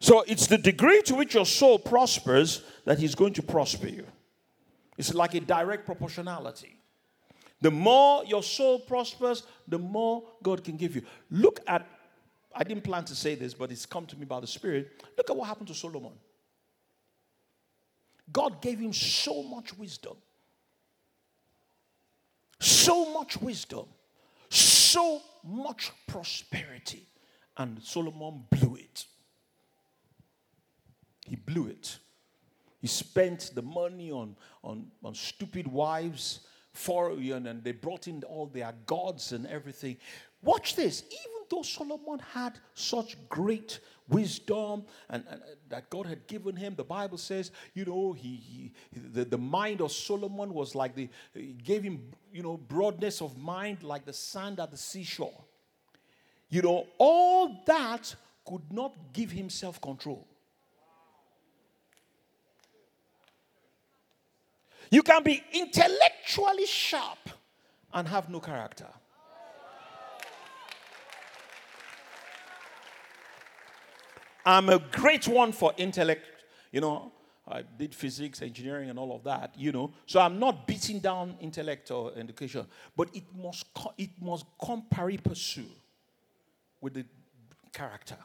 So 0.00 0.22
it's 0.26 0.46
the 0.46 0.58
degree 0.58 1.02
to 1.02 1.14
which 1.14 1.34
your 1.34 1.46
soul 1.46 1.78
prospers 1.78 2.62
that 2.84 2.98
He's 2.98 3.14
going 3.14 3.34
to 3.34 3.42
prosper 3.42 3.88
you. 3.88 4.06
It's 4.96 5.14
like 5.14 5.34
a 5.34 5.40
direct 5.40 5.86
proportionality. 5.86 6.78
The 7.60 7.70
more 7.70 8.24
your 8.24 8.42
soul 8.42 8.78
prospers, 8.78 9.42
the 9.66 9.78
more 9.78 10.22
God 10.42 10.62
can 10.62 10.76
give 10.76 10.94
you. 10.94 11.02
Look 11.30 11.60
at, 11.66 11.86
I 12.54 12.62
didn't 12.64 12.84
plan 12.84 13.04
to 13.06 13.14
say 13.14 13.34
this, 13.34 13.54
but 13.54 13.72
it's 13.72 13.86
come 13.86 14.06
to 14.06 14.16
me 14.16 14.24
by 14.24 14.40
the 14.40 14.46
Spirit. 14.46 15.04
Look 15.16 15.28
at 15.28 15.36
what 15.36 15.48
happened 15.48 15.68
to 15.68 15.74
Solomon. 15.74 16.12
God 18.30 18.60
gave 18.62 18.78
him 18.78 18.92
so 18.92 19.42
much 19.42 19.76
wisdom. 19.76 20.16
So 22.60 23.12
much 23.12 23.40
wisdom. 23.40 23.86
So 24.50 25.22
much 25.44 25.92
prosperity. 26.06 27.06
And 27.56 27.82
Solomon 27.82 28.44
blew 28.50 28.76
it. 28.76 29.04
He 31.26 31.36
blew 31.36 31.66
it. 31.66 31.98
He 32.80 32.86
spent 32.86 33.50
the 33.54 33.62
money 33.62 34.10
on, 34.10 34.36
on, 34.62 34.86
on 35.02 35.14
stupid 35.14 35.66
wives, 35.66 36.40
for, 36.78 37.12
you, 37.14 37.34
and 37.34 37.64
they 37.64 37.72
brought 37.72 38.06
in 38.06 38.22
all 38.22 38.46
their 38.46 38.72
gods 38.86 39.32
and 39.32 39.46
everything. 39.48 39.96
Watch 40.42 40.76
this. 40.76 41.02
Even 41.02 41.37
though 41.50 41.62
Solomon 41.62 42.20
had 42.32 42.58
such 42.74 43.16
great 43.28 43.80
wisdom 44.08 44.84
and, 45.10 45.24
and, 45.30 45.42
uh, 45.42 45.46
that 45.68 45.90
God 45.90 46.06
had 46.06 46.26
given 46.26 46.56
him, 46.56 46.74
the 46.74 46.84
Bible 46.84 47.18
says, 47.18 47.50
you 47.74 47.84
know, 47.84 48.12
he, 48.12 48.36
he 48.36 48.72
the, 49.12 49.24
the 49.24 49.38
mind 49.38 49.80
of 49.80 49.92
Solomon 49.92 50.52
was 50.52 50.74
like 50.74 50.94
the, 50.94 51.08
he 51.34 51.52
gave 51.52 51.82
him, 51.82 52.02
you 52.32 52.42
know, 52.42 52.56
broadness 52.56 53.20
of 53.20 53.36
mind 53.36 53.82
like 53.82 54.04
the 54.04 54.12
sand 54.12 54.60
at 54.60 54.70
the 54.70 54.76
seashore. 54.76 55.44
You 56.48 56.62
know, 56.62 56.86
all 56.96 57.62
that 57.66 58.14
could 58.44 58.72
not 58.72 58.94
give 59.12 59.30
him 59.30 59.50
self 59.50 59.80
control. 59.80 60.26
You 64.90 65.02
can 65.02 65.22
be 65.22 65.42
intellectually 65.52 66.66
sharp 66.66 67.18
and 67.92 68.08
have 68.08 68.30
no 68.30 68.40
character. 68.40 68.86
I'm 74.48 74.70
a 74.70 74.78
great 74.78 75.28
one 75.28 75.52
for 75.52 75.74
intellect. 75.76 76.24
You 76.72 76.80
know, 76.80 77.12
I 77.46 77.64
did 77.78 77.94
physics, 77.94 78.40
engineering, 78.40 78.88
and 78.88 78.98
all 78.98 79.14
of 79.14 79.22
that. 79.24 79.52
You 79.58 79.72
know, 79.72 79.92
so 80.06 80.20
I'm 80.20 80.38
not 80.38 80.66
beating 80.66 81.00
down 81.00 81.36
intellect 81.38 81.90
or 81.90 82.12
education, 82.16 82.66
but 82.96 83.14
it 83.14 83.24
must 83.36 83.66
it 83.98 84.08
must 84.18 84.46
come 84.64 84.84
pari 84.90 85.18
passu 85.18 85.64
with 86.80 86.94
the 86.94 87.04
character. 87.74 88.16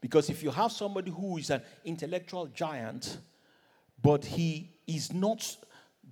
Because 0.00 0.30
if 0.30 0.42
you 0.42 0.50
have 0.50 0.72
somebody 0.72 1.10
who 1.10 1.36
is 1.36 1.50
an 1.50 1.60
intellectual 1.84 2.46
giant, 2.46 3.18
but 4.00 4.24
he 4.24 4.70
is 4.86 5.12
not 5.12 5.58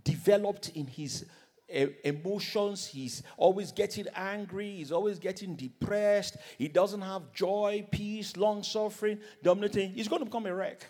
developed 0.04 0.72
in 0.74 0.86
his 0.86 1.24
emotions. 1.68 2.86
He's 2.86 3.22
always 3.36 3.72
getting 3.72 4.06
angry. 4.14 4.76
He's 4.76 4.92
always 4.92 5.18
getting 5.18 5.56
depressed. 5.56 6.36
He 6.58 6.68
doesn't 6.68 7.00
have 7.00 7.32
joy, 7.32 7.86
peace, 7.90 8.36
long 8.36 8.62
suffering, 8.62 9.18
dominating. 9.42 9.92
He's 9.92 10.08
going 10.08 10.20
to 10.20 10.26
become 10.26 10.46
a 10.46 10.54
wreck. 10.54 10.86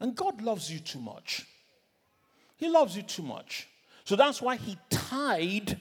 And 0.00 0.14
God 0.14 0.40
loves 0.42 0.72
you 0.72 0.78
too 0.78 1.00
much. 1.00 1.46
He 2.56 2.68
loves 2.68 2.96
you 2.96 3.02
too 3.02 3.22
much. 3.22 3.68
So 4.04 4.16
that's 4.16 4.40
why 4.40 4.56
He 4.56 4.78
tied 4.90 5.78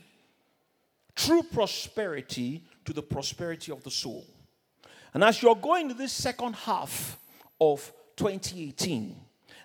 true 1.16 1.44
prosperity 1.44 2.64
to 2.86 2.94
the 2.94 3.02
prosperity 3.02 3.72
of 3.72 3.84
the 3.84 3.92
soul. 3.92 4.26
And 5.14 5.24
as 5.24 5.42
you're 5.42 5.56
going 5.56 5.88
to 5.88 5.94
this 5.94 6.12
second 6.12 6.54
half 6.54 7.18
of 7.60 7.92
2018, 8.18 9.16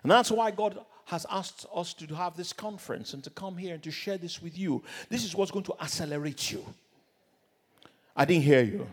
and 0.02 0.10
that's 0.10 0.30
why 0.30 0.50
God 0.50 0.78
has 1.12 1.26
asked 1.30 1.66
us 1.74 1.92
to 1.92 2.14
have 2.14 2.36
this 2.38 2.54
conference 2.54 3.12
and 3.12 3.22
to 3.22 3.28
come 3.30 3.58
here 3.58 3.74
and 3.74 3.82
to 3.82 3.90
share 3.90 4.16
this 4.16 4.42
with 4.42 4.58
you. 4.58 4.82
This 5.10 5.24
is 5.24 5.36
what's 5.36 5.50
going 5.50 5.64
to 5.66 5.74
accelerate 5.80 6.50
you. 6.50 6.64
I 8.16 8.24
didn't 8.24 8.44
hear 8.44 8.62
you. 8.62 8.86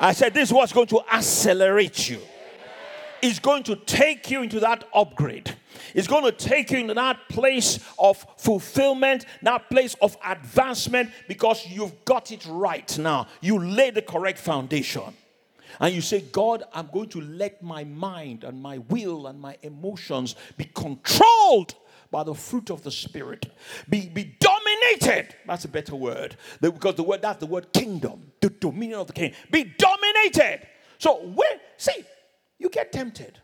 I 0.00 0.12
said, 0.12 0.34
This 0.34 0.48
is 0.48 0.52
what's 0.52 0.72
going 0.72 0.88
to 0.88 1.00
accelerate 1.12 2.10
you. 2.10 2.20
It's 3.22 3.38
going 3.38 3.62
to 3.64 3.76
take 3.76 4.30
you 4.32 4.42
into 4.42 4.58
that 4.60 4.84
upgrade. 4.92 5.54
It's 5.94 6.08
going 6.08 6.24
to 6.24 6.32
take 6.32 6.72
you 6.72 6.78
into 6.78 6.94
that 6.94 7.20
place 7.28 7.78
of 8.00 8.26
fulfillment, 8.36 9.24
that 9.42 9.70
place 9.70 9.94
of 10.02 10.16
advancement, 10.26 11.10
because 11.28 11.66
you've 11.68 12.04
got 12.04 12.32
it 12.32 12.44
right 12.46 12.98
now. 12.98 13.28
You 13.40 13.60
lay 13.60 13.90
the 13.90 14.02
correct 14.02 14.38
foundation. 14.38 15.14
And 15.80 15.94
you 15.94 16.00
say, 16.00 16.20
God, 16.20 16.64
I'm 16.72 16.88
going 16.92 17.08
to 17.10 17.20
let 17.20 17.62
my 17.62 17.84
mind 17.84 18.44
and 18.44 18.62
my 18.62 18.78
will 18.78 19.26
and 19.26 19.40
my 19.40 19.56
emotions 19.62 20.36
be 20.56 20.64
controlled 20.64 21.74
by 22.10 22.22
the 22.22 22.34
fruit 22.34 22.70
of 22.70 22.82
the 22.82 22.90
Spirit. 22.90 23.52
Be, 23.88 24.08
be 24.08 24.36
dominated. 24.38 25.34
That's 25.46 25.64
a 25.64 25.68
better 25.68 25.96
word. 25.96 26.36
Because 26.60 26.94
the 26.94 27.02
word 27.02 27.22
that's 27.22 27.40
the 27.40 27.46
word 27.46 27.72
kingdom, 27.72 28.30
the 28.40 28.50
dominion 28.50 29.00
of 29.00 29.08
the 29.08 29.12
king. 29.12 29.32
Be 29.50 29.64
dominated. 29.76 30.66
So 30.98 31.26
when 31.26 31.58
see, 31.76 32.04
you 32.58 32.68
get 32.68 32.92
tempted. 32.92 33.40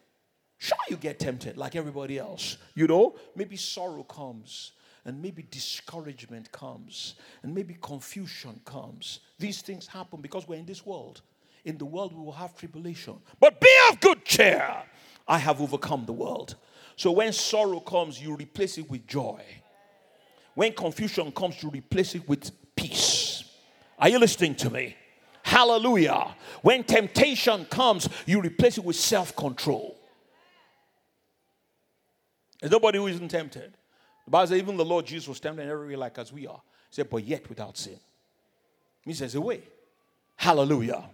Sure, 0.58 0.78
you 0.88 0.96
get 0.96 1.18
tempted 1.18 1.56
like 1.56 1.74
everybody 1.74 2.18
else. 2.18 2.58
You 2.74 2.86
know, 2.86 3.16
maybe 3.34 3.56
sorrow 3.56 4.02
comes, 4.02 4.72
and 5.04 5.20
maybe 5.20 5.42
discouragement 5.50 6.52
comes, 6.52 7.14
and 7.42 7.54
maybe 7.54 7.76
confusion 7.80 8.60
comes. 8.64 9.20
These 9.38 9.62
things 9.62 9.86
happen 9.86 10.20
because 10.20 10.46
we're 10.46 10.58
in 10.58 10.66
this 10.66 10.84
world. 10.84 11.22
In 11.64 11.78
the 11.78 11.84
world, 11.84 12.12
we 12.16 12.24
will 12.24 12.32
have 12.32 12.56
tribulation. 12.56 13.16
But 13.38 13.60
be 13.60 13.68
of 13.90 14.00
good 14.00 14.24
cheer. 14.24 14.82
I 15.28 15.38
have 15.38 15.60
overcome 15.60 16.06
the 16.06 16.12
world. 16.12 16.56
So 16.96 17.12
when 17.12 17.32
sorrow 17.32 17.80
comes, 17.80 18.20
you 18.20 18.34
replace 18.34 18.78
it 18.78 18.88
with 18.90 19.06
joy. 19.06 19.42
When 20.54 20.72
confusion 20.72 21.32
comes, 21.32 21.62
you 21.62 21.70
replace 21.70 22.14
it 22.14 22.28
with 22.28 22.50
peace. 22.74 23.44
Are 23.98 24.08
you 24.08 24.18
listening 24.18 24.54
to 24.56 24.70
me? 24.70 24.96
Hallelujah. 25.42 26.34
When 26.62 26.84
temptation 26.84 27.64
comes, 27.66 28.08
you 28.26 28.40
replace 28.40 28.78
it 28.78 28.84
with 28.84 28.96
self 28.96 29.34
control. 29.36 29.98
There's 32.60 32.72
nobody 32.72 32.98
who 32.98 33.06
isn't 33.06 33.28
tempted. 33.28 33.72
The 34.26 34.30
Bible 34.30 34.48
says 34.48 34.58
even 34.58 34.76
the 34.76 34.84
Lord 34.84 35.06
Jesus 35.06 35.28
was 35.28 35.40
tempted 35.40 35.62
in 35.62 35.68
every 35.68 35.88
way 35.88 35.96
like 35.96 36.18
as 36.18 36.32
we 36.32 36.46
are. 36.46 36.60
He 36.90 36.96
said, 36.96 37.08
but 37.08 37.24
yet 37.24 37.48
without 37.48 37.76
sin. 37.78 37.98
He 39.04 39.14
says, 39.14 39.34
away. 39.34 39.62
Hallelujah. 40.36 41.04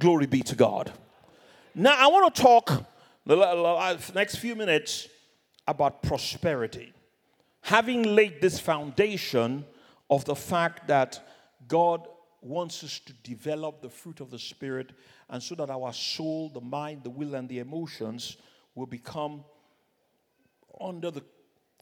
Glory 0.00 0.26
be 0.26 0.42
to 0.42 0.56
God. 0.56 0.90
Now, 1.74 1.94
I 1.96 2.06
want 2.06 2.34
to 2.34 2.42
talk 2.42 2.86
the 3.26 4.12
next 4.14 4.36
few 4.36 4.56
minutes 4.56 5.08
about 5.68 6.02
prosperity. 6.02 6.94
Having 7.60 8.14
laid 8.14 8.40
this 8.40 8.58
foundation 8.58 9.66
of 10.08 10.24
the 10.24 10.34
fact 10.34 10.88
that 10.88 11.20
God 11.68 12.08
wants 12.40 12.82
us 12.82 12.98
to 13.00 13.12
develop 13.22 13.82
the 13.82 13.90
fruit 13.90 14.20
of 14.20 14.30
the 14.30 14.38
Spirit, 14.38 14.92
and 15.28 15.42
so 15.42 15.54
that 15.56 15.68
our 15.68 15.92
soul, 15.92 16.48
the 16.48 16.62
mind, 16.62 17.04
the 17.04 17.10
will, 17.10 17.34
and 17.34 17.46
the 17.46 17.58
emotions 17.58 18.38
will 18.74 18.86
become 18.86 19.44
under 20.80 21.10
the 21.10 21.22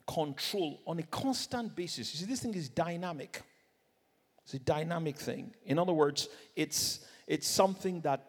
control 0.05 0.81
on 0.85 0.99
a 0.99 1.03
constant 1.03 1.73
basis. 1.73 2.13
You 2.13 2.19
see, 2.19 2.25
this 2.25 2.41
thing 2.41 2.53
is 2.53 2.67
dynamic. 2.67 3.41
It's 4.43 4.55
a 4.55 4.59
dynamic 4.59 5.15
thing. 5.15 5.55
In 5.65 5.79
other 5.79 5.93
words, 5.93 6.27
it's 6.57 7.05
it's 7.29 7.47
something 7.47 8.01
that 8.01 8.25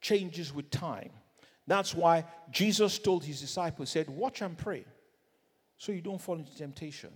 changes 0.00 0.54
with 0.54 0.70
time. 0.70 1.10
That's 1.66 1.94
why 1.94 2.24
Jesus 2.50 2.98
told 2.98 3.24
his 3.24 3.40
disciples, 3.40 3.90
said, 3.90 4.08
Watch 4.08 4.40
and 4.40 4.56
pray 4.56 4.84
so 5.76 5.90
you 5.90 6.00
don't 6.00 6.20
fall 6.20 6.36
into 6.36 6.56
temptation. 6.56 7.10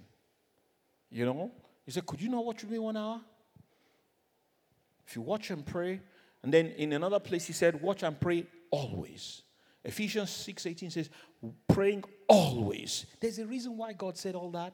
You 1.10 1.26
know? 1.26 1.52
He 1.84 1.92
said, 1.92 2.04
Could 2.04 2.20
you 2.20 2.28
not 2.28 2.44
watch 2.44 2.62
with 2.62 2.72
me 2.72 2.80
one 2.80 2.96
hour? 2.96 3.20
If 5.06 5.14
you 5.14 5.22
watch 5.22 5.50
and 5.50 5.64
pray, 5.64 6.00
and 6.42 6.52
then 6.52 6.66
in 6.76 6.92
another 6.92 7.20
place 7.20 7.46
he 7.46 7.52
said, 7.52 7.80
Watch 7.80 8.02
and 8.02 8.18
pray 8.20 8.44
always. 8.70 9.42
Ephesians 9.84 10.30
6 10.30 10.66
18 10.66 10.90
says, 10.90 11.10
praying 11.68 12.02
always. 12.26 13.06
There's 13.20 13.38
a 13.38 13.46
reason 13.46 13.76
why 13.76 13.92
God 13.92 14.16
said 14.16 14.34
all 14.34 14.50
that. 14.50 14.72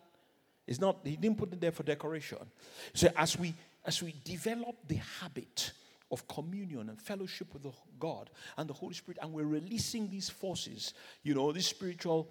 It's 0.67 0.81
not, 0.81 1.01
He 1.05 1.17
didn't 1.17 1.37
put 1.37 1.53
it 1.53 1.61
there 1.61 1.73
for 1.73 1.83
decoration. 1.83 2.39
So 2.95 3.11
as 3.15 3.39
we 3.39 3.53
as 3.85 4.03
we 4.03 4.15
develop 4.25 4.77
the 4.87 5.01
habit 5.21 5.73
of 6.13 6.29
communion 6.29 6.91
and 6.91 7.01
fellowship 7.01 7.53
with 7.55 7.67
God 7.99 8.31
and 8.59 8.69
the 8.69 8.75
Holy 8.75 8.95
Spirit, 8.95 9.19
and 9.23 9.33
we're 9.33 9.45
releasing 9.47 10.09
these 10.09 10.29
forces, 10.29 10.95
you 11.23 11.35
know, 11.35 11.51
these 11.51 11.67
spiritual 11.67 12.29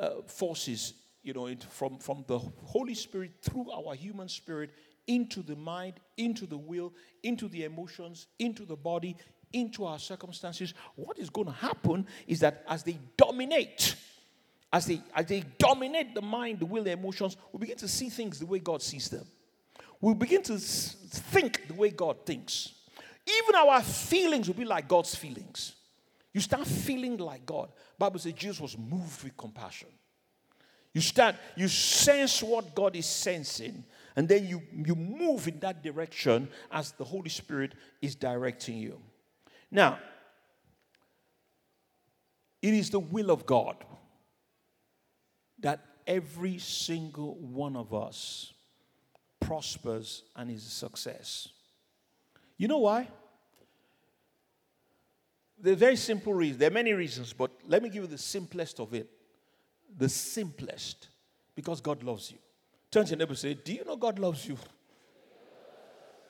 uh, 0.00 0.22
forces, 0.26 0.94
you 1.22 1.34
know, 1.34 1.52
from, 1.70 1.98
from 1.98 2.24
the 2.28 2.38
Holy 2.38 2.94
Spirit 2.94 3.32
through 3.42 3.70
our 3.70 3.94
human 3.94 4.28
spirit 4.28 4.70
into 5.08 5.42
the 5.42 5.56
mind, 5.56 5.94
into 6.16 6.46
the 6.46 6.56
will, 6.56 6.92
into 7.22 7.48
the 7.48 7.64
emotions, 7.64 8.28
into 8.38 8.64
the 8.64 8.76
body, 8.76 9.16
into 9.52 9.84
our 9.84 9.98
circumstances. 9.98 10.74
What 10.94 11.18
is 11.18 11.30
going 11.30 11.48
to 11.48 11.52
happen 11.52 12.06
is 12.26 12.40
that 12.40 12.64
as 12.68 12.82
they 12.82 12.98
dominate, 13.16 13.96
as 14.72 14.86
they, 14.86 15.00
as 15.14 15.26
they 15.26 15.42
dominate 15.58 16.14
the 16.14 16.22
mind, 16.22 16.60
the 16.60 16.66
will, 16.66 16.84
the 16.84 16.92
emotions, 16.92 17.36
we 17.52 17.58
begin 17.58 17.76
to 17.78 17.88
see 17.88 18.08
things 18.08 18.38
the 18.38 18.46
way 18.46 18.58
God 18.58 18.82
sees 18.82 19.08
them. 19.08 19.26
We 20.00 20.14
begin 20.14 20.42
to 20.44 20.58
think 20.58 21.68
the 21.68 21.74
way 21.74 21.90
God 21.90 22.26
thinks. 22.26 22.74
Even 23.26 23.54
our 23.56 23.82
feelings 23.82 24.46
will 24.46 24.54
be 24.54 24.64
like 24.64 24.86
God's 24.88 25.14
feelings. 25.14 25.74
You 26.32 26.40
start 26.40 26.66
feeling 26.66 27.16
like 27.16 27.46
God. 27.46 27.70
Bible 27.98 28.18
says 28.18 28.34
Jesus 28.34 28.60
was 28.60 28.78
moved 28.78 29.24
with 29.24 29.36
compassion. 29.36 29.88
You 30.92 31.00
start, 31.00 31.34
you 31.56 31.68
sense 31.68 32.42
what 32.42 32.74
God 32.74 32.96
is 32.96 33.06
sensing, 33.06 33.84
and 34.16 34.26
then 34.26 34.46
you, 34.46 34.62
you 34.72 34.94
move 34.94 35.46
in 35.46 35.58
that 35.60 35.82
direction 35.82 36.48
as 36.70 36.92
the 36.92 37.04
Holy 37.04 37.28
Spirit 37.28 37.74
is 38.00 38.14
directing 38.14 38.78
you. 38.78 38.98
Now, 39.70 39.98
it 42.62 42.72
is 42.72 42.90
the 42.90 43.00
will 43.00 43.30
of 43.30 43.44
God 43.44 43.76
that 45.60 45.84
every 46.06 46.58
single 46.58 47.34
one 47.34 47.76
of 47.76 47.92
us 47.92 48.52
prospers 49.40 50.22
and 50.34 50.50
is 50.50 50.66
a 50.66 50.70
success. 50.70 51.48
You 52.56 52.68
know 52.68 52.78
why? 52.78 53.08
There's 55.58 55.78
very 55.78 55.96
simple 55.96 56.34
reasons. 56.34 56.58
There 56.58 56.68
are 56.68 56.74
many 56.74 56.92
reasons, 56.92 57.32
but 57.32 57.50
let 57.66 57.82
me 57.82 57.88
give 57.88 58.02
you 58.02 58.08
the 58.08 58.18
simplest 58.18 58.78
of 58.80 58.94
it. 58.94 59.08
The 59.96 60.08
simplest. 60.08 61.08
Because 61.54 61.80
God 61.80 62.02
loves 62.02 62.30
you. 62.30 62.38
Turn 62.90 63.04
to 63.04 63.10
your 63.10 63.18
neighbor 63.18 63.30
and 63.30 63.38
say, 63.38 63.54
Do 63.54 63.72
you 63.72 63.84
know 63.84 63.96
God 63.96 64.18
loves 64.18 64.46
you? 64.46 64.58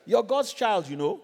You're 0.05 0.23
God's 0.23 0.53
child, 0.53 0.89
you 0.89 0.97
know. 0.97 1.21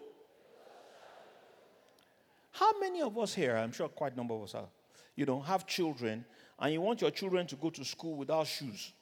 How 2.50 2.78
many 2.78 3.00
of 3.00 3.16
us 3.16 3.32
here, 3.32 3.56
I'm 3.56 3.72
sure 3.72 3.88
quite 3.88 4.12
a 4.12 4.16
number 4.16 4.34
of 4.34 4.42
us 4.42 4.54
are, 4.54 4.68
you 5.14 5.24
know, 5.24 5.40
have 5.40 5.66
children 5.66 6.24
and 6.58 6.72
you 6.72 6.80
want 6.80 7.00
your 7.00 7.10
children 7.10 7.46
to 7.46 7.56
go 7.56 7.70
to 7.70 7.84
school 7.84 8.16
without 8.16 8.46
shoes? 8.46 8.92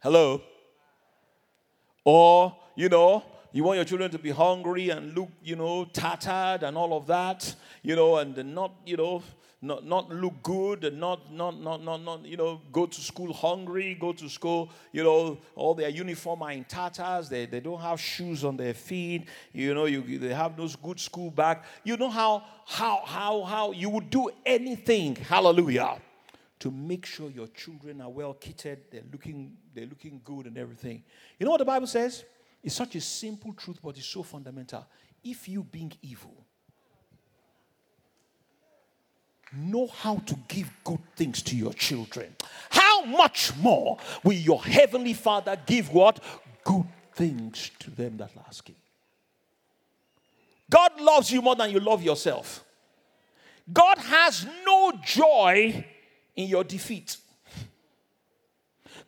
Hello? 0.00 0.42
Or, 2.04 2.56
you 2.76 2.88
know, 2.88 3.24
you 3.52 3.64
want 3.64 3.76
your 3.76 3.84
children 3.84 4.10
to 4.10 4.18
be 4.18 4.30
hungry 4.30 4.90
and 4.90 5.14
look, 5.14 5.28
you 5.42 5.56
know, 5.56 5.84
tattered 5.84 6.62
and 6.62 6.76
all 6.76 6.96
of 6.96 7.06
that, 7.06 7.54
you 7.82 7.94
know, 7.94 8.16
and 8.16 8.36
not, 8.54 8.72
you 8.86 8.96
know, 8.96 9.22
not, 9.60 9.84
not 9.84 10.10
look 10.10 10.42
good 10.42 10.84
and 10.84 10.98
not, 10.98 11.32
not, 11.32 11.60
not, 11.60 11.84
not, 11.84 12.02
not, 12.02 12.24
you 12.24 12.36
know, 12.36 12.60
go 12.72 12.86
to 12.86 13.00
school 13.00 13.32
hungry, 13.32 13.94
go 13.94 14.12
to 14.12 14.28
school, 14.28 14.70
you 14.90 15.04
know, 15.04 15.38
all 15.54 15.74
their 15.74 15.88
uniform 15.88 16.42
are 16.42 16.50
in 16.50 16.64
tatters, 16.64 17.28
they, 17.28 17.46
they 17.46 17.60
don't 17.60 17.80
have 17.80 18.00
shoes 18.00 18.42
on 18.42 18.56
their 18.56 18.74
feet, 18.74 19.28
you 19.52 19.72
know, 19.72 19.84
you, 19.84 20.18
they 20.18 20.34
have 20.34 20.56
those 20.56 20.74
good 20.74 20.98
school 20.98 21.30
bag. 21.30 21.58
You 21.84 21.96
know 21.96 22.10
how, 22.10 22.42
how, 22.66 23.02
how, 23.04 23.42
how 23.44 23.72
you 23.72 23.88
would 23.90 24.10
do 24.10 24.30
anything, 24.44 25.14
hallelujah, 25.14 26.00
to 26.58 26.70
make 26.70 27.06
sure 27.06 27.30
your 27.30 27.48
children 27.48 28.00
are 28.00 28.10
well 28.10 28.34
kitted, 28.34 28.78
they're 28.90 29.02
looking, 29.12 29.56
they're 29.74 29.86
looking 29.86 30.20
good 30.24 30.46
and 30.46 30.58
everything. 30.58 31.04
You 31.38 31.46
know 31.46 31.52
what 31.52 31.58
the 31.58 31.64
Bible 31.64 31.86
says? 31.86 32.24
It's 32.62 32.76
such 32.76 32.94
a 32.94 33.00
simple 33.00 33.52
truth, 33.54 33.78
but 33.82 33.96
it's 33.96 34.06
so 34.06 34.22
fundamental. 34.22 34.86
If 35.24 35.48
you, 35.48 35.64
being 35.64 35.92
evil, 36.02 36.34
know 39.54 39.86
how 39.86 40.16
to 40.16 40.36
give 40.48 40.70
good 40.84 41.00
things 41.16 41.42
to 41.42 41.56
your 41.56 41.72
children, 41.72 42.34
how 42.70 43.04
much 43.04 43.54
more 43.56 43.98
will 44.22 44.32
your 44.32 44.62
heavenly 44.62 45.14
Father 45.14 45.56
give 45.66 45.92
what? 45.92 46.22
Good 46.64 46.86
things 47.14 47.70
to 47.80 47.90
them 47.90 48.16
that 48.18 48.30
ask 48.46 48.68
Him. 48.68 48.76
God 50.70 51.00
loves 51.00 51.30
you 51.30 51.42
more 51.42 51.56
than 51.56 51.70
you 51.70 51.80
love 51.80 52.02
yourself. 52.02 52.64
God 53.70 53.98
has 53.98 54.46
no 54.64 54.92
joy 55.04 55.84
in 56.34 56.48
your 56.48 56.64
defeat. 56.64 57.16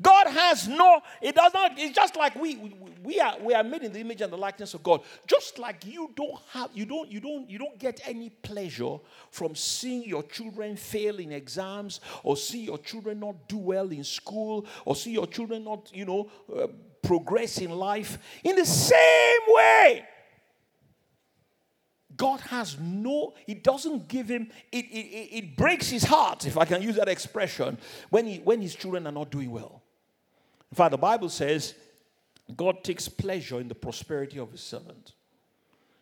God 0.01 0.27
has 0.29 0.69
no, 0.69 1.01
it 1.23 1.35
does 1.35 1.53
not, 1.55 1.73
it's 1.79 1.95
just 1.95 2.17
like 2.17 2.35
we, 2.37 2.57
we, 3.03 3.21
are 3.21 3.37
we 3.41 3.55
are 3.55 3.63
made 3.63 3.83
in 3.83 3.93
the 3.93 4.01
image 4.01 4.21
and 4.21 4.33
the 4.33 4.37
likeness 4.37 4.75
of 4.75 4.83
God. 4.83 5.03
Just 5.27 5.59
like 5.59 5.85
you 5.87 6.11
don't 6.17 6.41
have, 6.51 6.71
you 6.75 6.85
don't, 6.85 7.11
you 7.11 7.21
don't, 7.21 7.49
you 7.49 7.59
don't 7.59 7.79
get 7.79 8.01
any 8.07 8.31
pleasure 8.31 8.99
from 9.31 9.55
seeing 9.55 10.05
your 10.05 10.23
children 10.25 10.77
fail 10.77 11.19
in 11.19 11.33
exams 11.33 12.01
or 12.23 12.37
see 12.37 12.65
your 12.65 12.79
children 12.79 13.21
not 13.21 13.49
do 13.49 13.59
well 13.59 13.91
in 13.91 14.05
school 14.05 14.67
or 14.85 14.97
see 14.97 15.13
your 15.13 15.27
children 15.27 15.65
not, 15.65 15.91
you 15.95 16.05
know, 16.05 16.31
uh, 16.57 16.67
progress 17.03 17.59
in 17.59 17.71
life. 17.71 18.19
In 18.43 18.57
the 18.57 18.67
same 18.67 19.41
way, 19.49 20.05
God 22.17 22.41
has 22.41 22.79
no, 22.79 23.35
it 23.47 23.65
doesn't 23.65 24.09
give 24.09 24.29
him, 24.29 24.51
it, 24.71 24.85
it, 24.87 25.37
it 25.37 25.57
breaks 25.57 25.89
his 25.89 26.05
heart, 26.05 26.47
if 26.47 26.57
I 26.57 26.65
can 26.65 26.83
use 26.83 26.97
that 26.97 27.09
expression, 27.09 27.79
when, 28.11 28.27
he, 28.27 28.39
when 28.39 28.61
his 28.61 28.75
children 28.75 29.07
are 29.07 29.13
not 29.13 29.31
doing 29.31 29.51
well. 29.51 29.83
In 30.75 30.77
fact, 30.77 30.91
the 30.91 30.99
Bible 30.99 31.29
says 31.29 31.73
God 32.57 32.83
takes 32.83 33.07
pleasure 33.07 33.61
in 33.61 33.69
the 33.69 33.77
prosperity 33.77 34.41
of 34.41 34.51
his 34.51 34.61
servant. 34.61 35.13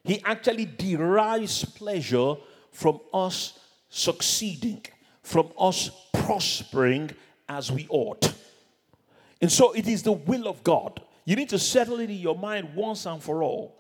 He 0.02 0.22
actually 0.24 0.64
derives 0.64 1.62
pleasure 1.62 2.36
from 2.70 3.00
us 3.12 3.58
succeeding, 3.90 4.82
from 5.22 5.52
us 5.58 5.90
prospering 6.14 7.10
as 7.50 7.70
we 7.70 7.86
ought. 7.90 8.32
And 9.42 9.52
so 9.52 9.72
it 9.72 9.86
is 9.86 10.04
the 10.04 10.12
will 10.12 10.48
of 10.48 10.64
God. 10.64 11.02
You 11.26 11.36
need 11.36 11.50
to 11.50 11.58
settle 11.58 12.00
it 12.00 12.08
in 12.08 12.16
your 12.16 12.38
mind 12.38 12.74
once 12.74 13.04
and 13.04 13.22
for 13.22 13.42
all 13.42 13.76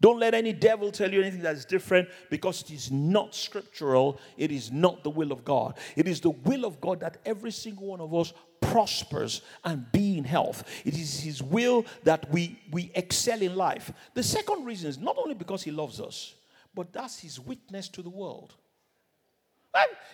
don't 0.00 0.20
let 0.20 0.34
any 0.34 0.52
devil 0.52 0.90
tell 0.92 1.10
you 1.10 1.22
anything 1.22 1.42
that 1.42 1.56
is 1.56 1.64
different 1.64 2.08
because 2.28 2.62
it 2.62 2.70
is 2.70 2.90
not 2.90 3.34
scriptural. 3.34 4.20
It 4.36 4.52
is 4.52 4.70
not 4.70 5.02
the 5.02 5.10
will 5.10 5.32
of 5.32 5.44
God. 5.44 5.78
It 5.96 6.06
is 6.06 6.20
the 6.20 6.30
will 6.30 6.66
of 6.66 6.80
God 6.80 7.00
that 7.00 7.18
every 7.24 7.50
single 7.50 7.86
one 7.86 8.00
of 8.00 8.14
us 8.14 8.34
prospers 8.60 9.42
and 9.64 9.90
be 9.92 10.18
in 10.18 10.24
health. 10.24 10.64
It 10.84 10.94
is 10.94 11.20
His 11.20 11.42
will 11.42 11.84
that 12.04 12.30
we, 12.30 12.58
we 12.70 12.90
excel 12.94 13.40
in 13.42 13.56
life. 13.56 13.92
The 14.14 14.22
second 14.22 14.64
reason 14.64 14.90
is 14.90 14.98
not 14.98 15.16
only 15.18 15.34
because 15.34 15.62
He 15.62 15.70
loves 15.70 16.00
us, 16.00 16.34
but 16.74 16.92
that's 16.92 17.18
His 17.18 17.40
witness 17.40 17.88
to 17.88 18.02
the 18.02 18.10
world. 18.10 18.54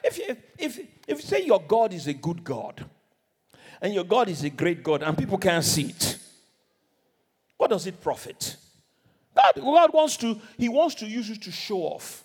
If 0.02 0.18
you, 0.18 0.36
if, 0.58 0.78
if 1.06 1.18
you 1.18 1.20
say 1.20 1.44
your 1.44 1.62
God 1.62 1.92
is 1.92 2.06
a 2.08 2.14
good 2.14 2.42
God 2.42 2.84
and 3.80 3.94
your 3.94 4.04
God 4.04 4.28
is 4.28 4.42
a 4.42 4.50
great 4.50 4.82
God 4.82 5.02
and 5.02 5.16
people 5.16 5.38
can't 5.38 5.64
see 5.64 5.86
it, 5.90 6.18
what 7.56 7.70
does 7.70 7.86
it 7.86 8.00
profit? 8.00 8.56
God, 9.36 9.52
God 9.54 9.92
wants 9.92 10.16
to, 10.18 10.40
He 10.58 10.68
wants 10.68 10.96
to 10.96 11.06
use 11.06 11.28
you 11.28 11.36
to 11.36 11.50
show 11.52 11.78
off. 11.78 12.24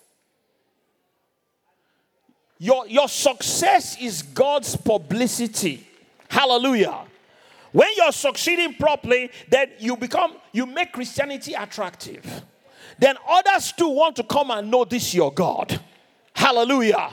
Your, 2.58 2.88
your 2.88 3.08
success 3.08 4.00
is 4.00 4.22
God's 4.22 4.74
publicity. 4.74 5.87
Hallelujah. 6.28 7.04
When 7.72 7.88
you're 7.96 8.12
succeeding 8.12 8.74
properly, 8.74 9.30
then 9.48 9.70
you 9.78 9.96
become, 9.96 10.34
you 10.52 10.66
make 10.66 10.92
Christianity 10.92 11.54
attractive. 11.54 12.42
Then 12.98 13.16
others 13.28 13.72
too 13.72 13.88
want 13.88 14.16
to 14.16 14.24
come 14.24 14.50
and 14.50 14.70
know 14.70 14.84
this 14.84 15.14
your 15.14 15.32
God. 15.32 15.80
Hallelujah. 16.34 17.10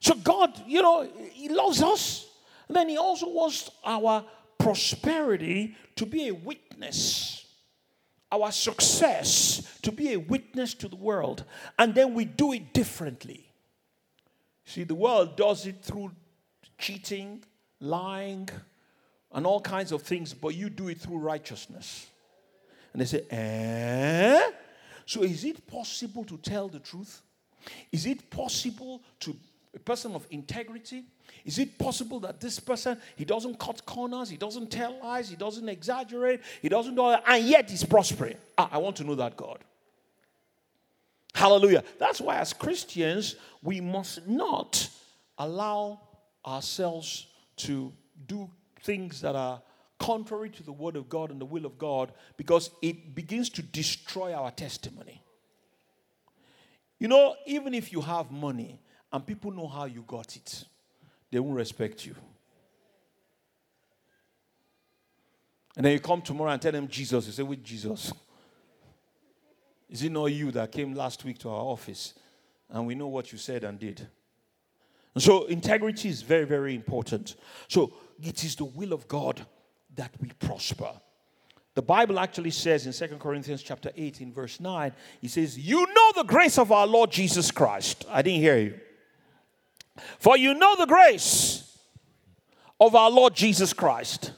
So 0.00 0.14
God, 0.14 0.62
you 0.66 0.82
know, 0.82 1.08
He 1.32 1.48
loves 1.48 1.82
us. 1.82 2.26
And 2.68 2.76
then 2.76 2.88
He 2.88 2.96
also 2.96 3.28
wants 3.28 3.70
our 3.84 4.24
prosperity 4.58 5.76
to 5.96 6.06
be 6.06 6.28
a 6.28 6.34
witness 6.34 7.42
our 8.32 8.50
success 8.50 9.78
to 9.82 9.92
be 9.92 10.14
a 10.14 10.18
witness 10.18 10.72
to 10.72 10.88
the 10.88 10.96
world, 10.96 11.44
and 11.78 11.94
then 11.94 12.14
we 12.14 12.24
do 12.24 12.52
it 12.52 12.72
differently. 12.72 13.46
See, 14.64 14.84
the 14.84 14.94
world 14.94 15.36
does 15.36 15.66
it 15.66 15.82
through 15.82 16.12
cheating, 16.78 17.44
lying, 17.82 18.48
and 19.32 19.46
all 19.46 19.60
kinds 19.60 19.92
of 19.92 20.02
things, 20.02 20.32
but 20.32 20.54
you 20.54 20.70
do 20.70 20.88
it 20.88 21.00
through 21.00 21.18
righteousness. 21.18 22.06
And 22.92 23.00
they 23.00 23.06
say, 23.06 23.24
eh? 23.30 24.50
So 25.06 25.22
is 25.22 25.44
it 25.44 25.66
possible 25.66 26.24
to 26.24 26.36
tell 26.38 26.68
the 26.68 26.78
truth? 26.78 27.22
Is 27.90 28.06
it 28.06 28.30
possible 28.30 29.02
to 29.20 29.36
a 29.74 29.78
person 29.78 30.14
of 30.14 30.26
integrity? 30.30 31.04
Is 31.44 31.58
it 31.58 31.78
possible 31.78 32.20
that 32.20 32.40
this 32.40 32.60
person, 32.60 32.98
he 33.16 33.24
doesn't 33.24 33.58
cut 33.58 33.84
corners, 33.86 34.28
he 34.28 34.36
doesn't 34.36 34.70
tell 34.70 34.98
lies, 35.00 35.30
he 35.30 35.36
doesn't 35.36 35.68
exaggerate, 35.68 36.40
he 36.60 36.68
doesn't 36.68 36.94
do 36.94 37.08
that, 37.08 37.24
and 37.26 37.44
yet 37.44 37.70
he's 37.70 37.84
prospering? 37.84 38.36
Ah, 38.58 38.68
I 38.70 38.78
want 38.78 38.96
to 38.96 39.04
know 39.04 39.14
that 39.14 39.36
God. 39.36 39.58
Hallelujah. 41.34 41.82
That's 41.98 42.20
why, 42.20 42.36
as 42.36 42.52
Christians, 42.52 43.36
we 43.62 43.80
must 43.80 44.26
not 44.28 44.88
allow 45.38 46.00
ourselves 46.44 47.26
to 47.56 47.92
do 48.26 48.50
things 48.80 49.20
that 49.20 49.36
are 49.36 49.62
contrary 49.98 50.50
to 50.50 50.62
the 50.62 50.72
word 50.72 50.96
of 50.96 51.08
God 51.08 51.30
and 51.30 51.40
the 51.40 51.44
will 51.44 51.64
of 51.64 51.78
God 51.78 52.12
because 52.36 52.70
it 52.82 53.14
begins 53.14 53.48
to 53.50 53.62
destroy 53.62 54.34
our 54.34 54.50
testimony. 54.50 55.22
You 56.98 57.08
know, 57.08 57.36
even 57.46 57.74
if 57.74 57.92
you 57.92 58.00
have 58.00 58.30
money 58.30 58.80
and 59.12 59.26
people 59.26 59.50
know 59.50 59.68
how 59.68 59.84
you 59.84 60.04
got 60.06 60.36
it, 60.36 60.64
they 61.30 61.38
won't 61.40 61.56
respect 61.56 62.04
you. 62.06 62.14
And 65.76 65.86
then 65.86 65.92
you 65.92 66.00
come 66.00 66.20
tomorrow 66.20 66.50
and 66.50 66.60
tell 66.60 66.72
them 66.72 66.86
Jesus. 66.86 67.26
You 67.26 67.32
say, 67.32 67.42
With 67.42 67.64
Jesus. 67.64 68.12
Is 69.88 70.02
it 70.02 70.12
not 70.12 70.26
you 70.26 70.50
that 70.52 70.72
came 70.72 70.94
last 70.94 71.24
week 71.24 71.38
to 71.40 71.50
our 71.50 71.60
office 71.60 72.14
and 72.70 72.86
we 72.86 72.94
know 72.94 73.08
what 73.08 73.30
you 73.30 73.36
said 73.36 73.62
and 73.64 73.78
did? 73.78 74.06
So 75.18 75.44
integrity 75.44 76.08
is 76.08 76.22
very, 76.22 76.44
very 76.44 76.74
important. 76.74 77.36
So 77.68 77.92
it 78.22 78.44
is 78.44 78.56
the 78.56 78.64
will 78.64 78.92
of 78.92 79.08
God 79.08 79.44
that 79.94 80.12
we 80.20 80.30
prosper. 80.38 80.90
The 81.74 81.82
Bible 81.82 82.18
actually 82.18 82.50
says 82.50 82.86
in 82.86 82.92
Second 82.92 83.18
Corinthians 83.18 83.62
chapter 83.62 83.90
18, 83.96 84.32
verse 84.32 84.60
9, 84.60 84.92
he 85.20 85.28
says, 85.28 85.58
You 85.58 85.86
know 85.86 86.12
the 86.16 86.24
grace 86.24 86.58
of 86.58 86.70
our 86.70 86.86
Lord 86.86 87.10
Jesus 87.10 87.50
Christ. 87.50 88.04
I 88.10 88.22
didn't 88.22 88.40
hear 88.40 88.58
you. 88.58 88.80
For 90.18 90.36
you 90.36 90.54
know 90.54 90.76
the 90.76 90.86
grace 90.86 91.78
of 92.80 92.94
our 92.94 93.10
Lord 93.10 93.34
Jesus 93.34 93.72
Christ, 93.72 94.32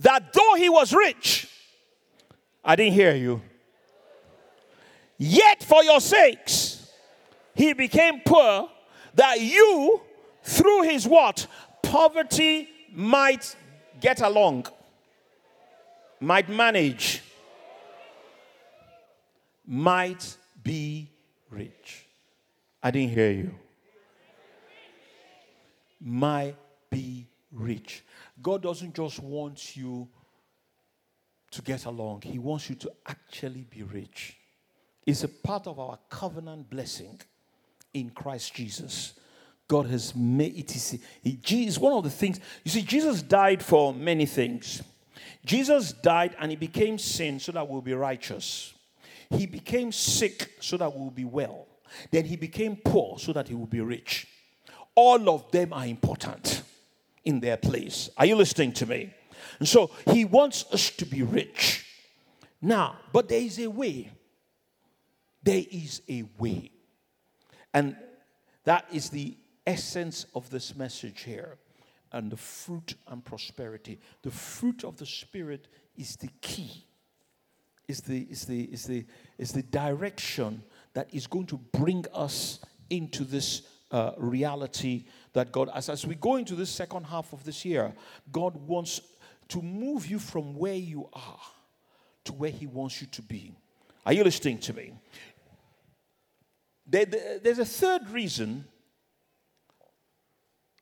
that 0.00 0.32
though 0.32 0.54
he 0.54 0.68
was 0.68 0.92
rich, 0.92 1.48
I 2.64 2.76
didn't 2.76 2.94
hear 2.94 3.14
you, 3.14 3.42
yet 5.18 5.62
for 5.62 5.82
your 5.84 6.00
sakes 6.00 6.90
he 7.54 7.72
became 7.72 8.20
poor, 8.24 8.68
that 9.14 9.40
you, 9.40 10.00
through 10.44 10.82
his 10.82 11.06
what? 11.06 11.46
Poverty 11.82 12.68
might 12.92 13.56
get 14.00 14.20
along, 14.20 14.66
might 16.20 16.48
manage, 16.48 17.22
might 19.66 20.36
be 20.62 21.10
rich. 21.50 22.06
I 22.82 22.90
didn't 22.90 23.10
hear 23.10 23.30
you 23.30 23.54
might 26.04 26.54
be 26.90 27.26
rich. 27.50 28.04
God 28.42 28.62
doesn't 28.62 28.94
just 28.94 29.20
want 29.20 29.74
you 29.74 30.06
to 31.50 31.62
get 31.62 31.86
along, 31.86 32.22
He 32.22 32.38
wants 32.38 32.68
you 32.68 32.76
to 32.76 32.92
actually 33.06 33.64
be 33.70 33.82
rich. 33.82 34.36
It's 35.06 35.24
a 35.24 35.28
part 35.28 35.66
of 35.66 35.78
our 35.78 35.98
covenant 36.08 36.68
blessing 36.68 37.20
in 37.92 38.10
Christ 38.10 38.54
Jesus. 38.54 39.14
God 39.68 39.86
has 39.86 40.14
made 40.14 40.56
it 40.58 40.76
is 40.76 40.98
is 41.24 41.78
one 41.78 41.92
of 41.92 42.04
the 42.04 42.10
things 42.10 42.38
you 42.64 42.70
see 42.70 42.82
Jesus 42.82 43.22
died 43.22 43.62
for 43.62 43.94
many 43.94 44.26
things. 44.26 44.82
Jesus 45.44 45.92
died 45.92 46.36
and 46.38 46.50
he 46.50 46.56
became 46.56 46.98
sin 46.98 47.38
so 47.38 47.52
that 47.52 47.68
we'll 47.68 47.80
be 47.80 47.94
righteous. 47.94 48.74
He 49.30 49.46
became 49.46 49.92
sick 49.92 50.52
so 50.60 50.76
that 50.76 50.94
we'll 50.94 51.10
be 51.10 51.24
well. 51.24 51.66
Then 52.10 52.24
he 52.24 52.36
became 52.36 52.76
poor 52.76 53.18
so 53.18 53.32
that 53.32 53.48
he 53.48 53.54
will 53.54 53.66
be 53.66 53.80
rich 53.80 54.26
all 54.94 55.28
of 55.28 55.50
them 55.50 55.72
are 55.72 55.86
important 55.86 56.62
in 57.24 57.40
their 57.40 57.56
place. 57.56 58.10
Are 58.16 58.26
you 58.26 58.36
listening 58.36 58.72
to 58.74 58.86
me? 58.86 59.12
And 59.58 59.68
so 59.68 59.90
he 60.10 60.24
wants 60.24 60.64
us 60.72 60.90
to 60.90 61.04
be 61.04 61.22
rich. 61.22 61.84
Now, 62.60 62.96
but 63.12 63.28
there 63.28 63.40
is 63.40 63.58
a 63.58 63.68
way. 63.68 64.10
There 65.42 65.62
is 65.70 66.02
a 66.08 66.24
way. 66.38 66.70
And 67.72 67.96
that 68.64 68.86
is 68.92 69.10
the 69.10 69.36
essence 69.66 70.26
of 70.34 70.50
this 70.50 70.74
message 70.76 71.22
here. 71.22 71.58
And 72.12 72.30
the 72.30 72.36
fruit 72.36 72.94
and 73.08 73.24
prosperity. 73.24 73.98
The 74.22 74.30
fruit 74.30 74.84
of 74.84 74.96
the 74.96 75.06
Spirit 75.06 75.66
is 75.96 76.14
the 76.16 76.28
key, 76.40 76.86
is 77.88 78.00
the, 78.02 78.20
is 78.30 78.44
the, 78.44 78.62
is 78.64 78.84
the, 78.84 79.04
is 79.36 79.52
the 79.52 79.62
direction 79.64 80.62
that 80.92 81.12
is 81.12 81.26
going 81.26 81.46
to 81.46 81.56
bring 81.72 82.04
us 82.14 82.60
into 82.88 83.24
this 83.24 83.62
uh, 83.90 84.12
reality 84.16 85.04
that 85.32 85.50
God, 85.52 85.70
as, 85.74 85.88
as 85.88 86.06
we 86.06 86.14
go 86.14 86.36
into 86.36 86.54
this 86.54 86.70
second 86.70 87.04
half 87.04 87.32
of 87.32 87.44
this 87.44 87.64
year, 87.64 87.92
God 88.30 88.56
wants 88.56 89.00
to 89.48 89.60
move 89.60 90.06
you 90.06 90.18
from 90.18 90.54
where 90.56 90.74
you 90.74 91.08
are 91.12 91.40
to 92.24 92.32
where 92.32 92.50
He 92.50 92.66
wants 92.66 93.00
you 93.00 93.06
to 93.08 93.22
be. 93.22 93.52
Are 94.06 94.12
you 94.12 94.24
listening 94.24 94.58
to 94.58 94.72
me? 94.72 94.92
there's 96.86 97.58
a 97.58 97.64
third 97.64 98.10
reason, 98.10 98.66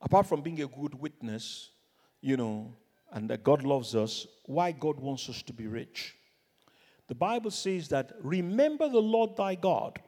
apart 0.02 0.26
from 0.26 0.42
being 0.42 0.60
a 0.60 0.66
good 0.66 0.94
witness, 1.00 1.70
you 2.20 2.36
know, 2.36 2.74
and 3.12 3.30
that 3.30 3.44
God 3.44 3.62
loves 3.62 3.94
us, 3.94 4.26
why 4.44 4.72
God 4.72 4.98
wants 4.98 5.28
us 5.28 5.42
to 5.42 5.52
be 5.52 5.66
rich. 5.66 6.14
The 7.08 7.14
Bible 7.14 7.50
says 7.50 7.88
that 7.88 8.12
remember 8.20 8.88
the 8.88 9.00
Lord 9.00 9.36
thy 9.36 9.54
God. 9.54 10.00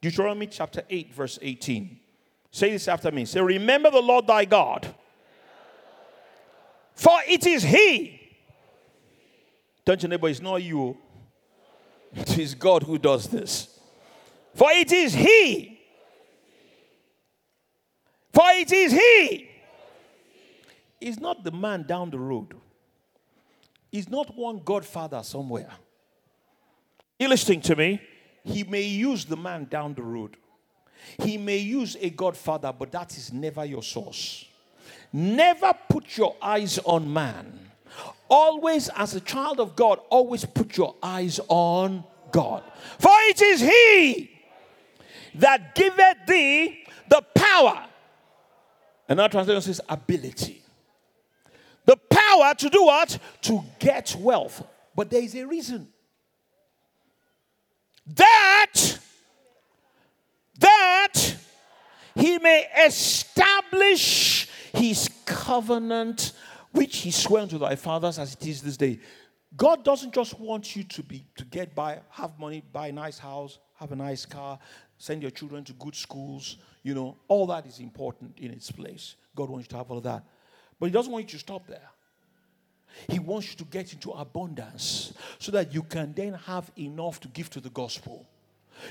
Deuteronomy 0.00 0.46
chapter 0.46 0.82
8, 0.88 1.14
verse 1.14 1.38
18. 1.40 2.00
Say 2.50 2.70
this 2.70 2.88
after 2.88 3.10
me. 3.10 3.24
Say, 3.24 3.40
remember 3.40 3.90
the 3.90 4.00
Lord 4.00 4.26
thy 4.26 4.44
God. 4.44 4.92
For 6.94 7.18
it 7.26 7.46
is 7.46 7.62
He. 7.62 8.20
Don't 9.84 10.02
your 10.02 10.10
neighbor, 10.10 10.28
it's 10.28 10.40
not 10.40 10.62
you. 10.62 10.96
It 12.14 12.38
is 12.38 12.54
God 12.54 12.82
who 12.82 12.98
does 12.98 13.28
this. 13.28 13.78
For 14.54 14.68
it 14.72 14.90
is 14.92 15.14
He. 15.14 15.79
For 18.32 18.44
it 18.46 18.72
is 18.72 18.92
He. 18.92 19.48
He's 21.00 21.18
not 21.18 21.44
the 21.44 21.50
man 21.50 21.84
down 21.84 22.10
the 22.10 22.18
road. 22.18 22.54
He's 23.90 24.08
not 24.08 24.36
one 24.36 24.60
godfather 24.64 25.22
somewhere. 25.22 25.70
You 27.18 27.28
listening 27.28 27.60
to 27.62 27.76
me? 27.76 28.00
He 28.44 28.64
may 28.64 28.82
use 28.82 29.24
the 29.24 29.36
man 29.36 29.66
down 29.70 29.94
the 29.94 30.02
road. 30.02 30.36
He 31.22 31.38
may 31.38 31.58
use 31.58 31.96
a 32.00 32.10
godfather, 32.10 32.72
but 32.72 32.92
that 32.92 33.16
is 33.16 33.32
never 33.32 33.64
your 33.64 33.82
source. 33.82 34.46
Never 35.12 35.72
put 35.88 36.16
your 36.16 36.36
eyes 36.40 36.78
on 36.84 37.12
man. 37.12 37.58
Always, 38.28 38.88
as 38.90 39.14
a 39.14 39.20
child 39.20 39.58
of 39.58 39.74
God, 39.74 39.98
always 40.08 40.44
put 40.44 40.76
your 40.76 40.94
eyes 41.02 41.40
on 41.48 42.04
God. 42.30 42.62
For 42.98 43.12
it 43.12 43.42
is 43.42 43.60
He 43.60 44.30
that 45.34 45.74
giveth 45.74 46.26
thee 46.26 46.84
the 47.08 47.22
power. 47.34 47.86
And 49.10 49.20
our 49.20 49.28
translation 49.28 49.60
says 49.60 49.80
ability. 49.88 50.62
The 51.84 51.96
power 51.96 52.54
to 52.54 52.70
do 52.70 52.84
what? 52.84 53.18
To 53.42 53.64
get 53.80 54.14
wealth. 54.16 54.64
But 54.94 55.10
there 55.10 55.20
is 55.20 55.34
a 55.34 55.44
reason. 55.44 55.88
That, 58.06 58.72
that 60.60 61.34
he 62.14 62.38
may 62.38 62.66
establish 62.86 64.48
his 64.72 65.10
covenant 65.26 66.32
which 66.70 66.98
he 66.98 67.10
swore 67.10 67.40
unto 67.40 67.58
thy 67.58 67.74
fathers 67.74 68.16
as 68.16 68.34
it 68.34 68.46
is 68.46 68.62
this 68.62 68.76
day. 68.76 69.00
God 69.56 69.84
doesn't 69.84 70.14
just 70.14 70.38
want 70.38 70.76
you 70.76 70.84
to 70.84 71.02
be 71.02 71.26
to 71.34 71.44
get 71.44 71.74
by, 71.74 71.98
have 72.10 72.38
money, 72.38 72.62
buy 72.72 72.88
a 72.88 72.92
nice 72.92 73.18
house, 73.18 73.58
have 73.74 73.90
a 73.90 73.96
nice 73.96 74.24
car, 74.24 74.60
send 75.00 75.22
your 75.22 75.30
children 75.30 75.64
to 75.64 75.72
good 75.72 75.94
schools. 75.96 76.58
You 76.82 76.94
know, 76.94 77.16
all 77.26 77.46
that 77.46 77.66
is 77.66 77.80
important 77.80 78.38
in 78.38 78.52
its 78.52 78.70
place. 78.70 79.16
God 79.34 79.48
wants 79.48 79.64
you 79.64 79.70
to 79.70 79.76
have 79.78 79.90
all 79.90 79.96
of 79.96 80.04
that. 80.04 80.22
But 80.78 80.86
He 80.86 80.92
doesn't 80.92 81.10
want 81.10 81.24
you 81.24 81.30
to 81.30 81.38
stop 81.38 81.66
there. 81.66 81.88
He 83.08 83.18
wants 83.18 83.50
you 83.50 83.56
to 83.56 83.64
get 83.64 83.94
into 83.94 84.10
abundance 84.10 85.14
so 85.38 85.52
that 85.52 85.72
you 85.72 85.82
can 85.82 86.12
then 86.12 86.34
have 86.34 86.70
enough 86.76 87.18
to 87.20 87.28
give 87.28 87.48
to 87.50 87.60
the 87.60 87.70
gospel. 87.70 88.26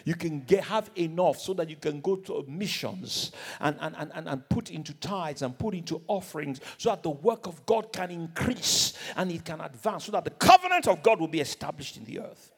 You 0.03 0.15
can 0.15 0.41
get, 0.41 0.63
have 0.63 0.89
enough 0.95 1.39
so 1.39 1.53
that 1.53 1.69
you 1.69 1.75
can 1.75 2.01
go 2.01 2.15
to 2.15 2.43
missions 2.47 3.31
and, 3.59 3.75
and, 3.79 3.95
and, 3.95 4.27
and 4.27 4.49
put 4.49 4.71
into 4.71 4.93
tithes 4.95 5.43
and 5.43 5.57
put 5.57 5.75
into 5.75 6.01
offerings 6.07 6.59
so 6.77 6.89
that 6.89 7.03
the 7.03 7.09
work 7.11 7.45
of 7.45 7.63
God 7.67 7.93
can 7.93 8.09
increase 8.09 8.93
and 9.15 9.31
it 9.31 9.45
can 9.45 9.61
advance 9.61 10.05
so 10.05 10.11
that 10.13 10.23
the 10.23 10.31
covenant 10.31 10.87
of 10.87 11.03
God 11.03 11.19
will 11.19 11.27
be 11.27 11.41
established 11.41 11.97
in 11.97 12.05
the 12.05 12.19
earth. 12.19 12.51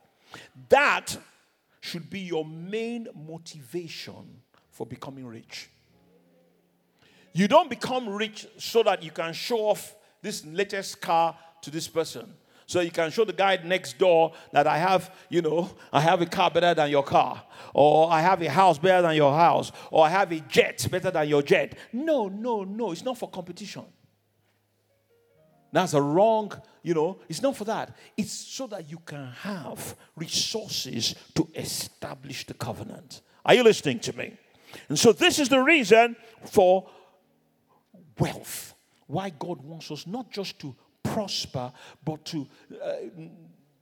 That 0.69 1.17
should 1.81 2.09
be 2.09 2.19
your 2.19 2.45
main 2.45 3.07
motivation 3.27 4.41
for 4.69 4.85
becoming 4.85 5.25
rich. 5.25 5.69
You 7.33 7.47
don't 7.47 7.69
become 7.69 8.07
rich 8.07 8.47
so 8.57 8.83
that 8.83 9.03
you 9.03 9.11
can 9.11 9.33
show 9.33 9.59
off 9.59 9.95
this 10.21 10.45
latest 10.45 11.01
car 11.01 11.35
to 11.61 11.71
this 11.71 11.87
person. 11.87 12.33
So 12.67 12.79
you 12.79 12.91
can 12.91 13.11
show 13.11 13.25
the 13.25 13.33
guy 13.33 13.59
next 13.65 13.97
door 13.97 14.31
that 14.53 14.65
I 14.65 14.77
have, 14.77 15.13
you 15.29 15.41
know, 15.41 15.69
I 15.91 15.99
have 15.99 16.21
a 16.21 16.25
car 16.25 16.49
better 16.49 16.73
than 16.73 16.89
your 16.89 17.03
car, 17.03 17.43
or 17.73 18.09
I 18.09 18.21
have 18.21 18.41
a 18.41 18.49
house 18.49 18.77
better 18.77 19.01
than 19.01 19.15
your 19.15 19.33
house, 19.33 19.73
or 19.89 20.05
I 20.05 20.09
have 20.09 20.31
a 20.31 20.39
jet 20.39 20.87
better 20.89 21.11
than 21.11 21.27
your 21.27 21.41
jet. 21.41 21.75
No, 21.91 22.29
no, 22.29 22.63
no. 22.63 22.91
It's 22.91 23.03
not 23.03 23.17
for 23.17 23.29
competition. 23.29 23.83
That's 25.71 25.93
a 25.93 26.01
wrong, 26.01 26.51
you 26.83 26.93
know, 26.93 27.19
it's 27.29 27.41
not 27.41 27.55
for 27.55 27.63
that. 27.65 27.95
It's 28.17 28.33
so 28.33 28.67
that 28.67 28.89
you 28.89 28.99
can 29.05 29.31
have 29.41 29.95
resources 30.15 31.15
to 31.35 31.47
establish 31.55 32.45
the 32.45 32.53
covenant. 32.53 33.21
Are 33.45 33.53
you 33.53 33.63
listening 33.63 33.99
to 34.01 34.17
me? 34.17 34.37
And 34.89 34.99
so 34.99 35.11
this 35.13 35.39
is 35.39 35.49
the 35.49 35.59
reason 35.59 36.15
for 36.45 36.89
wealth. 38.19 38.73
Why 39.07 39.29
God 39.29 39.61
wants 39.61 39.91
us 39.91 40.07
not 40.07 40.31
just 40.31 40.59
to 40.59 40.75
prosper, 41.03 41.71
but 42.03 42.23
to, 42.25 42.47
uh, 42.83 42.93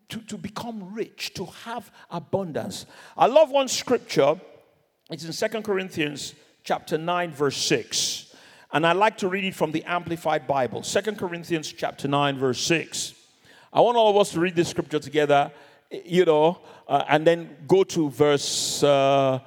to, 0.09 0.19
to 0.19 0.37
become 0.37 0.93
rich, 0.93 1.33
to 1.35 1.45
have 1.45 1.91
abundance. 2.09 2.85
I 3.17 3.27
love 3.27 3.51
one 3.51 3.67
scripture. 3.67 4.39
It's 5.11 5.25
in 5.25 5.33
Second 5.33 5.63
Corinthians 5.63 6.35
chapter 6.63 6.97
9, 6.97 7.31
verse 7.31 7.57
6. 7.57 8.28
And 8.71 8.85
I 8.85 8.91
like 8.91 9.17
to 9.17 9.27
read 9.27 9.45
it 9.45 9.55
from 9.55 9.71
the 9.71 9.83
Amplified 9.85 10.45
Bible. 10.45 10.83
Second 10.83 11.17
Corinthians 11.17 11.73
chapter 11.73 12.07
9, 12.07 12.37
verse 12.37 12.61
6. 12.61 13.15
I 13.73 13.81
want 13.81 13.97
all 13.97 14.11
of 14.11 14.17
us 14.17 14.31
to 14.33 14.39
read 14.39 14.55
this 14.55 14.69
scripture 14.69 14.99
together, 14.99 15.51
you 16.05 16.23
know, 16.23 16.59
uh, 16.87 17.03
and 17.09 17.25
then 17.25 17.57
go 17.67 17.83
to 17.85 18.11
verse, 18.11 18.83
uh, 18.83 19.39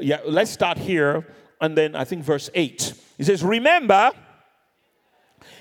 yeah, 0.00 0.20
let's 0.24 0.50
start 0.50 0.78
here, 0.78 1.26
and 1.60 1.76
then 1.76 1.94
I 1.94 2.04
think 2.04 2.24
verse 2.24 2.48
8. 2.54 2.94
It 3.18 3.24
says, 3.26 3.42
Remember, 3.42 4.10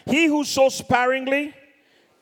he 0.06 0.28
who 0.28 0.46
sows 0.46 0.76
sparingly 0.76 1.54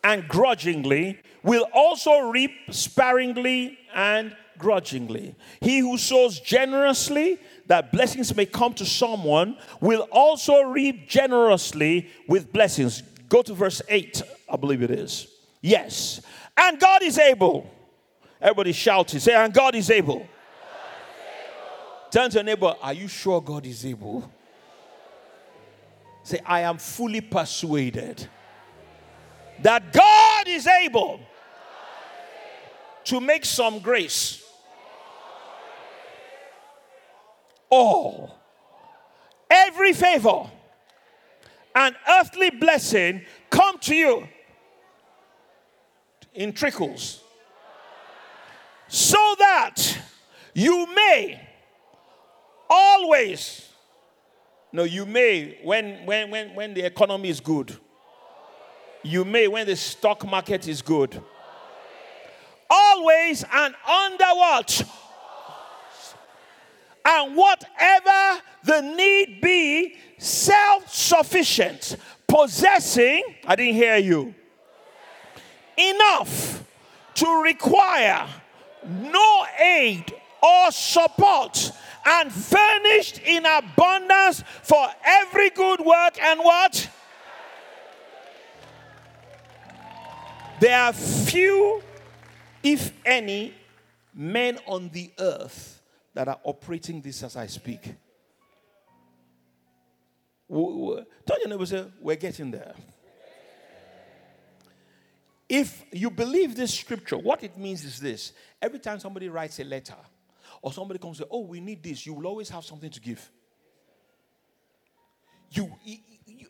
and 0.03 0.27
grudgingly 0.27 1.19
will 1.43 1.67
also 1.71 2.29
reap 2.29 2.51
sparingly 2.71 3.77
and 3.93 4.35
grudgingly. 4.57 5.35
He 5.61 5.79
who 5.79 5.97
sows 5.97 6.39
generously 6.39 7.39
that 7.69 7.91
blessings 7.91 8.35
may 8.35 8.47
come 8.47 8.73
to 8.73 8.83
someone 8.83 9.55
will 9.79 10.07
also 10.11 10.63
reap 10.63 11.07
generously 11.07 12.09
with 12.27 12.51
blessings. 12.51 13.03
Go 13.29 13.43
to 13.43 13.53
verse 13.53 13.79
8, 13.87 14.23
I 14.51 14.57
believe 14.57 14.81
it 14.81 14.89
is. 14.89 15.27
Yes. 15.61 16.19
And 16.57 16.79
God 16.79 17.03
is 17.03 17.19
able. 17.19 17.69
Everybody 18.41 18.71
shout 18.71 19.13
it. 19.13 19.19
Say, 19.19 19.35
and 19.35 19.53
God 19.53 19.75
is 19.75 19.91
able. 19.91 20.15
God 20.15 20.23
is 20.23 20.25
able. 20.25 22.09
Turn 22.09 22.31
to 22.31 22.37
your 22.37 22.43
neighbor, 22.43 22.73
are 22.81 22.93
you 22.93 23.07
sure 23.07 23.39
God 23.39 23.67
is 23.67 23.85
able? 23.85 24.29
Say, 26.23 26.39
I 26.43 26.61
am 26.61 26.79
fully 26.79 27.21
persuaded 27.21 28.27
that 29.61 29.93
God 29.93 30.47
is 30.47 30.65
able 30.65 31.19
to 33.03 33.19
make 33.19 33.45
some 33.45 33.77
grace. 33.77 34.38
All, 37.69 38.35
every 39.49 39.93
favor 39.93 40.49
and 41.75 41.95
earthly 42.09 42.49
blessing 42.49 43.21
come 43.49 43.77
to 43.79 43.95
you 43.95 44.27
in 46.33 46.51
trickles 46.51 47.21
so 48.87 49.35
that 49.37 49.97
you 50.53 50.87
may 50.95 51.47
always 52.69 53.69
no 54.71 54.83
you 54.83 55.05
may 55.05 55.59
when 55.63 56.05
when 56.05 56.29
when 56.31 56.55
when 56.55 56.73
the 56.73 56.81
economy 56.85 57.29
is 57.29 57.39
good 57.39 57.77
you 59.03 59.23
may 59.23 59.47
when 59.47 59.65
the 59.65 59.75
stock 59.75 60.25
market 60.25 60.67
is 60.67 60.81
good. 60.81 61.21
Always 62.69 63.43
and 63.51 63.73
under 63.87 64.25
what? 64.25 64.83
And 67.11 67.35
whatever 67.35 68.39
the 68.63 68.81
need 68.81 69.41
be, 69.41 69.95
self 70.19 70.93
sufficient, 70.93 71.97
possessing, 72.27 73.23
I 73.47 73.55
didn't 73.55 73.73
hear 73.73 73.97
you, 73.97 74.35
enough 75.75 76.63
to 77.15 77.41
require 77.41 78.27
no 78.87 79.45
aid 79.59 80.13
or 80.43 80.71
support 80.71 81.71
and 82.05 82.31
furnished 82.31 83.21
in 83.25 83.43
abundance 83.43 84.43
for 84.61 84.87
every 85.03 85.49
good 85.49 85.79
work 85.79 86.21
and 86.21 86.39
what? 86.41 86.89
There 90.59 90.79
are 90.79 90.93
few, 90.93 91.81
if 92.61 92.93
any, 93.03 93.55
men 94.13 94.59
on 94.67 94.89
the 94.89 95.09
earth 95.17 95.78
that 96.13 96.27
are 96.27 96.39
operating 96.43 97.01
this 97.01 97.23
as 97.23 97.35
I 97.35 97.47
speak. 97.47 97.95
Don't 100.49 101.05
you 101.41 101.47
know, 101.47 101.63
say, 101.65 101.85
we're 102.01 102.15
getting 102.15 102.51
there. 102.51 102.73
If 105.47 105.83
you 105.91 106.11
believe 106.11 106.55
this 106.55 106.73
scripture, 106.73 107.17
what 107.17 107.43
it 107.43 107.57
means 107.57 107.83
is 107.83 107.99
this 107.99 108.33
every 108.61 108.79
time 108.79 108.99
somebody 108.99 109.29
writes 109.29 109.59
a 109.59 109.63
letter, 109.63 109.95
or 110.61 110.73
somebody 110.73 110.99
comes 110.99 111.19
and 111.19 111.29
Oh, 111.31 111.41
we 111.41 111.59
need 111.59 111.81
this, 111.81 112.05
you 112.05 112.13
will 112.13 112.27
always 112.27 112.49
have 112.49 112.63
something 112.63 112.89
to 112.89 112.99
give. 112.99 113.31
You, 115.51 115.71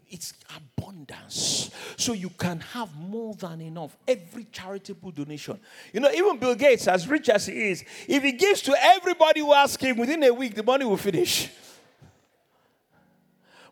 it's 0.09 0.33
abundance. 0.55 1.71
So 1.97 2.13
you 2.13 2.29
can 2.29 2.59
have 2.59 2.95
more 2.95 3.33
than 3.35 3.61
enough. 3.61 3.95
Every 4.07 4.45
charitable 4.51 5.11
donation. 5.11 5.59
You 5.93 5.99
know, 5.99 6.11
even 6.11 6.37
Bill 6.37 6.55
Gates, 6.55 6.87
as 6.87 7.07
rich 7.07 7.29
as 7.29 7.45
he 7.45 7.69
is, 7.69 7.83
if 8.07 8.23
he 8.23 8.31
gives 8.31 8.61
to 8.63 8.75
everybody 8.79 9.41
who 9.41 9.53
asks 9.53 9.83
him 9.83 9.97
within 9.97 10.23
a 10.23 10.33
week, 10.33 10.55
the 10.55 10.63
money 10.63 10.85
will 10.85 10.97
finish. 10.97 11.49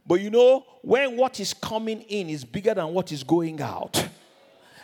But 0.05 0.21
you 0.21 0.29
know, 0.29 0.65
when 0.81 1.17
what 1.17 1.39
is 1.39 1.53
coming 1.53 2.01
in 2.03 2.29
is 2.29 2.45
bigger 2.45 2.73
than 2.73 2.93
what 2.93 3.11
is 3.11 3.23
going 3.23 3.61
out, 3.61 4.07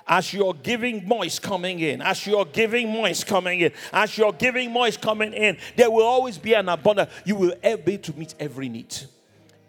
as 0.06 0.34
you're 0.34 0.54
giving, 0.54 1.08
more 1.08 1.26
is 1.26 1.39
coming 1.39 1.80
in. 1.80 2.01
As 2.01 2.28
you're 2.28 2.45
giving, 2.45 2.89
more 2.89 3.08
is 3.08 3.24
coming 3.24 3.62
in. 3.62 3.72
As 3.93 4.18
you're 4.18 4.34
giving, 4.34 4.70
more 4.70 4.88
is 4.88 4.97
coming 4.97 5.34
in. 5.34 5.58
There 5.78 5.89
will 5.89 6.06
always 6.06 6.38
be 6.38 6.54
an 6.54 6.68
abundance. 6.68 7.10
You 7.24 7.36
will 7.36 7.51
be 7.51 7.68
able 7.68 7.97
to 7.97 8.20
meet 8.20 8.36
every 8.38 8.68
need. 8.68 8.93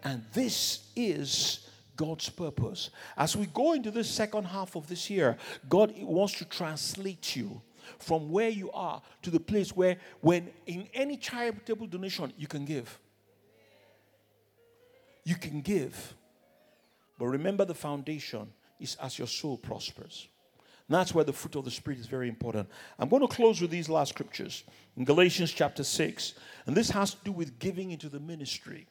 And 0.03 0.23
this 0.33 0.79
is 0.95 1.64
God's 1.95 2.29
purpose. 2.29 2.89
As 3.17 3.35
we 3.35 3.47
go 3.47 3.73
into 3.73 3.91
the 3.91 4.03
second 4.03 4.45
half 4.45 4.75
of 4.75 4.87
this 4.87 5.09
year, 5.09 5.37
God 5.69 5.93
wants 5.97 6.37
to 6.39 6.45
translate 6.45 7.35
you 7.35 7.61
from 7.99 8.31
where 8.31 8.49
you 8.49 8.71
are 8.71 9.01
to 9.21 9.29
the 9.29 9.39
place 9.39 9.75
where, 9.75 9.97
when 10.21 10.49
in 10.65 10.87
any 10.93 11.17
charitable 11.17 11.87
donation, 11.87 12.33
you 12.37 12.47
can 12.47 12.65
give. 12.65 12.99
You 15.23 15.35
can 15.35 15.61
give. 15.61 16.13
But 17.17 17.27
remember, 17.27 17.65
the 17.65 17.75
foundation 17.75 18.51
is 18.79 18.95
as 19.01 19.17
your 19.17 19.27
soul 19.27 19.57
prospers. 19.57 20.27
And 20.87 20.95
that's 20.95 21.15
where 21.15 21.23
the 21.23 21.33
fruit 21.33 21.55
of 21.55 21.65
the 21.65 21.71
Spirit 21.71 21.99
is 21.99 22.05
very 22.05 22.27
important. 22.27 22.69
I'm 22.99 23.09
going 23.09 23.27
to 23.27 23.27
close 23.27 23.59
with 23.59 23.71
these 23.71 23.89
last 23.89 24.09
scriptures 24.09 24.63
in 24.97 25.05
Galatians 25.05 25.51
chapter 25.51 25.83
6. 25.83 26.33
And 26.67 26.75
this 26.75 26.91
has 26.91 27.15
to 27.15 27.17
do 27.23 27.31
with 27.31 27.57
giving 27.57 27.91
into 27.91 28.09
the 28.09 28.19
ministry 28.19 28.87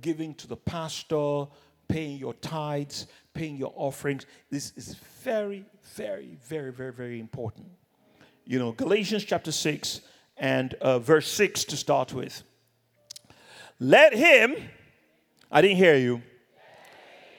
giving 0.00 0.34
to 0.34 0.46
the 0.46 0.56
pastor, 0.56 1.46
paying 1.88 2.18
your 2.18 2.34
tithes, 2.34 3.06
paying 3.32 3.56
your 3.56 3.72
offerings. 3.76 4.26
This 4.50 4.72
is 4.76 4.94
very, 5.22 5.64
very, 5.94 6.38
very, 6.46 6.72
very, 6.72 6.92
very 6.92 7.20
important. 7.20 7.66
You 8.46 8.58
know, 8.58 8.72
Galatians 8.72 9.24
chapter 9.24 9.52
6 9.52 10.00
and 10.36 10.74
uh, 10.74 10.98
verse 10.98 11.30
6 11.30 11.64
to 11.64 11.76
start 11.76 12.12
with. 12.12 12.42
Let 13.80 14.14
him, 14.14 14.54
I 15.50 15.62
didn't 15.62 15.78
hear 15.78 15.96
you, 15.96 16.22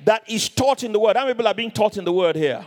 that 0.04 0.30
is 0.30 0.50
taught 0.50 0.84
in 0.84 0.92
the 0.92 1.00
word. 1.00 1.16
How 1.16 1.24
many 1.24 1.34
people 1.34 1.48
are 1.48 1.54
being 1.54 1.72
taught 1.72 1.98
in 1.98 2.06
the 2.06 2.12
word 2.12 2.36
here? 2.36 2.66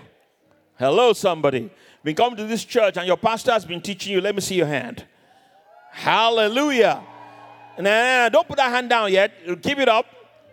Hello, 0.79 1.13
somebody. 1.13 1.71
Been 2.03 2.15
coming 2.15 2.37
to 2.37 2.45
this 2.45 2.65
church 2.65 2.97
and 2.97 3.07
your 3.07 3.17
pastor 3.17 3.53
has 3.53 3.65
been 3.65 3.81
teaching 3.81 4.13
you. 4.13 4.21
Let 4.21 4.35
me 4.35 4.41
see 4.41 4.55
your 4.55 4.67
hand. 4.67 5.05
Hallelujah. 5.91 7.03
Nah, 7.79 8.29
don't 8.29 8.47
put 8.47 8.57
that 8.57 8.71
hand 8.71 8.89
down 8.89 9.13
yet. 9.13 9.33
Keep 9.63 9.79
it 9.79 9.89
up. 9.89 10.07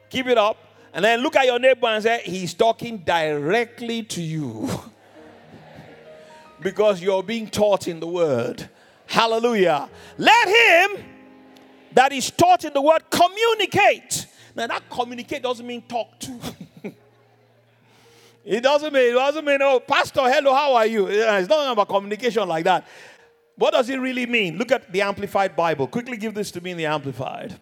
Keep 0.09 0.27
it 0.27 0.37
up. 0.37 0.57
And 0.95 1.03
then 1.03 1.19
look 1.19 1.35
at 1.35 1.45
your 1.45 1.59
neighbor 1.59 1.87
and 1.87 2.01
say, 2.01 2.21
He's 2.23 2.53
talking 2.53 2.99
directly 2.99 4.01
to 4.03 4.21
you. 4.21 4.69
because 6.61 7.01
you're 7.01 7.21
being 7.21 7.47
taught 7.47 7.87
in 7.89 7.99
the 7.99 8.07
word. 8.07 8.69
Hallelujah. 9.05 9.89
Let 10.17 10.47
him 10.47 11.03
that 11.93 12.11
is 12.11 12.31
taught 12.31 12.63
in 12.63 12.73
the 12.73 12.81
word 12.81 13.03
communicate. 13.09 14.25
Now, 14.55 14.67
that 14.67 14.89
communicate 14.89 15.43
doesn't 15.43 15.67
mean 15.67 15.81
talk 15.81 16.17
to. 16.21 16.39
it 18.45 18.61
doesn't 18.61 18.93
mean, 18.93 19.11
it 19.11 19.13
doesn't 19.13 19.45
mean, 19.45 19.61
oh, 19.61 19.81
Pastor, 19.81 20.21
hello, 20.21 20.53
how 20.53 20.75
are 20.75 20.85
you? 20.85 21.07
It's 21.07 21.49
not 21.49 21.73
about 21.73 21.89
communication 21.89 22.47
like 22.47 22.63
that. 22.63 22.87
What 23.57 23.73
does 23.73 23.89
it 23.89 23.97
really 23.97 24.25
mean? 24.25 24.57
Look 24.57 24.71
at 24.71 24.91
the 24.91 25.01
Amplified 25.01 25.57
Bible. 25.57 25.87
Quickly 25.87 26.15
give 26.15 26.33
this 26.33 26.51
to 26.51 26.61
me 26.61 26.71
in 26.71 26.77
the 26.77 26.85
Amplified. 26.85 27.59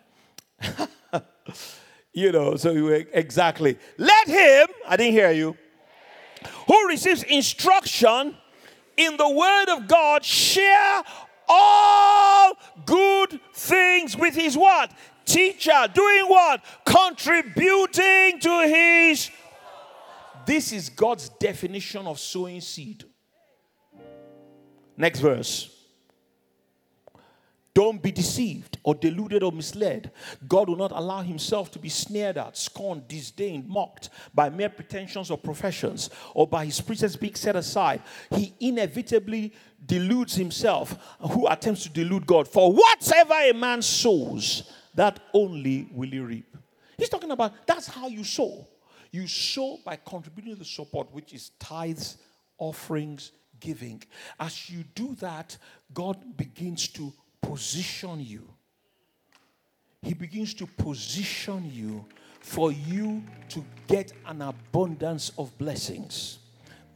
you 2.14 2.32
know, 2.32 2.56
so 2.56 2.72
you 2.72 2.90
exactly. 2.90 3.78
Let 3.98 4.28
him, 4.28 4.68
I 4.88 4.96
didn't 4.96 5.14
hear 5.14 5.32
you, 5.32 5.58
who 6.68 6.88
receives 6.88 7.24
instruction 7.24 8.38
in 8.96 9.18
the 9.18 9.30
word 9.30 9.70
of 9.70 9.88
God 9.88 10.24
share 10.24 11.04
all 11.48 12.54
good 12.86 13.40
things 13.54 14.16
with 14.16 14.36
his 14.36 14.58
what? 14.58 14.92
Teacher. 15.26 15.88
Doing 15.94 16.26
what? 16.28 16.64
Contributing 16.86 18.40
to 18.40 18.68
his. 18.68 19.32
This 20.46 20.72
is 20.72 20.90
God's 20.90 21.30
definition 21.30 22.06
of 22.06 22.20
sowing 22.20 22.62
seed. 22.62 23.06
Next 24.96 25.20
verse. 25.20 25.73
Don't 27.74 28.04
be 28.04 28.12
deceived 28.12 28.78
or 28.84 28.94
deluded 28.94 29.42
or 29.42 29.52
misled. 29.52 30.12
God 30.48 30.70
will 30.70 30.76
not 30.76 30.92
allow 30.92 31.22
himself 31.22 31.72
to 31.72 31.80
be 31.80 31.90
sneered 31.90 32.38
at, 32.38 32.56
scorned, 32.56 33.08
disdained, 33.08 33.68
mocked 33.68 34.10
by 34.34 34.50
mere 34.50 34.70
pretensions 34.70 35.32
or 35.32 35.40
professions 35.40 36.12
or 36.36 36.48
by 36.48 36.66
his 36.66 36.80
presence 36.80 37.16
being 37.16 37.34
set 37.34 37.56
aside. 37.56 38.04
He 38.30 38.54
inevitably 38.60 39.54
deludes 39.84 40.36
himself 40.36 40.96
who 41.20 41.48
attempts 41.48 41.84
to 41.84 41.90
delude 41.90 42.28
God. 42.28 42.48
For 42.48 42.72
whatever 42.72 43.34
a 43.34 43.54
man 43.54 43.82
sows, 43.82 44.72
that 44.94 45.20
only 45.34 45.88
will 45.92 46.10
he 46.10 46.20
reap. 46.20 46.56
He's 46.96 47.10
talking 47.10 47.32
about 47.32 47.66
that's 47.66 47.88
how 47.88 48.08
you 48.08 48.24
sow. 48.24 48.68
You 49.12 49.28
sow 49.28 49.80
by 49.84 49.96
contributing 49.96 50.54
to 50.54 50.60
the 50.60 50.66
support, 50.66 51.12
which 51.12 51.34
is 51.34 51.50
tithes, 51.60 52.18
offerings, 52.60 53.32
giving. 53.60 54.04
As 54.40 54.70
you 54.70 54.84
do 54.96 55.16
that, 55.16 55.58
God 55.94 56.38
begins 56.38 56.88
to 56.90 57.14
position 57.44 58.20
you. 58.20 58.48
He 60.02 60.14
begins 60.14 60.54
to 60.56 60.66
position 60.66 61.70
you 61.72 62.06
for 62.40 62.72
you 62.72 63.24
to 63.50 63.64
get 63.88 64.12
an 64.26 64.42
abundance 64.42 65.32
of 65.38 65.58
blessings. 65.58 66.40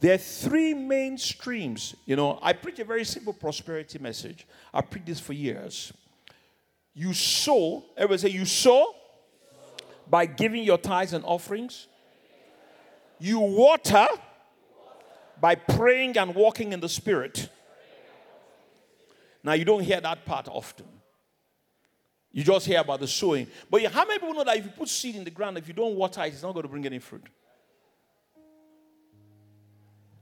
There 0.00 0.14
are 0.14 0.18
three 0.18 0.74
main 0.74 1.16
streams. 1.16 1.94
You 2.04 2.16
know, 2.16 2.38
I 2.42 2.52
preach 2.52 2.78
a 2.78 2.84
very 2.84 3.04
simple 3.04 3.32
prosperity 3.32 3.98
message. 3.98 4.46
I 4.72 4.82
preach 4.82 5.04
this 5.06 5.20
for 5.20 5.32
years. 5.32 5.92
You 6.94 7.14
sow, 7.14 7.84
everybody 7.96 8.28
say, 8.28 8.36
you 8.36 8.44
sow 8.44 8.94
by 10.08 10.26
giving 10.26 10.62
your 10.64 10.78
tithes 10.78 11.12
and 11.14 11.24
offerings. 11.24 11.86
You 13.18 13.40
water 13.40 14.06
by 15.40 15.54
praying 15.54 16.18
and 16.18 16.34
walking 16.34 16.72
in 16.72 16.80
the 16.80 16.88
Spirit. 16.88 17.48
Now, 19.48 19.54
you 19.54 19.64
don't 19.64 19.82
hear 19.82 19.98
that 19.98 20.26
part 20.26 20.46
often. 20.46 20.84
You 22.30 22.44
just 22.44 22.66
hear 22.66 22.80
about 22.80 23.00
the 23.00 23.08
sowing. 23.08 23.46
But 23.70 23.82
how 23.86 24.04
many 24.04 24.18
people 24.18 24.34
know 24.34 24.44
that 24.44 24.58
if 24.58 24.64
you 24.66 24.70
put 24.72 24.90
seed 24.90 25.16
in 25.16 25.24
the 25.24 25.30
ground, 25.30 25.56
if 25.56 25.66
you 25.66 25.72
don't 25.72 25.96
water 25.96 26.22
it, 26.24 26.34
it's 26.34 26.42
not 26.42 26.52
going 26.52 26.64
to 26.64 26.68
bring 26.68 26.84
any 26.84 26.98
fruit? 26.98 27.24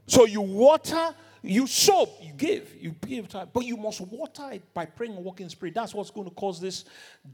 So 0.07 0.27
you 0.27 0.43
water, 0.43 1.13
you 1.43 1.67
sow, 1.67 2.09
you 2.23 2.35
give, 2.35 2.73
you 2.81 2.95
give 3.05 3.27
time, 3.27 3.49
but 3.53 3.65
you 3.65 3.77
must 3.77 4.01
water 4.01 4.49
it 4.53 4.73
by 4.73 4.87
praying 4.87 5.17
and 5.17 5.25
walking 5.25 5.47
in 5.47 5.51
spirit. 5.51 5.75
That's 5.75 5.93
what's 5.93 6.13
going 6.13 6.29
to 6.29 6.35
cause 6.37 6.61
this 6.61 6.85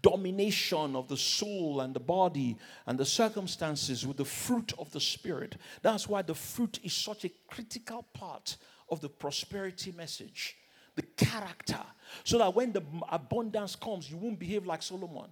domination 0.01 0.97
of 0.97 1.09
the 1.09 1.19
soul 1.19 1.83
and 1.83 1.93
the 1.93 2.01
body 2.01 2.57
and 2.87 2.99
the 2.99 3.05
circumstances 3.05 4.07
with 4.07 4.17
the 4.17 4.25
fruit 4.25 4.73
of 4.79 4.91
the 4.93 5.01
spirit. 5.01 5.57
That's 5.83 6.09
why 6.09 6.23
the 6.23 6.35
fruit 6.35 6.79
is 6.83 6.95
such 6.95 7.27
a 7.27 7.31
critical 7.49 8.07
part 8.15 8.57
of 8.89 9.03
the 9.03 9.11
prosperity 9.11 9.93
message 9.93 10.57
the 10.95 11.03
character, 11.03 11.81
so 12.25 12.39
that 12.39 12.55
when 12.55 12.73
the 12.73 12.83
abundance 13.11 13.77
comes, 13.77 14.11
you 14.11 14.17
won't 14.17 14.39
behave 14.39 14.67
like 14.67 14.83
Solomon. 14.83 15.31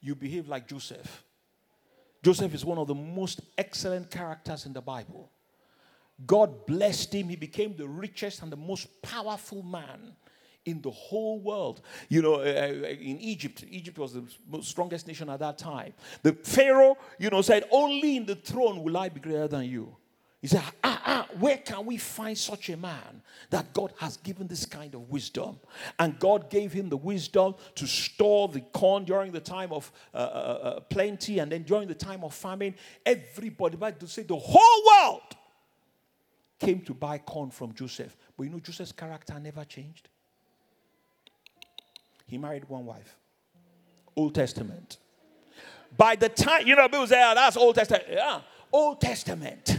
You 0.00 0.14
behave 0.14 0.48
like 0.48 0.68
Joseph. 0.68 1.24
Joseph 2.22 2.54
is 2.54 2.64
one 2.64 2.78
of 2.78 2.86
the 2.86 2.94
most 2.94 3.40
excellent 3.58 4.10
characters 4.10 4.66
in 4.66 4.72
the 4.72 4.80
Bible. 4.80 5.30
God 6.26 6.66
blessed 6.66 7.14
him. 7.14 7.28
He 7.28 7.36
became 7.36 7.74
the 7.76 7.88
richest 7.88 8.42
and 8.42 8.52
the 8.52 8.56
most 8.56 9.02
powerful 9.02 9.62
man 9.62 10.14
in 10.64 10.80
the 10.80 10.90
whole 10.90 11.40
world. 11.40 11.80
You 12.08 12.22
know, 12.22 12.34
uh, 12.34 12.44
uh 12.44 12.86
in 12.88 13.18
Egypt, 13.18 13.64
Egypt 13.68 13.98
was 13.98 14.14
the 14.14 14.62
strongest 14.62 15.06
nation 15.08 15.28
at 15.28 15.40
that 15.40 15.58
time. 15.58 15.94
The 16.22 16.32
Pharaoh, 16.32 16.96
you 17.18 17.30
know, 17.30 17.42
said, 17.42 17.64
Only 17.70 18.16
in 18.16 18.26
the 18.26 18.36
throne 18.36 18.82
will 18.82 18.96
I 18.96 19.08
be 19.08 19.20
greater 19.20 19.48
than 19.48 19.64
you. 19.64 19.96
He 20.42 20.48
said, 20.48 20.64
ah, 20.82 21.00
ah, 21.06 21.26
where 21.38 21.56
can 21.56 21.86
we 21.86 21.96
find 21.96 22.36
such 22.36 22.68
a 22.68 22.76
man 22.76 23.22
that 23.50 23.72
God 23.72 23.92
has 23.98 24.16
given 24.16 24.48
this 24.48 24.66
kind 24.66 24.92
of 24.92 25.08
wisdom? 25.08 25.60
And 26.00 26.18
God 26.18 26.50
gave 26.50 26.72
him 26.72 26.88
the 26.88 26.96
wisdom 26.96 27.54
to 27.76 27.86
store 27.86 28.48
the 28.48 28.60
corn 28.60 29.04
during 29.04 29.30
the 29.30 29.38
time 29.38 29.72
of 29.72 29.92
uh, 30.12 30.16
uh, 30.16 30.20
uh 30.20 30.80
plenty 30.80 31.38
and 31.38 31.52
then 31.52 31.62
during 31.62 31.86
the 31.86 31.94
time 31.94 32.24
of 32.24 32.34
famine. 32.34 32.74
Everybody, 33.06 33.76
but 33.76 34.00
to 34.00 34.08
say 34.08 34.24
the 34.24 34.36
whole 34.36 34.84
world 34.84 35.22
came 36.58 36.80
to 36.80 36.92
buy 36.92 37.18
corn 37.18 37.50
from 37.50 37.72
Joseph. 37.72 38.16
But 38.36 38.42
you 38.42 38.50
know, 38.50 38.58
Joseph's 38.58 38.90
character 38.90 39.38
never 39.38 39.64
changed. 39.64 40.08
He 42.26 42.36
married 42.36 42.68
one 42.68 42.84
wife. 42.84 43.16
Old 44.16 44.34
Testament. 44.34 44.96
By 45.96 46.16
the 46.16 46.28
time, 46.28 46.66
you 46.66 46.74
know, 46.74 46.88
people 46.88 47.06
say, 47.06 47.22
oh, 47.24 47.34
that's 47.36 47.56
Old 47.56 47.76
Testament. 47.76 48.06
Yeah, 48.10 48.40
Old 48.72 49.00
Testament 49.00 49.78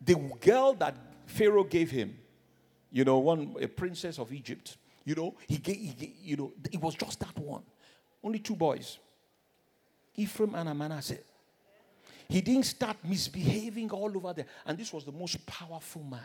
the 0.00 0.14
girl 0.40 0.74
that 0.74 0.96
Pharaoh 1.26 1.64
gave 1.64 1.90
him 1.90 2.16
You 2.90 3.04
know, 3.04 3.18
one 3.18 3.54
a 3.60 3.68
princess 3.68 4.18
of 4.18 4.32
Egypt. 4.32 4.76
You 5.04 5.14
know, 5.14 5.34
he 5.48 5.58
gave, 5.58 5.76
he 5.76 5.92
gave, 5.92 6.14
you 6.22 6.36
know, 6.36 6.52
it 6.70 6.80
was 6.80 6.94
just 6.94 7.20
that 7.20 7.38
one. 7.38 7.62
Only 8.22 8.38
two 8.38 8.56
boys, 8.56 8.98
Ephraim 10.16 10.54
and 10.54 10.78
Manasseh. 10.78 11.18
He 12.28 12.40
didn't 12.40 12.64
start 12.64 12.96
misbehaving 13.02 13.90
all 13.90 14.14
over 14.16 14.32
there. 14.32 14.46
And 14.66 14.78
this 14.78 14.92
was 14.92 15.04
the 15.04 15.12
most 15.12 15.44
powerful 15.46 16.02
man. 16.02 16.20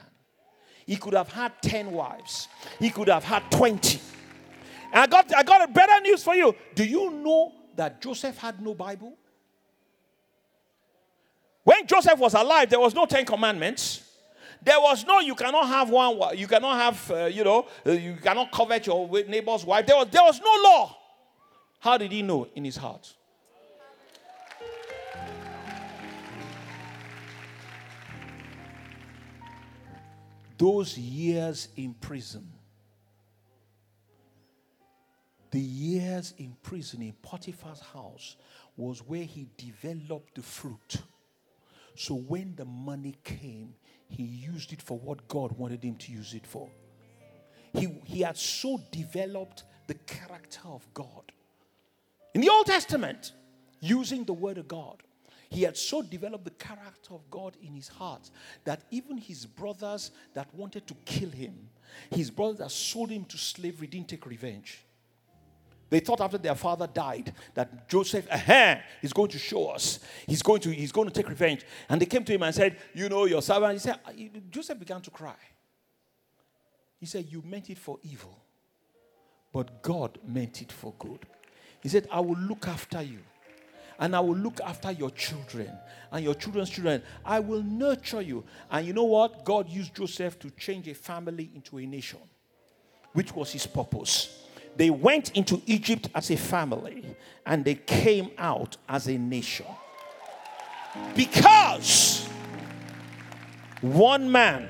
He 0.85 0.97
could 0.97 1.13
have 1.13 1.29
had 1.29 1.53
10 1.61 1.91
wives, 1.91 2.47
he 2.79 2.89
could 2.89 3.07
have 3.07 3.23
had 3.23 3.49
20. 3.51 3.99
And 4.91 5.01
I 5.03 5.07
got, 5.07 5.33
I 5.35 5.43
got 5.43 5.67
a 5.67 5.71
better 5.71 5.99
news 6.01 6.23
for 6.23 6.35
you. 6.35 6.55
Do 6.75 6.83
you 6.83 7.11
know 7.11 7.53
that 7.75 8.01
Joseph 8.01 8.37
had 8.37 8.61
no 8.61 8.73
Bible? 8.73 9.17
When 11.65 11.87
Joseph 11.87 12.19
was 12.19 12.35
alive, 12.35 12.69
there 12.69 12.79
was 12.79 12.93
no 12.93 13.07
Ten 13.07 13.25
Commandments. 13.25 14.03
There 14.61 14.79
was 14.79 15.03
no, 15.03 15.19
you 15.19 15.33
cannot 15.33 15.67
have 15.67 15.89
one, 15.89 16.37
you 16.37 16.47
cannot 16.47 16.77
have, 16.77 17.11
uh, 17.11 17.25
you 17.25 17.43
know, 17.43 17.67
uh, 17.85 17.91
you 17.91 18.15
cannot 18.21 18.51
covet 18.51 18.85
your 18.85 19.09
neighbor's 19.27 19.65
wife. 19.65 19.87
There 19.87 19.95
was, 19.95 20.07
there 20.11 20.21
was 20.21 20.39
no 20.39 20.61
law. 20.63 20.97
How 21.79 21.97
did 21.97 22.11
he 22.11 22.21
know? 22.21 22.47
In 22.55 22.65
his 22.65 22.77
heart. 22.77 23.11
Those 30.57 30.97
years 30.99 31.69
in 31.75 31.95
prison, 31.95 32.47
the 35.49 35.59
years 35.59 36.35
in 36.37 36.55
prison 36.61 37.01
in 37.01 37.13
Potiphar's 37.23 37.81
house 37.81 38.35
was 38.77 38.99
where 38.99 39.23
he 39.23 39.47
developed 39.57 40.35
the 40.35 40.43
fruit. 40.43 40.97
So 41.95 42.15
when 42.15 42.55
the 42.55 42.65
money 42.65 43.15
came, 43.23 43.73
he 44.07 44.23
used 44.23 44.73
it 44.73 44.81
for 44.81 44.97
what 44.97 45.27
God 45.27 45.51
wanted 45.53 45.83
him 45.83 45.95
to 45.95 46.11
use 46.11 46.33
it 46.33 46.45
for. 46.45 46.69
He, 47.73 47.87
he 48.03 48.21
had 48.21 48.37
so 48.37 48.79
developed 48.91 49.63
the 49.87 49.95
character 49.95 50.61
of 50.65 50.85
God. 50.93 51.31
In 52.33 52.41
the 52.41 52.49
Old 52.49 52.65
Testament, 52.65 53.33
using 53.79 54.25
the 54.25 54.33
Word 54.33 54.57
of 54.57 54.67
God, 54.67 55.03
he 55.49 55.63
had 55.63 55.77
so 55.77 56.01
developed 56.01 56.43
the 56.43 56.51
character 56.51 57.13
of 57.13 57.29
God 57.29 57.55
in 57.61 57.73
his 57.73 57.87
heart 57.87 58.29
that 58.65 58.83
even 58.91 59.17
his 59.17 59.45
brothers 59.45 60.11
that 60.33 60.53
wanted 60.53 60.87
to 60.87 60.95
kill 61.05 61.29
him, 61.29 61.69
his 62.09 62.29
brothers 62.29 62.57
that 62.57 62.71
sold 62.71 63.09
him 63.09 63.25
to 63.25 63.37
slavery, 63.37 63.87
didn't 63.87 64.09
take 64.09 64.25
revenge. 64.25 64.83
They 65.89 65.99
thought 65.99 66.21
after 66.21 66.37
their 66.37 66.55
father 66.55 66.87
died 66.87 67.33
that 67.53 67.87
Joseph, 67.87 68.27
aha, 68.31 68.81
he's 69.01 69.13
going 69.13 69.29
to 69.29 69.37
show 69.37 69.67
us. 69.67 69.99
He's 70.27 70.41
going 70.41 70.61
to, 70.61 70.71
he's 70.71 70.91
going 70.91 71.07
to 71.07 71.13
take 71.13 71.29
revenge. 71.29 71.61
And 71.87 72.01
they 72.01 72.05
came 72.05 72.23
to 72.23 72.33
him 72.33 72.43
and 72.43 72.55
said, 72.55 72.77
You 72.93 73.07
know, 73.07 73.25
your 73.25 73.41
servant. 73.41 73.73
He 73.73 73.79
said, 73.79 73.99
Joseph 74.49 74.79
began 74.79 75.01
to 75.01 75.11
cry. 75.11 75.35
He 76.99 77.05
said, 77.05 77.27
You 77.29 77.43
meant 77.45 77.69
it 77.69 77.77
for 77.77 77.99
evil, 78.03 78.35
but 79.53 79.83
God 79.83 80.17
meant 80.27 80.61
it 80.61 80.71
for 80.71 80.93
good. 80.97 81.19
He 81.81 81.89
said, 81.89 82.07
I 82.11 82.19
will 82.19 82.37
look 82.37 82.67
after 82.67 83.01
you 83.01 83.19
and 83.99 84.15
I 84.15 84.19
will 84.19 84.35
look 84.35 84.59
after 84.61 84.91
your 84.91 85.11
children 85.11 85.71
and 86.11 86.23
your 86.23 86.33
children's 86.33 86.69
children. 86.69 87.01
I 87.23 87.39
will 87.39 87.63
nurture 87.63 88.21
you. 88.21 88.43
And 88.69 88.85
you 88.85 88.93
know 88.93 89.03
what? 89.03 89.45
God 89.45 89.69
used 89.69 89.95
Joseph 89.95 90.39
to 90.39 90.49
change 90.51 90.87
a 90.87 90.95
family 90.95 91.51
into 91.55 91.77
a 91.77 91.85
nation, 91.85 92.19
which 93.13 93.33
was 93.33 93.51
his 93.51 93.67
purpose. 93.67 94.44
They 94.75 94.89
went 94.89 95.31
into 95.31 95.61
Egypt 95.65 96.09
as 96.13 96.29
a 96.31 96.37
family 96.37 97.15
and 97.45 97.63
they 97.63 97.75
came 97.75 98.31
out 98.37 98.77
as 98.89 99.07
a 99.07 99.17
nation. 99.17 99.65
Because 101.15 102.27
one 103.81 104.31
man 104.31 104.67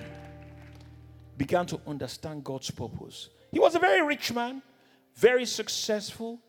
began 1.37 1.65
to 1.67 1.79
understand 1.87 2.43
God's 2.43 2.71
purpose. 2.71 3.29
He 3.51 3.59
was 3.59 3.75
a 3.75 3.79
very 3.79 4.05
rich 4.05 4.33
man, 4.33 4.61
very 5.15 5.45
successful, 5.45 6.39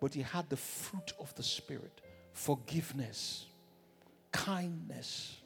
but 0.00 0.14
he 0.14 0.22
had 0.22 0.48
the 0.48 0.56
fruit 0.56 1.12
of 1.18 1.34
the 1.34 1.42
Spirit 1.42 2.00
forgiveness, 2.32 3.44
kindness, 4.32 5.36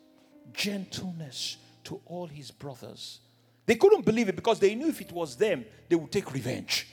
gentleness 0.52 1.57
to 1.82 2.00
all 2.07 2.26
his 2.26 2.50
brothers. 2.50 3.20
They 3.66 3.74
couldn't 3.74 4.04
believe 4.04 4.28
it 4.28 4.36
because 4.36 4.61
they 4.61 4.74
knew 4.74 4.88
if 4.88 5.00
it 5.00 5.11
was 5.11 5.36
them, 5.36 5.64
they 5.88 5.96
would 5.96 6.12
take 6.12 6.32
revenge. 6.32 6.88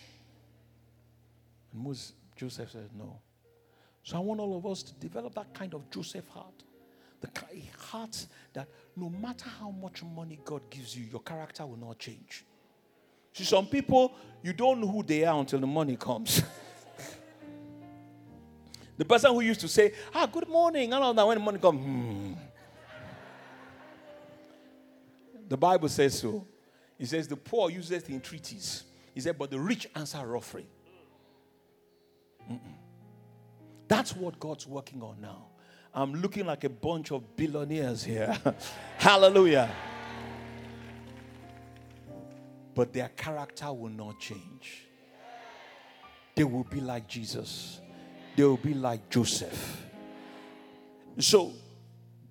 And 1.74 1.84
Moses, 1.84 2.14
Joseph 2.36 2.72
said, 2.72 2.90
No. 2.98 3.20
So 4.04 4.18
I 4.18 4.20
want 4.20 4.40
all 4.40 4.58
of 4.58 4.66
us 4.66 4.84
to 4.84 4.94
develop 4.96 5.34
that 5.36 5.54
kind 5.54 5.74
of 5.74 5.90
Joseph 5.90 6.28
heart. 6.30 6.64
The 7.22 7.30
heart 7.80 8.26
that 8.52 8.68
no 8.98 9.10
matter 9.10 9.46
how 9.60 9.72
much 9.72 10.04
money 10.04 10.40
God 10.44 10.62
gives 10.70 10.98
you, 10.98 11.06
your 11.06 11.22
character 11.22 11.66
will 11.66 11.78
not 11.78 11.98
change. 11.98 12.44
See, 13.32 13.46
some 13.46 13.66
people, 13.66 14.14
you 14.44 14.52
don't 14.52 14.82
know 14.82 14.88
who 14.88 15.04
they 15.04 15.24
are 15.24 15.40
until 15.40 15.60
the 15.60 15.68
money 15.68 15.96
comes. 15.96 16.44
the 18.98 19.06
person 19.06 19.32
who 19.32 19.40
used 19.40 19.62
to 19.62 19.70
say, 19.70 19.94
Ah, 20.14 20.26
good 20.26 20.50
morning, 20.50 20.92
and 20.94 21.02
all 21.02 21.14
that, 21.14 21.26
when 21.26 21.38
the 21.38 21.44
money 21.44 21.60
comes, 21.60 21.82
hmm. 21.82 22.34
The 25.48 25.58
Bible 25.58 25.90
says 25.90 26.20
so. 26.20 26.48
It 26.98 27.08
says, 27.08 27.28
The 27.28 27.36
poor 27.36 27.70
uses 27.70 28.04
the 28.04 28.14
entreaties. 28.14 28.84
He 29.14 29.22
said, 29.22 29.38
But 29.38 29.52
the 29.52 29.60
rich 29.60 29.88
answer 29.96 30.36
offering. 30.36 30.68
Mm-mm. 32.54 32.74
That's 33.88 34.16
what 34.16 34.40
God's 34.40 34.68
working 34.68 35.02
on 35.02 35.22
now. 35.22 35.48
I'm 35.94 36.14
looking 36.16 36.46
like 36.46 36.64
a 36.64 36.70
bunch 36.70 37.12
of 37.12 37.36
billionaires 37.36 38.04
here. 38.04 38.36
Hallelujah. 38.98 39.70
But 42.74 42.92
their 42.92 43.10
character 43.10 43.72
will 43.72 43.90
not 43.90 44.20
change. 44.20 44.88
They 46.36 46.44
will 46.44 46.64
be 46.64 46.82
like 46.82 47.08
Jesus, 47.08 47.80
they 48.36 48.44
will 48.44 48.58
be 48.58 48.74
like 48.74 49.08
Joseph. 49.10 49.86
So, 51.20 51.54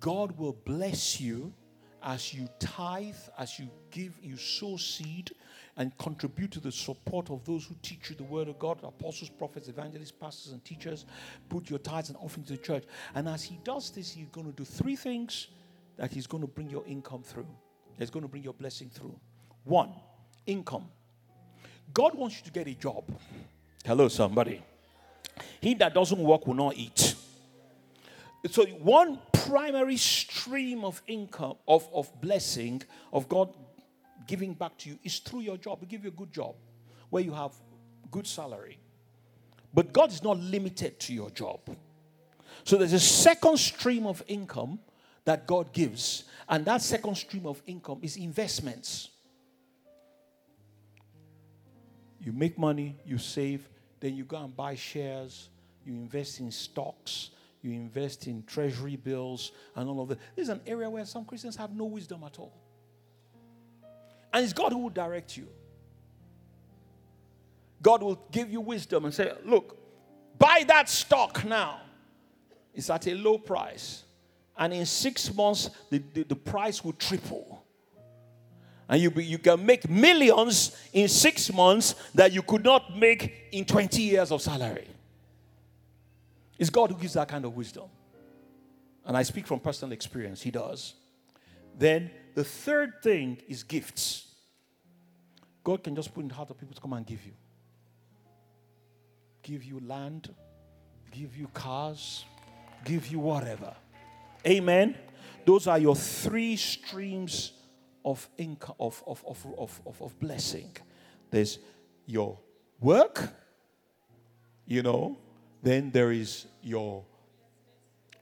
God 0.01 0.37
will 0.37 0.57
bless 0.65 1.21
you 1.21 1.53
as 2.03 2.33
you 2.33 2.49
tithe, 2.59 3.15
as 3.37 3.57
you 3.57 3.69
give, 3.89 4.11
you 4.21 4.35
sow 4.35 4.75
seed, 4.75 5.31
and 5.77 5.97
contribute 5.97 6.51
to 6.51 6.59
the 6.59 6.71
support 6.71 7.29
of 7.29 7.43
those 7.45 7.65
who 7.65 7.75
teach 7.81 8.09
you 8.09 8.15
the 8.15 8.23
word 8.23 8.47
of 8.47 8.59
God 8.59 8.79
apostles, 8.83 9.29
prophets, 9.29 9.67
evangelists, 9.67 10.11
pastors, 10.11 10.51
and 10.53 10.63
teachers. 10.63 11.05
Put 11.49 11.69
your 11.69 11.79
tithes 11.79 12.09
and 12.09 12.17
offerings 12.17 12.47
to 12.49 12.53
the 12.53 12.61
church. 12.61 12.83
And 13.15 13.27
as 13.27 13.43
he 13.43 13.59
does 13.63 13.89
this, 13.89 14.11
he's 14.11 14.27
going 14.29 14.47
to 14.47 14.53
do 14.53 14.63
three 14.63 14.95
things 14.95 15.47
that 15.97 16.11
he's 16.11 16.27
going 16.27 16.41
to 16.41 16.47
bring 16.47 16.69
your 16.69 16.85
income 16.85 17.23
through. 17.23 17.47
He's 17.97 18.09
going 18.09 18.23
to 18.23 18.29
bring 18.29 18.43
your 18.43 18.53
blessing 18.53 18.89
through. 18.89 19.19
One, 19.63 19.93
income. 20.45 20.89
God 21.93 22.15
wants 22.15 22.37
you 22.37 22.43
to 22.45 22.51
get 22.51 22.67
a 22.67 22.73
job. 22.73 23.03
Hello, 23.85 24.07
somebody. 24.07 24.61
He 25.61 25.73
that 25.75 25.93
doesn't 25.93 26.19
work 26.19 26.45
will 26.47 26.53
not 26.55 26.75
eat. 26.75 27.15
So, 28.49 28.65
one 28.65 29.19
primary 29.31 29.97
stream 29.97 30.83
of 30.83 31.01
income, 31.07 31.55
of, 31.67 31.87
of 31.93 32.09
blessing, 32.21 32.81
of 33.11 33.29
God 33.29 33.53
giving 34.27 34.53
back 34.53 34.77
to 34.79 34.89
you 34.89 34.99
is 35.03 35.19
through 35.19 35.41
your 35.41 35.57
job. 35.57 35.79
We 35.81 35.87
give 35.87 36.03
you 36.03 36.09
a 36.09 36.13
good 36.13 36.31
job 36.31 36.55
where 37.09 37.23
you 37.23 37.33
have 37.33 37.51
good 38.11 38.27
salary. 38.27 38.79
But 39.73 39.91
God 39.91 40.11
is 40.11 40.23
not 40.23 40.39
limited 40.39 40.99
to 41.01 41.13
your 41.13 41.29
job. 41.31 41.59
So 42.63 42.77
there's 42.77 42.93
a 42.93 42.99
second 42.99 43.57
stream 43.57 44.05
of 44.05 44.23
income 44.27 44.79
that 45.25 45.47
God 45.47 45.71
gives, 45.73 46.25
and 46.49 46.65
that 46.65 46.81
second 46.81 47.15
stream 47.15 47.45
of 47.45 47.61
income 47.65 47.99
is 48.01 48.17
investments. 48.17 49.09
You 52.19 52.31
make 52.31 52.57
money, 52.57 52.97
you 53.05 53.17
save, 53.17 53.67
then 53.99 54.15
you 54.15 54.25
go 54.25 54.37
and 54.37 54.55
buy 54.55 54.75
shares, 54.75 55.49
you 55.85 55.93
invest 55.93 56.39
in 56.39 56.51
stocks, 56.51 57.31
you 57.61 57.71
invest 57.71 58.27
in 58.27 58.43
treasury 58.43 58.95
bills, 58.95 59.51
and 59.75 59.89
all 59.89 60.01
of 60.01 60.09
that. 60.09 60.19
This 60.35 60.43
is 60.43 60.49
an 60.49 60.61
area 60.67 60.89
where 60.89 61.05
some 61.05 61.25
Christians 61.25 61.55
have 61.55 61.73
no 61.73 61.85
wisdom 61.85 62.23
at 62.25 62.37
all. 62.37 62.53
And 64.33 64.43
it's 64.43 64.53
God 64.53 64.71
who 64.71 64.79
will 64.79 64.89
direct 64.89 65.37
you. 65.37 65.47
God 67.81 68.01
will 68.01 68.19
give 68.31 68.51
you 68.51 68.61
wisdom 68.61 69.05
and 69.05 69.13
say, 69.13 69.31
Look, 69.45 69.77
buy 70.39 70.63
that 70.67 70.89
stock 70.89 71.45
now. 71.45 71.81
It's 72.73 72.89
at 72.89 73.07
a 73.07 73.13
low 73.13 73.37
price. 73.37 74.03
And 74.57 74.73
in 74.73 74.85
six 74.85 75.33
months, 75.33 75.69
the, 75.89 76.01
the, 76.13 76.23
the 76.23 76.35
price 76.35 76.83
will 76.83 76.93
triple. 76.93 77.63
And 78.89 79.01
you, 79.01 79.11
you 79.11 79.37
can 79.37 79.65
make 79.65 79.89
millions 79.89 80.77
in 80.91 81.07
six 81.07 81.51
months 81.51 81.95
that 82.13 82.31
you 82.31 82.41
could 82.41 82.63
not 82.63 82.95
make 82.95 83.47
in 83.51 83.65
20 83.65 84.01
years 84.01 84.31
of 84.31 84.41
salary. 84.41 84.87
It's 86.57 86.69
God 86.69 86.91
who 86.91 86.97
gives 86.97 87.13
that 87.13 87.27
kind 87.27 87.45
of 87.45 87.55
wisdom. 87.55 87.85
And 89.05 89.17
I 89.17 89.23
speak 89.23 89.47
from 89.47 89.59
personal 89.59 89.91
experience, 89.91 90.41
He 90.41 90.51
does. 90.51 90.93
Then 91.77 92.11
the 92.33 92.43
third 92.43 93.01
thing 93.01 93.37
is 93.47 93.63
gifts. 93.63 94.27
God 95.63 95.83
can 95.83 95.95
just 95.95 96.13
put 96.13 96.21
in 96.21 96.27
the 96.27 96.33
heart 96.35 96.49
of 96.49 96.57
people 96.57 96.75
to 96.75 96.81
come 96.81 96.93
and 96.93 97.05
give 97.05 97.25
you. 97.25 97.33
Give 99.41 99.63
you 99.63 99.79
land, 99.85 100.33
give 101.11 101.35
you 101.37 101.47
cars, 101.53 102.25
give 102.85 103.07
you 103.07 103.19
whatever. 103.19 103.73
Amen. 104.45 104.95
Those 105.45 105.67
are 105.67 105.79
your 105.79 105.95
three 105.95 106.55
streams 106.55 107.53
of 108.03 108.27
income 108.37 108.75
of, 108.79 109.01
of, 109.07 109.23
of, 109.25 109.45
of, 109.85 110.01
of, 110.01 110.19
blessing. 110.19 110.75
There's 111.29 111.59
your 112.05 112.37
work, 112.79 113.29
you 114.65 114.83
know, 114.83 115.17
then 115.61 115.91
there 115.91 116.11
is 116.11 116.47
your 116.61 117.05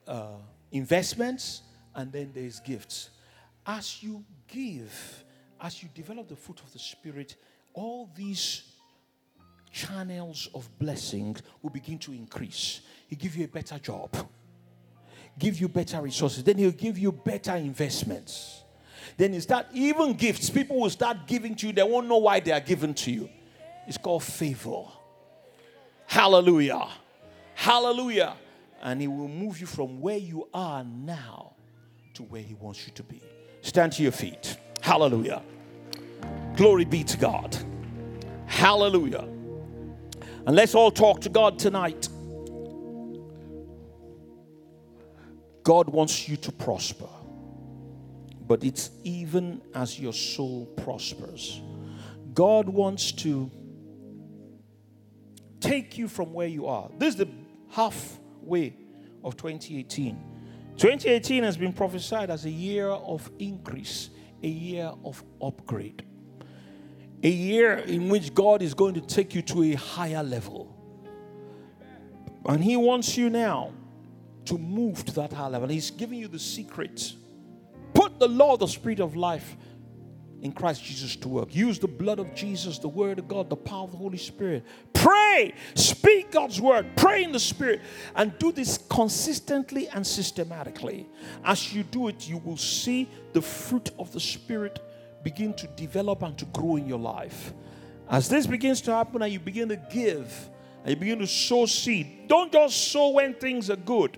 uh, 0.08 0.38
investments, 0.72 1.64
and 1.96 2.12
then 2.12 2.32
there's 2.34 2.60
gifts. 2.60 3.10
As 3.66 4.02
you 4.02 4.24
give, 4.48 5.24
as 5.60 5.84
you 5.84 5.90
develop 5.94 6.28
the 6.28 6.36
fruit 6.36 6.60
of 6.62 6.72
the 6.74 6.80
Spirit, 6.80 7.36
all 7.74 8.10
these 8.16 8.64
channels 9.72 10.50
of 10.54 10.68
blessing 10.80 11.36
will 11.62 11.70
begin 11.70 11.98
to 12.00 12.12
increase. 12.12 12.82
He'll 13.08 13.20
give 13.20 13.36
you 13.36 13.46
a 13.46 13.48
better 13.48 13.80
job, 13.80 14.16
give 15.38 15.60
you 15.60 15.68
better 15.68 16.02
resources, 16.02 16.44
then 16.44 16.58
he'll 16.58 16.72
give 16.72 16.98
you 16.98 17.12
better 17.12 17.56
investments. 17.56 18.64
Then 19.18 19.34
is 19.34 19.46
that 19.48 19.70
even 19.74 20.14
gifts, 20.14 20.50
people 20.50 20.80
will 20.80 20.90
start 20.90 21.28
giving 21.28 21.56
to 21.56 21.68
you, 21.68 21.74
they 21.74 21.84
won't 21.84 22.08
know 22.08 22.18
why 22.18 22.40
they 22.40 22.52
are 22.52 22.60
given 22.60 22.94
to 22.96 23.12
you. 23.12 23.30
It's 23.88 23.98
called 23.98 24.24
favor. 24.24 24.84
Hallelujah. 26.06 26.88
Hallelujah. 27.56 28.36
And 28.82 29.02
he 29.02 29.08
will 29.08 29.28
move 29.28 29.60
you 29.60 29.68
from 29.68 30.02
where 30.02 30.18
you 30.18 30.48
are 30.54 30.84
now 30.84 31.54
to 32.16 32.24
where 32.24 32.42
he 32.42 32.54
wants 32.56 32.86
you 32.86 32.94
to 32.94 33.04
be. 33.04 33.22
Stand 33.62 33.94
to 33.94 34.04
your 34.04 34.12
feet. 34.12 34.58
Hallelujah. 34.82 35.42
Glory 36.56 36.86
be 36.86 37.04
to 37.04 37.18
God. 37.18 37.56
Hallelujah. 38.46 39.28
And 40.46 40.56
let's 40.56 40.76
all 40.76 40.92
talk 40.92 41.22
to 41.22 41.30
God 41.30 41.60
tonight. 41.60 42.10
God 45.64 45.90
wants 45.90 46.28
you 46.28 46.38
to 46.38 46.52
prosper. 46.52 47.08
But 48.48 48.64
it's 48.64 48.90
even 49.04 49.62
as 49.74 50.00
your 50.00 50.14
soul 50.14 50.66
prospers. 50.66 51.62
God 52.34 52.68
wants 52.68 53.12
to 53.14 53.50
take 55.60 55.98
you 55.98 56.08
from 56.08 56.34
where 56.34 56.48
you 56.48 56.66
are. 56.66 56.90
This 56.98 57.10
is 57.10 57.16
the 57.18 57.30
halfway 57.70 58.76
of 59.24 59.38
2018. 59.38 60.31
2018 60.82 61.44
has 61.44 61.58
been 61.58 61.72
prophesied 61.72 62.30
as 62.30 62.46
a 62.46 62.50
year 62.50 62.90
of 62.90 63.30
increase, 63.40 64.10
a 64.44 64.48
year 64.48 64.92
of 65.06 65.24
upgrade 65.42 66.04
a 67.24 67.30
year 67.30 67.78
in 67.78 68.10
which 68.10 68.34
God 68.34 68.62
is 68.62 68.74
going 68.74 68.96
to 68.96 69.02
take 69.02 69.36
you 69.36 69.42
to 69.44 69.64
a 69.64 69.74
higher 69.74 70.24
level. 70.24 70.76
And 72.46 72.64
He 72.64 72.76
wants 72.78 73.18
you 73.18 73.30
now 73.30 73.74
to 74.46 74.58
move 74.58 75.06
to 75.06 75.14
that 75.16 75.34
higher 75.34 75.50
level. 75.50 75.70
He's 75.70 75.92
giving 75.92 76.20
you 76.20 76.28
the 76.28 76.40
secret. 76.40 77.14
Put 77.94 78.20
the 78.20 78.28
law, 78.28 78.58
the 78.58 78.68
spirit 78.68 79.00
of 79.00 79.16
life 79.16 79.56
in 80.42 80.52
Christ 80.52 80.84
Jesus 80.84 81.16
to 81.18 81.30
work. 81.30 81.56
Use 81.56 81.78
the 81.78 81.88
blood 81.88 82.20
of 82.20 82.34
Jesus, 82.34 82.80
the 82.80 82.88
word 82.88 83.20
of 83.20 83.28
God, 83.28 83.50
the 83.50 83.56
power 83.56 83.84
of 83.84 83.92
the 83.92 83.98
Holy 83.98 84.18
Spirit. 84.18 84.66
Pray, 84.94 85.54
speak 85.76 86.32
God's 86.32 86.60
word, 86.60 86.88
pray 86.96 87.24
in 87.24 87.32
the 87.32 87.40
spirit, 87.40 87.82
and 88.16 88.38
do 88.40 88.52
this 88.52 88.80
consistently 88.90 89.88
and 89.90 90.06
systematically. 90.06 91.08
As 91.44 91.74
you 91.74 91.84
do 91.84 92.08
it, 92.08 92.28
you 92.28 92.40
will 92.40 92.58
see 92.58 93.08
the 93.34 93.42
fruit 93.42 93.92
of 94.00 94.12
the 94.12 94.20
spirit 94.20 94.80
begin 95.24 95.54
to 95.54 95.68
develop 95.68 96.24
and 96.24 96.36
to 96.40 96.46
grow 96.46 96.76
in 96.76 96.88
your 96.88 97.00
life. 97.00 97.54
As 98.10 98.28
this 98.28 98.48
begins 98.48 98.82
to 98.82 98.94
happen 98.94 99.22
and 99.22 99.32
you 99.32 99.40
begin 99.40 99.70
to 99.70 99.78
give 99.78 100.50
and 100.84 100.90
you 100.90 100.96
begin 100.96 101.20
to 101.20 101.28
sow 101.28 101.68
seed, 101.68 102.28
don't 102.28 102.52
just 102.52 102.92
sow 102.92 103.10
when 103.10 103.36
things 103.36 103.70
are 103.70 103.76
good. 103.76 104.18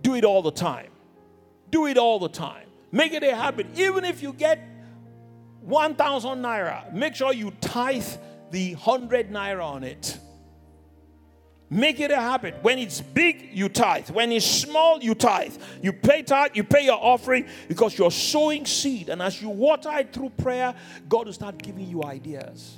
Do 0.00 0.14
it 0.14 0.24
all 0.24 0.40
the 0.40 0.50
time. 0.50 0.90
Do 1.70 1.86
it 1.86 1.98
all 1.98 2.18
the 2.18 2.30
time. 2.30 2.68
Make 2.90 3.12
it 3.12 3.22
a 3.22 3.36
habit. 3.36 3.66
Even 3.78 4.04
if 4.04 4.22
you 4.22 4.32
get 4.32 4.71
1,000 5.62 6.42
naira, 6.42 6.92
make 6.92 7.14
sure 7.14 7.32
you 7.32 7.52
tithe 7.60 8.06
the 8.50 8.74
100 8.74 9.30
naira 9.30 9.64
on 9.64 9.84
it. 9.84 10.18
Make 11.72 12.00
it 12.00 12.10
a 12.10 12.20
habit. 12.20 12.56
When 12.60 12.78
it's 12.78 13.00
big, 13.00 13.48
you 13.50 13.70
tithe. 13.70 14.10
When 14.10 14.30
it's 14.30 14.44
small, 14.44 15.02
you 15.02 15.14
tithe. 15.14 15.56
You 15.80 15.94
pay 15.94 16.22
tithe, 16.22 16.50
you 16.52 16.64
pay 16.64 16.84
your 16.84 16.98
offering 17.02 17.46
because 17.66 17.96
you're 17.96 18.10
sowing 18.10 18.66
seed. 18.66 19.08
And 19.08 19.22
as 19.22 19.40
you 19.40 19.48
water 19.48 19.90
it 19.94 20.12
through 20.12 20.30
prayer, 20.30 20.74
God 21.08 21.26
will 21.26 21.32
start 21.32 21.56
giving 21.56 21.88
you 21.88 22.04
ideas. 22.04 22.76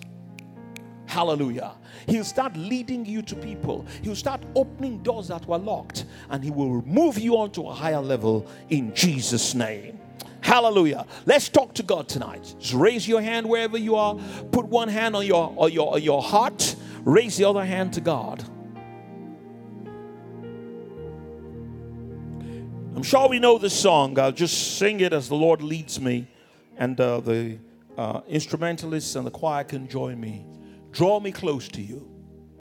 Hallelujah. 1.07 1.73
He'll 2.07 2.23
start 2.23 2.57
leading 2.57 3.05
you 3.05 3.23
to 3.23 3.35
people. 3.35 3.85
He'll 4.03 4.15
start 4.15 4.43
opening 4.55 5.03
doors 5.03 5.27
that 5.27 5.45
were 5.47 5.59
locked. 5.59 6.05
And 6.31 6.45
He 6.45 6.53
will 6.53 6.81
move 6.83 7.19
you 7.19 7.37
on 7.37 7.51
to 7.53 7.69
a 7.69 7.75
higher 7.75 8.01
level 8.01 8.47
in 8.69 8.95
Jesus' 8.95 9.55
name. 9.55 9.99
Hallelujah. 10.45 11.07
Let's 11.25 11.49
talk 11.49 11.73
to 11.77 11.83
God 11.83 12.07
tonight. 12.07 12.55
Just 12.59 12.75
raise 12.75 13.09
your 13.09 13.23
hand 13.23 13.49
wherever 13.49 13.79
you 13.79 13.97
are. 13.97 14.15
Put 14.53 14.67
one 14.67 14.89
hand 14.89 15.17
on 15.17 15.25
your, 15.25 15.55
on 15.57 15.73
your, 15.73 15.95
on 15.95 16.03
your 16.03 16.23
heart. 16.23 16.77
Raise 17.03 17.39
the 17.39 17.45
other 17.47 17.65
hand 17.65 17.95
to 17.95 18.03
God. 18.03 18.45
I'm 22.95 23.03
sure 23.03 23.27
we 23.27 23.39
know 23.39 23.57
this 23.57 23.73
song. 23.73 24.19
I'll 24.19 24.33
just 24.33 24.77
sing 24.77 25.01
it 25.01 25.15
as 25.15 25.31
the 25.31 25.35
Lord 25.35 25.63
leads 25.63 25.99
me, 25.99 26.29
and 26.77 27.01
uh, 27.01 27.21
the 27.21 27.59
uh, 27.97 28.21
instrumentalists 28.29 29.17
and 29.17 29.27
the 29.27 29.31
choir 29.31 29.65
can 29.65 29.89
join 29.89 30.21
me. 30.21 30.45
Draw 30.93 31.21
me 31.21 31.33
close 31.33 31.69
to 31.69 31.81
you. 31.81 32.14